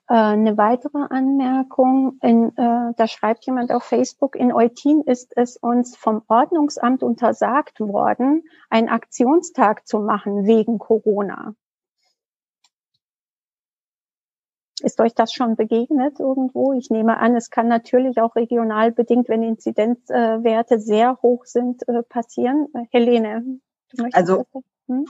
[0.07, 5.55] Äh, eine weitere Anmerkung, in, äh, da schreibt jemand auf Facebook, in Eutin ist es
[5.55, 11.55] uns vom Ordnungsamt untersagt worden, einen Aktionstag zu machen wegen Corona.
[14.83, 16.73] Ist euch das schon begegnet irgendwo?
[16.73, 22.03] Ich nehme an, es kann natürlich auch regional bedingt, wenn Inzidenzwerte sehr hoch sind, äh,
[22.03, 22.67] passieren.
[22.91, 23.59] Helene,
[23.89, 24.45] du möchtest also
[24.87, 25.05] hm?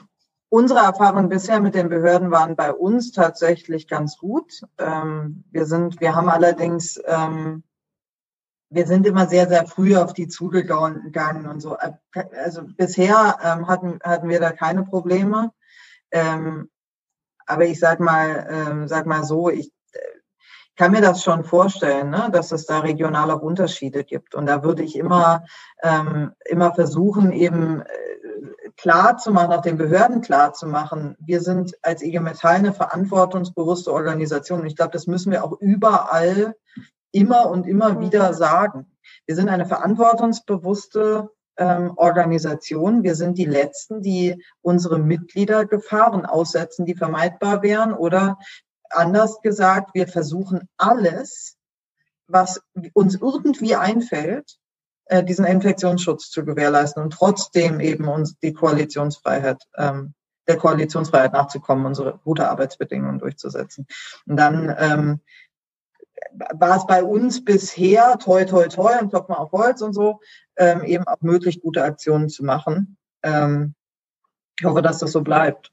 [0.49, 4.61] unsere Erfahrungen bisher mit den Behörden waren bei uns tatsächlich ganz gut.
[4.77, 7.63] Ähm, wir sind, wir haben allerdings, ähm,
[8.69, 11.77] wir sind immer sehr, sehr früh auf die zugegangen und so.
[12.13, 15.51] Also bisher ähm, hatten, hatten wir da keine Probleme.
[17.51, 19.99] Aber ich sag mal, ähm, sag mal so, ich äh,
[20.77, 24.35] kann mir das schon vorstellen, ne, dass es da regionale Unterschiede gibt.
[24.35, 25.43] Und da würde ich immer,
[25.83, 31.41] ähm, immer versuchen, eben äh, klar zu machen, auch den Behörden klar zu machen, wir
[31.41, 34.61] sind als IG Metall eine verantwortungsbewusste Organisation.
[34.61, 36.55] Und ich glaube, das müssen wir auch überall
[37.11, 38.89] immer und immer wieder sagen.
[39.25, 41.29] Wir sind eine verantwortungsbewusste
[41.61, 43.03] ähm, Organisation.
[43.03, 47.93] Wir sind die Letzten, die unsere Mitglieder Gefahren aussetzen, die vermeidbar wären.
[47.93, 48.39] Oder
[48.89, 51.55] anders gesagt, wir versuchen alles,
[52.25, 52.61] was
[52.93, 54.57] uns irgendwie einfällt,
[55.05, 60.15] äh, diesen Infektionsschutz zu gewährleisten und trotzdem eben uns die Koalitionsfreiheit, ähm,
[60.47, 63.85] der Koalitionsfreiheit nachzukommen, unsere gute Arbeitsbedingungen durchzusetzen.
[64.25, 65.19] Und dann ähm,
[66.53, 70.19] war es bei uns bisher, toi, toi, toi, und klopfen auf Holz und so,
[70.57, 72.97] ähm, eben auch möglich, gute Aktionen zu machen.
[73.23, 73.73] Ähm,
[74.59, 75.71] ich hoffe, dass das so bleibt.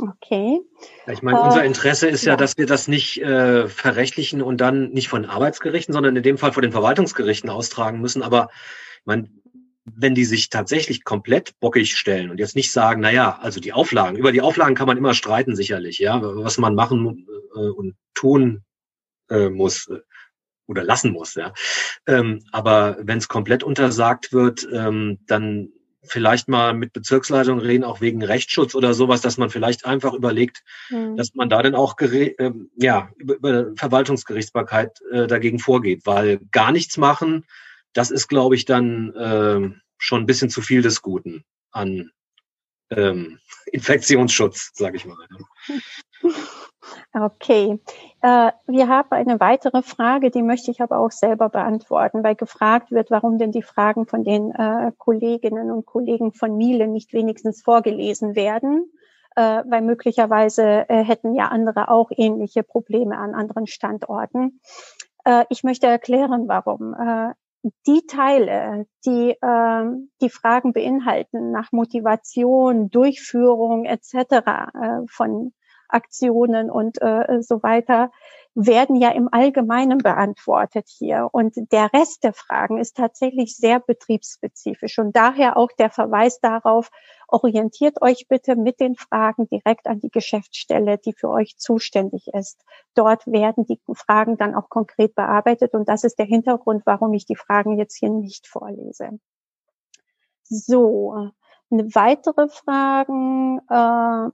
[0.00, 0.60] Okay.
[1.08, 4.90] Ich meine, unser äh, Interesse ist ja, dass wir das nicht äh, verrechtlichen und dann
[4.90, 8.22] nicht von Arbeitsgerichten, sondern in dem Fall vor den Verwaltungsgerichten austragen müssen.
[8.22, 8.48] Aber
[9.00, 9.28] ich meine,
[9.96, 13.72] wenn die sich tatsächlich komplett bockig stellen und jetzt nicht sagen, na ja, also die
[13.72, 17.94] Auflagen, über die Auflagen kann man immer streiten sicherlich, ja, was man machen äh, und
[18.14, 18.64] tun
[19.30, 20.00] äh, muss äh,
[20.66, 21.52] oder lassen muss, ja.
[22.06, 25.70] Ähm, aber wenn es komplett untersagt wird, ähm, dann
[26.02, 30.62] vielleicht mal mit Bezirksleitung reden, auch wegen Rechtsschutz oder sowas, dass man vielleicht einfach überlegt,
[30.90, 31.16] mhm.
[31.16, 36.72] dass man da dann auch äh, ja, über, über Verwaltungsgerichtsbarkeit äh, dagegen vorgeht, weil gar
[36.72, 37.44] nichts machen,
[37.92, 42.10] das ist, glaube ich, dann äh, schon ein bisschen zu viel des Guten an
[42.90, 45.16] ähm, Infektionsschutz, sage ich mal.
[47.12, 47.78] Okay.
[48.22, 52.90] Äh, wir haben eine weitere Frage, die möchte ich aber auch selber beantworten, weil gefragt
[52.90, 57.62] wird, warum denn die Fragen von den äh, Kolleginnen und Kollegen von Miele nicht wenigstens
[57.62, 58.90] vorgelesen werden,
[59.36, 64.60] äh, weil möglicherweise äh, hätten ja andere auch ähnliche Probleme an anderen Standorten.
[65.24, 66.94] Äh, ich möchte erklären, warum.
[67.86, 69.84] Die Teile, die äh,
[70.20, 74.14] die Fragen beinhalten nach Motivation, Durchführung etc.
[74.14, 75.52] Äh, von
[75.88, 78.10] Aktionen und äh, so weiter,
[78.54, 81.28] werden ja im Allgemeinen beantwortet hier.
[81.32, 84.98] Und der Rest der Fragen ist tatsächlich sehr betriebsspezifisch.
[84.98, 86.90] Und daher auch der Verweis darauf,
[87.28, 92.64] orientiert euch bitte mit den Fragen direkt an die Geschäftsstelle, die für euch zuständig ist.
[92.94, 95.74] Dort werden die Fragen dann auch konkret bearbeitet.
[95.74, 99.20] Und das ist der Hintergrund, warum ich die Fragen jetzt hier nicht vorlese.
[100.42, 101.30] So,
[101.70, 104.30] eine weitere Fragen äh,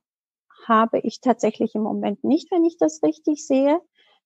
[0.67, 3.81] habe ich tatsächlich im Moment nicht, wenn ich das richtig sehe.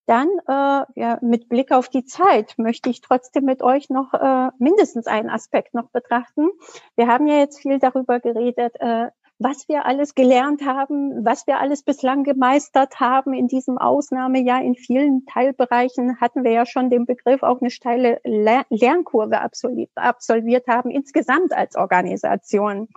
[0.08, 4.48] Dann äh, ja, mit Blick auf die Zeit möchte ich trotzdem mit euch noch äh,
[4.58, 6.48] mindestens einen Aspekt noch betrachten.
[6.96, 11.58] Wir haben ja jetzt viel darüber geredet, äh, was wir alles gelernt haben, was wir
[11.58, 14.62] alles bislang gemeistert haben in diesem Ausnahmejahr.
[14.62, 20.90] In vielen Teilbereichen hatten wir ja schon den Begriff auch eine steile Lernkurve absolviert haben,
[20.90, 22.88] insgesamt als Organisation.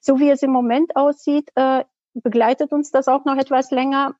[0.00, 4.16] So wie es im Moment aussieht, äh, begleitet uns das auch noch etwas länger.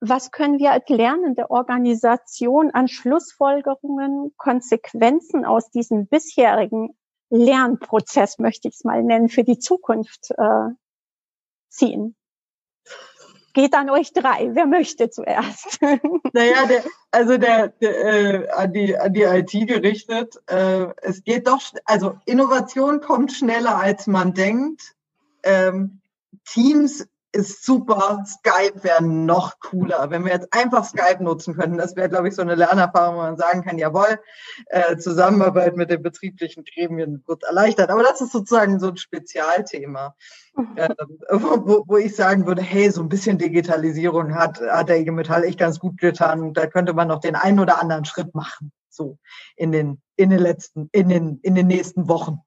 [0.00, 6.96] Was können wir als lernende Organisation an Schlussfolgerungen, Konsequenzen aus diesem bisherigen
[7.30, 10.68] Lernprozess, möchte ich es mal nennen, für die Zukunft äh,
[11.68, 12.14] ziehen?
[13.54, 14.54] Geht an euch drei.
[14.54, 15.78] Wer möchte zuerst?
[16.34, 20.38] Naja, der, also der, der äh, an, die, an die IT gerichtet.
[20.46, 24.94] Äh, es geht doch, also Innovation kommt schneller als man denkt.
[25.42, 26.02] Ähm,
[26.44, 28.24] Teams ist super.
[28.26, 30.10] Skype wäre noch cooler.
[30.10, 33.20] Wenn wir jetzt einfach Skype nutzen könnten, das wäre, glaube ich, so eine Lernerfahrung, wo
[33.20, 34.18] man sagen kann, jawohl,
[34.66, 37.90] äh, Zusammenarbeit mit den betrieblichen Gremien wird erleichtert.
[37.90, 40.14] Aber das ist sozusagen so ein Spezialthema,
[40.76, 40.88] äh,
[41.30, 45.44] wo, wo, ich sagen würde, hey, so ein bisschen Digitalisierung hat, hat der IG Metall
[45.44, 46.54] echt ganz gut getan.
[46.54, 48.72] Da könnte man noch den einen oder anderen Schritt machen.
[48.88, 49.18] So
[49.56, 52.38] in den, in den letzten, in den, in den nächsten Wochen.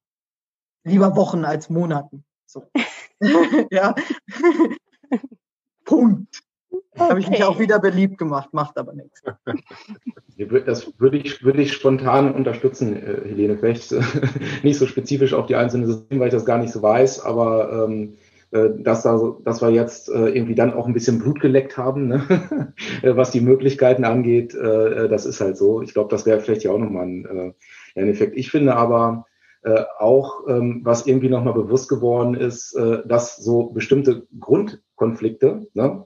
[0.83, 2.25] Lieber Wochen als Monaten.
[2.45, 2.69] So.
[3.71, 3.95] ja.
[5.85, 6.41] Punkt.
[6.71, 7.09] Okay.
[7.09, 9.23] Habe ich mich auch wieder beliebt gemacht, macht aber nichts.
[10.65, 13.57] Das würde ich, würde ich spontan unterstützen, äh, Helene.
[13.57, 14.01] Vielleicht äh,
[14.63, 17.87] nicht so spezifisch auf die einzelnen Systeme, weil ich das gar nicht so weiß, aber
[17.89, 18.15] ähm,
[18.51, 22.73] äh, dass, da, dass wir jetzt irgendwie dann auch ein bisschen Blut geleckt haben, ne?
[23.03, 25.81] was die Möglichkeiten angeht, das ist halt so.
[25.81, 27.53] Ich glaube, das wäre vielleicht ja auch nochmal ein,
[27.97, 28.37] ein Effekt.
[28.37, 29.25] Ich finde aber,
[29.63, 36.05] äh, auch, ähm, was irgendwie nochmal bewusst geworden ist, äh, dass so bestimmte Grundkonflikte, ne,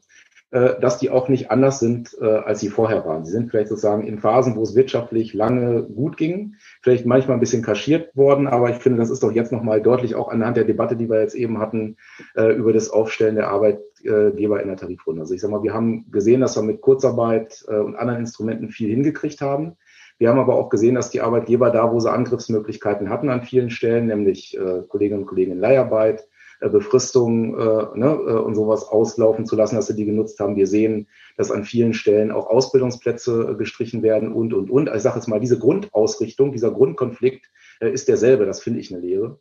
[0.54, 3.26] äh, dass die auch nicht anders sind, äh, als sie vorher waren.
[3.26, 7.40] Sie sind vielleicht sozusagen in Phasen, wo es wirtschaftlich lange gut ging, vielleicht manchmal ein
[7.40, 10.66] bisschen kaschiert worden, aber ich finde, das ist doch jetzt nochmal deutlich auch anhand der
[10.66, 11.98] Debatte, die wir jetzt eben hatten,
[12.36, 15.22] äh, über das Aufstellen der Arbeitgeber in der Tarifrunde.
[15.22, 18.70] Also ich sage mal, wir haben gesehen, dass wir mit Kurzarbeit äh, und anderen Instrumenten
[18.70, 19.78] viel hingekriegt haben.
[20.18, 23.70] Wir haben aber auch gesehen, dass die Arbeitgeber da, wo sie Angriffsmöglichkeiten hatten an vielen
[23.70, 26.28] Stellen, nämlich äh, Kolleginnen und Kollegen in Leiharbeit,
[26.60, 30.56] äh, Befristung äh, ne, äh, und sowas auslaufen zu lassen, dass sie die genutzt haben.
[30.56, 34.88] Wir sehen, dass an vielen Stellen auch Ausbildungsplätze äh, gestrichen werden und, und, und.
[34.88, 37.50] Also ich sage jetzt mal, diese Grundausrichtung, dieser Grundkonflikt
[37.82, 38.46] äh, ist derselbe.
[38.46, 39.40] Das finde ich eine Lehre.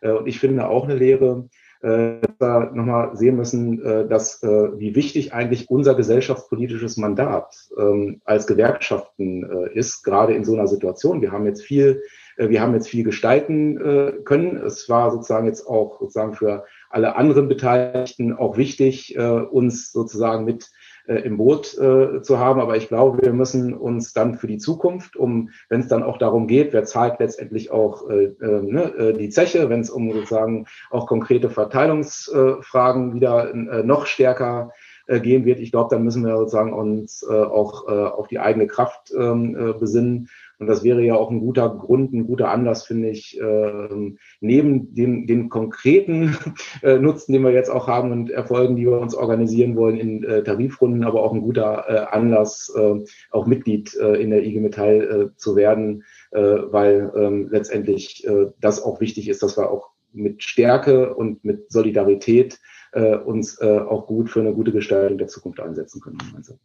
[0.00, 1.48] Äh, und ich finde auch eine Lehre,
[1.84, 8.22] äh, da nochmal sehen müssen, äh, dass äh, wie wichtig eigentlich unser gesellschaftspolitisches Mandat ähm,
[8.24, 11.20] als Gewerkschaften äh, ist, gerade in so einer Situation.
[11.20, 12.02] Wir haben jetzt viel,
[12.36, 14.56] wir haben jetzt viel gestalten können.
[14.56, 20.68] Es war sozusagen jetzt auch sozusagen für alle anderen Beteiligten auch wichtig, uns sozusagen mit
[21.06, 22.60] äh, im Boot äh, zu haben.
[22.60, 26.18] Aber ich glaube, wir müssen uns dann für die Zukunft, um, wenn es dann auch
[26.18, 30.12] darum geht, wer zahlt letztendlich auch äh, äh, ne, äh, die Zeche, wenn es um
[30.12, 34.70] sozusagen auch konkrete Verteilungsfragen wieder äh, noch stärker
[35.06, 35.60] äh, gehen wird.
[35.60, 39.54] Ich glaube, dann müssen wir sozusagen uns äh, auch äh, auf die eigene Kraft ähm,
[39.54, 43.40] äh, besinnen und das wäre ja auch ein guter Grund, ein guter Anlass, finde ich,
[43.40, 46.36] äh, neben dem, den konkreten
[46.82, 50.24] äh, Nutzen, den wir jetzt auch haben und Erfolgen, die wir uns organisieren wollen in
[50.24, 54.60] äh, Tarifrunden, aber auch ein guter äh, Anlass, äh, auch Mitglied äh, in der IG
[54.60, 59.70] Metall äh, zu werden, äh, weil ähm, letztendlich äh, das auch wichtig ist, dass wir
[59.70, 62.60] auch mit Stärke und mit Solidarität
[62.92, 66.18] äh, uns äh, auch gut für eine gute Gestaltung der Zukunft einsetzen können.
[66.36, 66.58] Also.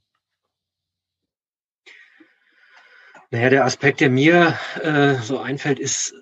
[3.32, 6.16] Naja, der Aspekt, der mir äh, so einfällt, ist,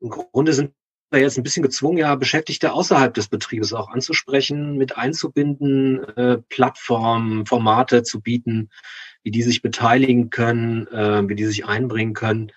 [0.00, 0.72] im Grunde sind
[1.10, 6.38] wir jetzt ein bisschen gezwungen, ja, Beschäftigte außerhalb des Betriebes auch anzusprechen, mit einzubinden, äh,
[6.48, 8.70] Plattformen, Formate zu bieten,
[9.22, 12.52] wie die sich beteiligen können, äh, wie die sich einbringen können.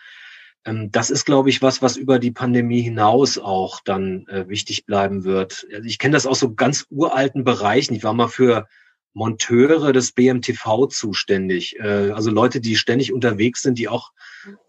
[0.64, 4.86] Ähm, das ist, glaube ich, was, was über die Pandemie hinaus auch dann äh, wichtig
[4.86, 5.68] bleiben wird.
[5.74, 7.96] Also ich kenne das aus so ganz uralten Bereichen.
[7.96, 8.68] Ich war mal für
[9.14, 11.78] Monteure des BMTV zuständig.
[11.80, 14.12] Äh, also Leute, die ständig unterwegs sind, die auch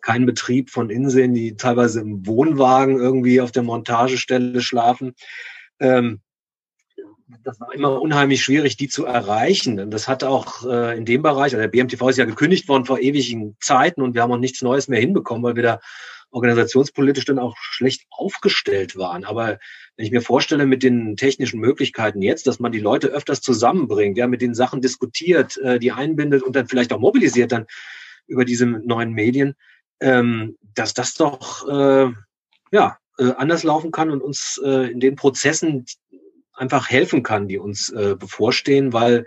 [0.00, 5.14] keinen Betrieb von innen sehen, die teilweise im Wohnwagen irgendwie auf der Montagestelle schlafen.
[5.78, 6.20] Ähm,
[7.44, 9.78] das war immer unheimlich schwierig, die zu erreichen.
[9.78, 12.86] Und das hat auch äh, in dem Bereich, also der BMTV ist ja gekündigt worden
[12.86, 15.80] vor ewigen Zeiten und wir haben auch nichts Neues mehr hinbekommen, weil wir da
[16.31, 19.24] organisationspolitisch dann auch schlecht aufgestellt waren.
[19.24, 19.59] Aber
[19.97, 24.16] wenn ich mir vorstelle, mit den technischen Möglichkeiten jetzt, dass man die Leute öfters zusammenbringt,
[24.16, 27.66] ja, mit den Sachen diskutiert, äh, die einbindet und dann vielleicht auch mobilisiert dann
[28.27, 29.55] über diese neuen Medien,
[30.01, 32.12] ähm, dass das doch äh,
[32.73, 35.85] ja äh, anders laufen kann und uns äh, in den Prozessen
[36.52, 39.27] einfach helfen kann, die uns äh, bevorstehen, weil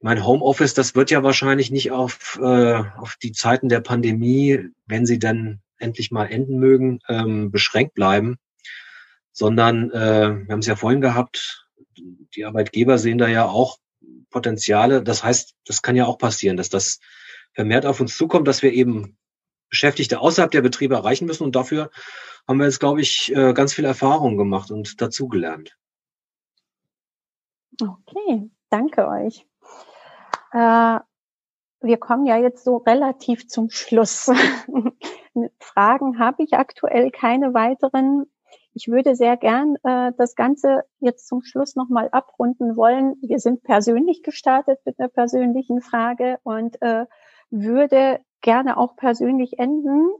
[0.00, 5.06] mein Homeoffice, das wird ja wahrscheinlich nicht auf, äh, auf die Zeiten der Pandemie, wenn
[5.06, 8.38] sie dann endlich mal enden mögen, ähm, beschränkt bleiben,
[9.32, 11.66] sondern äh, wir haben es ja vorhin gehabt,
[12.34, 13.78] die Arbeitgeber sehen da ja auch
[14.30, 15.02] Potenziale.
[15.02, 17.00] Das heißt, das kann ja auch passieren, dass das
[17.52, 19.18] vermehrt auf uns zukommt, dass wir eben
[19.68, 21.44] Beschäftigte außerhalb der Betriebe erreichen müssen.
[21.44, 21.90] Und dafür
[22.46, 25.76] haben wir jetzt, glaube ich, äh, ganz viel Erfahrung gemacht und dazugelernt.
[27.80, 29.46] Okay, danke euch.
[30.52, 30.98] Äh,
[31.80, 34.30] wir kommen ja jetzt so relativ zum Schluss.
[35.58, 38.26] Fragen habe ich aktuell keine weiteren.
[38.72, 43.16] Ich würde sehr gern äh, das Ganze jetzt zum Schluss nochmal abrunden wollen.
[43.20, 47.06] Wir sind persönlich gestartet mit einer persönlichen Frage und äh,
[47.50, 50.10] würde gerne auch persönlich enden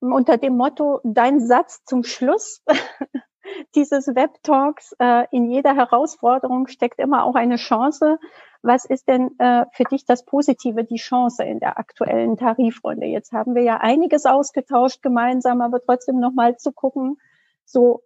[0.00, 2.62] unter dem Motto, dein Satz zum Schluss,
[3.74, 4.94] dieses Web-Talks.
[4.98, 8.18] Äh, in jeder Herausforderung steckt immer auch eine Chance.
[8.62, 13.06] Was ist denn äh, für dich das Positive, die Chance in der aktuellen Tarifrunde?
[13.06, 17.18] Jetzt haben wir ja einiges ausgetauscht gemeinsam, aber trotzdem nochmal zu gucken,
[17.64, 18.02] so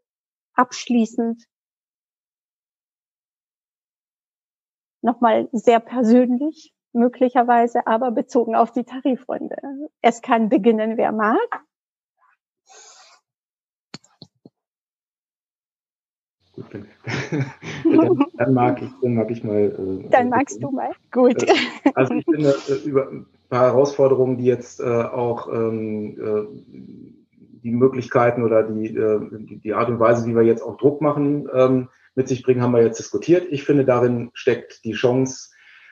[0.55, 1.44] abschließend,
[5.02, 9.56] nochmal sehr persönlich möglicherweise, aber bezogen auf die Tarifrunde.
[10.01, 11.64] Es kann beginnen, wer mag.
[16.73, 16.86] Gut,
[18.39, 19.57] dann, mag ich, dann mag ich mal.
[19.57, 20.90] Äh, dann magst du mal.
[21.11, 21.43] Gut.
[21.43, 21.55] Äh,
[21.94, 27.12] also ich finde äh, über ein paar Herausforderungen, die jetzt äh, auch ähm, äh,
[27.62, 29.20] die Möglichkeiten oder die, äh,
[29.62, 32.73] die Art und Weise, wie wir jetzt auch Druck machen, ähm, mit sich bringen, haben
[32.73, 33.47] wir jetzt diskutiert.
[33.51, 35.51] Ich finde, darin steckt die Chance,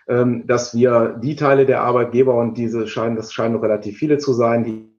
[0.09, 4.19] ähm, dass wir die Teile der Arbeitgeber und diese scheinen, das scheinen noch relativ viele
[4.19, 4.90] zu sein, die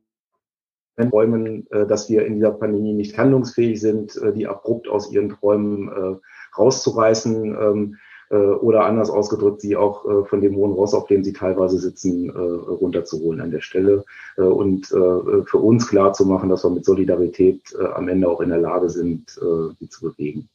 [0.98, 5.30] räumen, äh, dass wir in dieser Pandemie nicht handlungsfähig sind, äh, die abrupt aus ihren
[5.30, 6.16] Träumen äh,
[6.58, 7.98] rauszureißen ähm,
[8.62, 13.42] oder anders ausgedrückt, sie auch von dem hohen Ross, auf dem sie teilweise sitzen, runterzuholen
[13.42, 14.06] an der Stelle
[14.38, 18.60] und für uns klar zu machen, dass wir mit Solidarität am Ende auch in der
[18.60, 20.48] Lage sind, sie zu bewegen.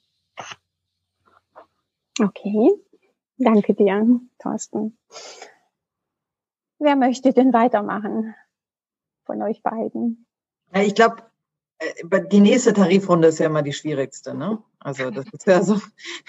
[2.19, 2.71] Okay,
[3.37, 4.97] danke dir, Thorsten.
[6.79, 8.35] Wer möchte denn weitermachen
[9.27, 10.26] von euch beiden?
[10.75, 11.23] Ja, ich glaube,
[11.79, 14.63] äh, die nächste Tarifrunde ist ja immer die schwierigste, ne?
[14.81, 15.81] Also das ist ja so,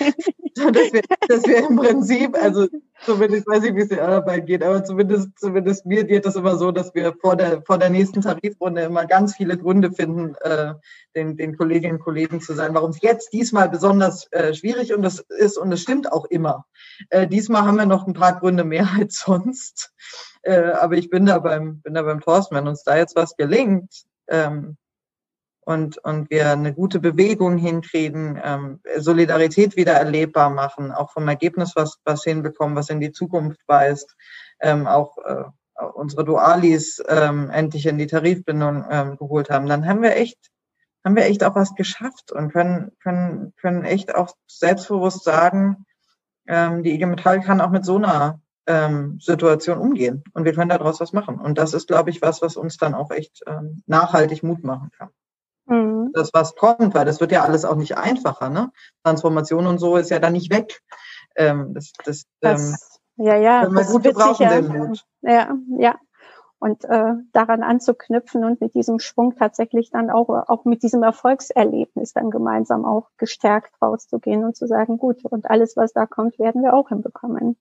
[0.55, 2.67] dass wir, dass wir im Prinzip, also
[3.05, 6.57] zumindest weiß ich, wie es der Arbeit geht, aber zumindest, zumindest mir geht das immer
[6.57, 10.73] so, dass wir vor der, vor der nächsten Tarifrunde immer ganz viele Gründe finden, äh,
[11.15, 15.03] den, den Kolleginnen und Kollegen zu sein, warum es jetzt diesmal besonders äh, schwierig und
[15.03, 16.65] das ist und es stimmt auch immer.
[17.09, 19.93] Äh, diesmal haben wir noch ein paar Gründe mehr als sonst.
[20.41, 23.37] Äh, aber ich bin da beim, bin da beim Thorsten, wenn uns da jetzt was
[23.37, 24.77] gelingt, ähm,
[25.67, 31.73] und, und wir eine gute Bewegung hinkriegen, ähm, Solidarität wieder erlebbar machen, auch vom Ergebnis
[31.75, 34.15] was, was hinbekommen, was in die Zukunft weist,
[34.61, 35.43] ähm, auch äh,
[35.93, 40.39] unsere Dualis ähm, endlich in die Tarifbindung ähm, geholt haben, dann haben wir echt,
[41.03, 45.85] haben wir echt auch was geschafft und können, können, können echt auch selbstbewusst sagen,
[46.47, 50.69] ähm, die IG Metall kann auch mit so einer ähm, Situation umgehen und wir können
[50.69, 51.39] daraus was machen.
[51.39, 54.91] Und das ist, glaube ich, was, was uns dann auch echt ähm, nachhaltig Mut machen
[54.97, 55.09] kann.
[55.65, 56.11] Mhm.
[56.13, 58.49] Das, was kommt, weil das wird ja alles auch nicht einfacher.
[58.49, 58.71] Ne?
[59.03, 60.81] Transformation und so ist ja dann nicht weg.
[61.35, 62.61] Ähm, das, das, das
[63.17, 64.61] ähm, ja, ja, das gut wird sicher,
[65.21, 65.95] ja, ja.
[66.59, 72.13] Und äh, daran anzuknüpfen und mit diesem Schwung tatsächlich dann auch, auch mit diesem Erfolgserlebnis
[72.13, 76.63] dann gemeinsam auch gestärkt rauszugehen und zu sagen, gut, und alles, was da kommt, werden
[76.63, 77.57] wir auch hinbekommen.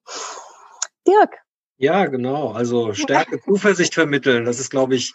[1.07, 1.35] Dirk.
[1.79, 2.53] Ja, genau.
[2.53, 4.45] Also Stärke, Zuversicht vermitteln.
[4.45, 5.13] Das ist, glaube ich,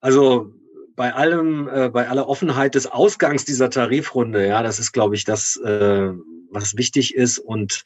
[0.00, 0.52] also
[0.94, 5.24] bei allem, äh, bei aller Offenheit des Ausgangs dieser Tarifrunde, ja, das ist, glaube ich,
[5.24, 6.10] das, äh,
[6.50, 7.38] was wichtig ist.
[7.38, 7.84] Und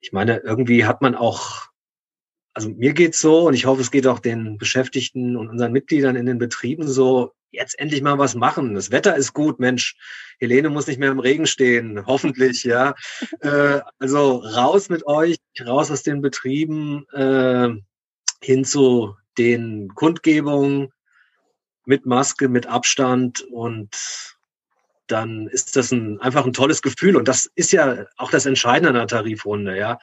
[0.00, 1.68] ich meine, irgendwie hat man auch,
[2.54, 6.16] also mir geht's so und ich hoffe, es geht auch den Beschäftigten und unseren Mitgliedern
[6.16, 8.74] in den Betrieben so, jetzt endlich mal was machen.
[8.74, 9.96] Das Wetter ist gut, Mensch.
[10.38, 12.94] Helene muss nicht mehr im Regen stehen, hoffentlich, ja.
[13.40, 17.70] Äh, also raus mit euch, raus aus den Betrieben, äh,
[18.42, 20.92] hin zu den Kundgebungen,
[21.86, 23.90] mit Maske, mit Abstand und
[25.06, 27.16] dann ist das ein, einfach ein tolles Gefühl.
[27.16, 29.76] Und das ist ja auch das Entscheidende an der Tarifrunde.
[29.76, 29.98] Ja,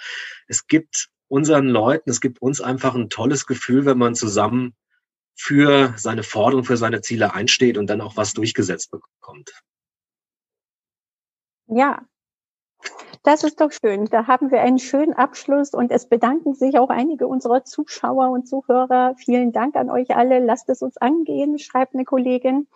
[0.48, 4.76] es gibt unseren Leuten, es gibt uns einfach ein tolles Gefühl, wenn man zusammen
[5.36, 9.52] für seine Forderung, für seine Ziele einsteht und dann auch was durchgesetzt bekommt.
[11.68, 12.02] Ja,
[13.24, 14.06] das ist doch schön.
[14.06, 18.48] Da haben wir einen schönen Abschluss und es bedanken sich auch einige unserer Zuschauer und
[18.48, 19.16] Zuhörer.
[19.18, 20.40] Vielen Dank an euch alle.
[20.40, 22.68] Lasst es uns angehen, schreibt eine Kollegin.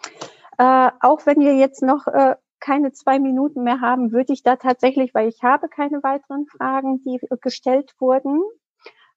[0.57, 4.55] Äh, auch wenn wir jetzt noch äh, keine zwei Minuten mehr haben, würde ich da
[4.55, 8.41] tatsächlich, weil ich habe keine weiteren Fragen, die gestellt wurden,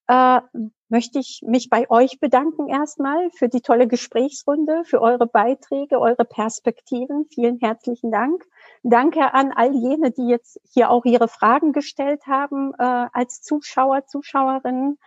[0.08, 0.40] äh,
[0.88, 6.24] möchte ich mich bei euch bedanken erstmal für die tolle Gesprächsrunde, für eure Beiträge, eure
[6.24, 7.26] Perspektiven.
[7.32, 8.44] Vielen herzlichen Dank.
[8.82, 14.06] Danke an all jene, die jetzt hier auch ihre Fragen gestellt haben äh, als Zuschauer,
[14.06, 14.98] Zuschauerinnen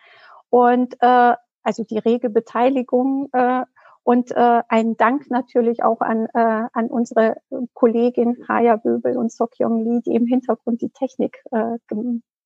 [0.50, 3.64] und äh, also die rege Beteiligung äh,
[4.08, 7.42] und äh, ein Dank natürlich auch an, äh, an unsere
[7.74, 11.78] Kollegin Haya Böbel und Sokyong Lee, die im Hintergrund die Technik äh,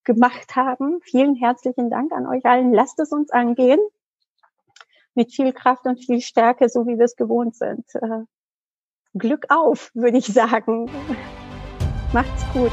[0.03, 1.01] gemacht haben.
[1.03, 2.73] Vielen herzlichen Dank an euch allen.
[2.73, 3.79] Lasst es uns angehen.
[5.13, 7.85] Mit viel Kraft und viel Stärke, so wie wir es gewohnt sind.
[7.93, 8.23] Äh,
[9.13, 10.89] Glück auf, würde ich sagen.
[12.11, 12.71] Macht's gut.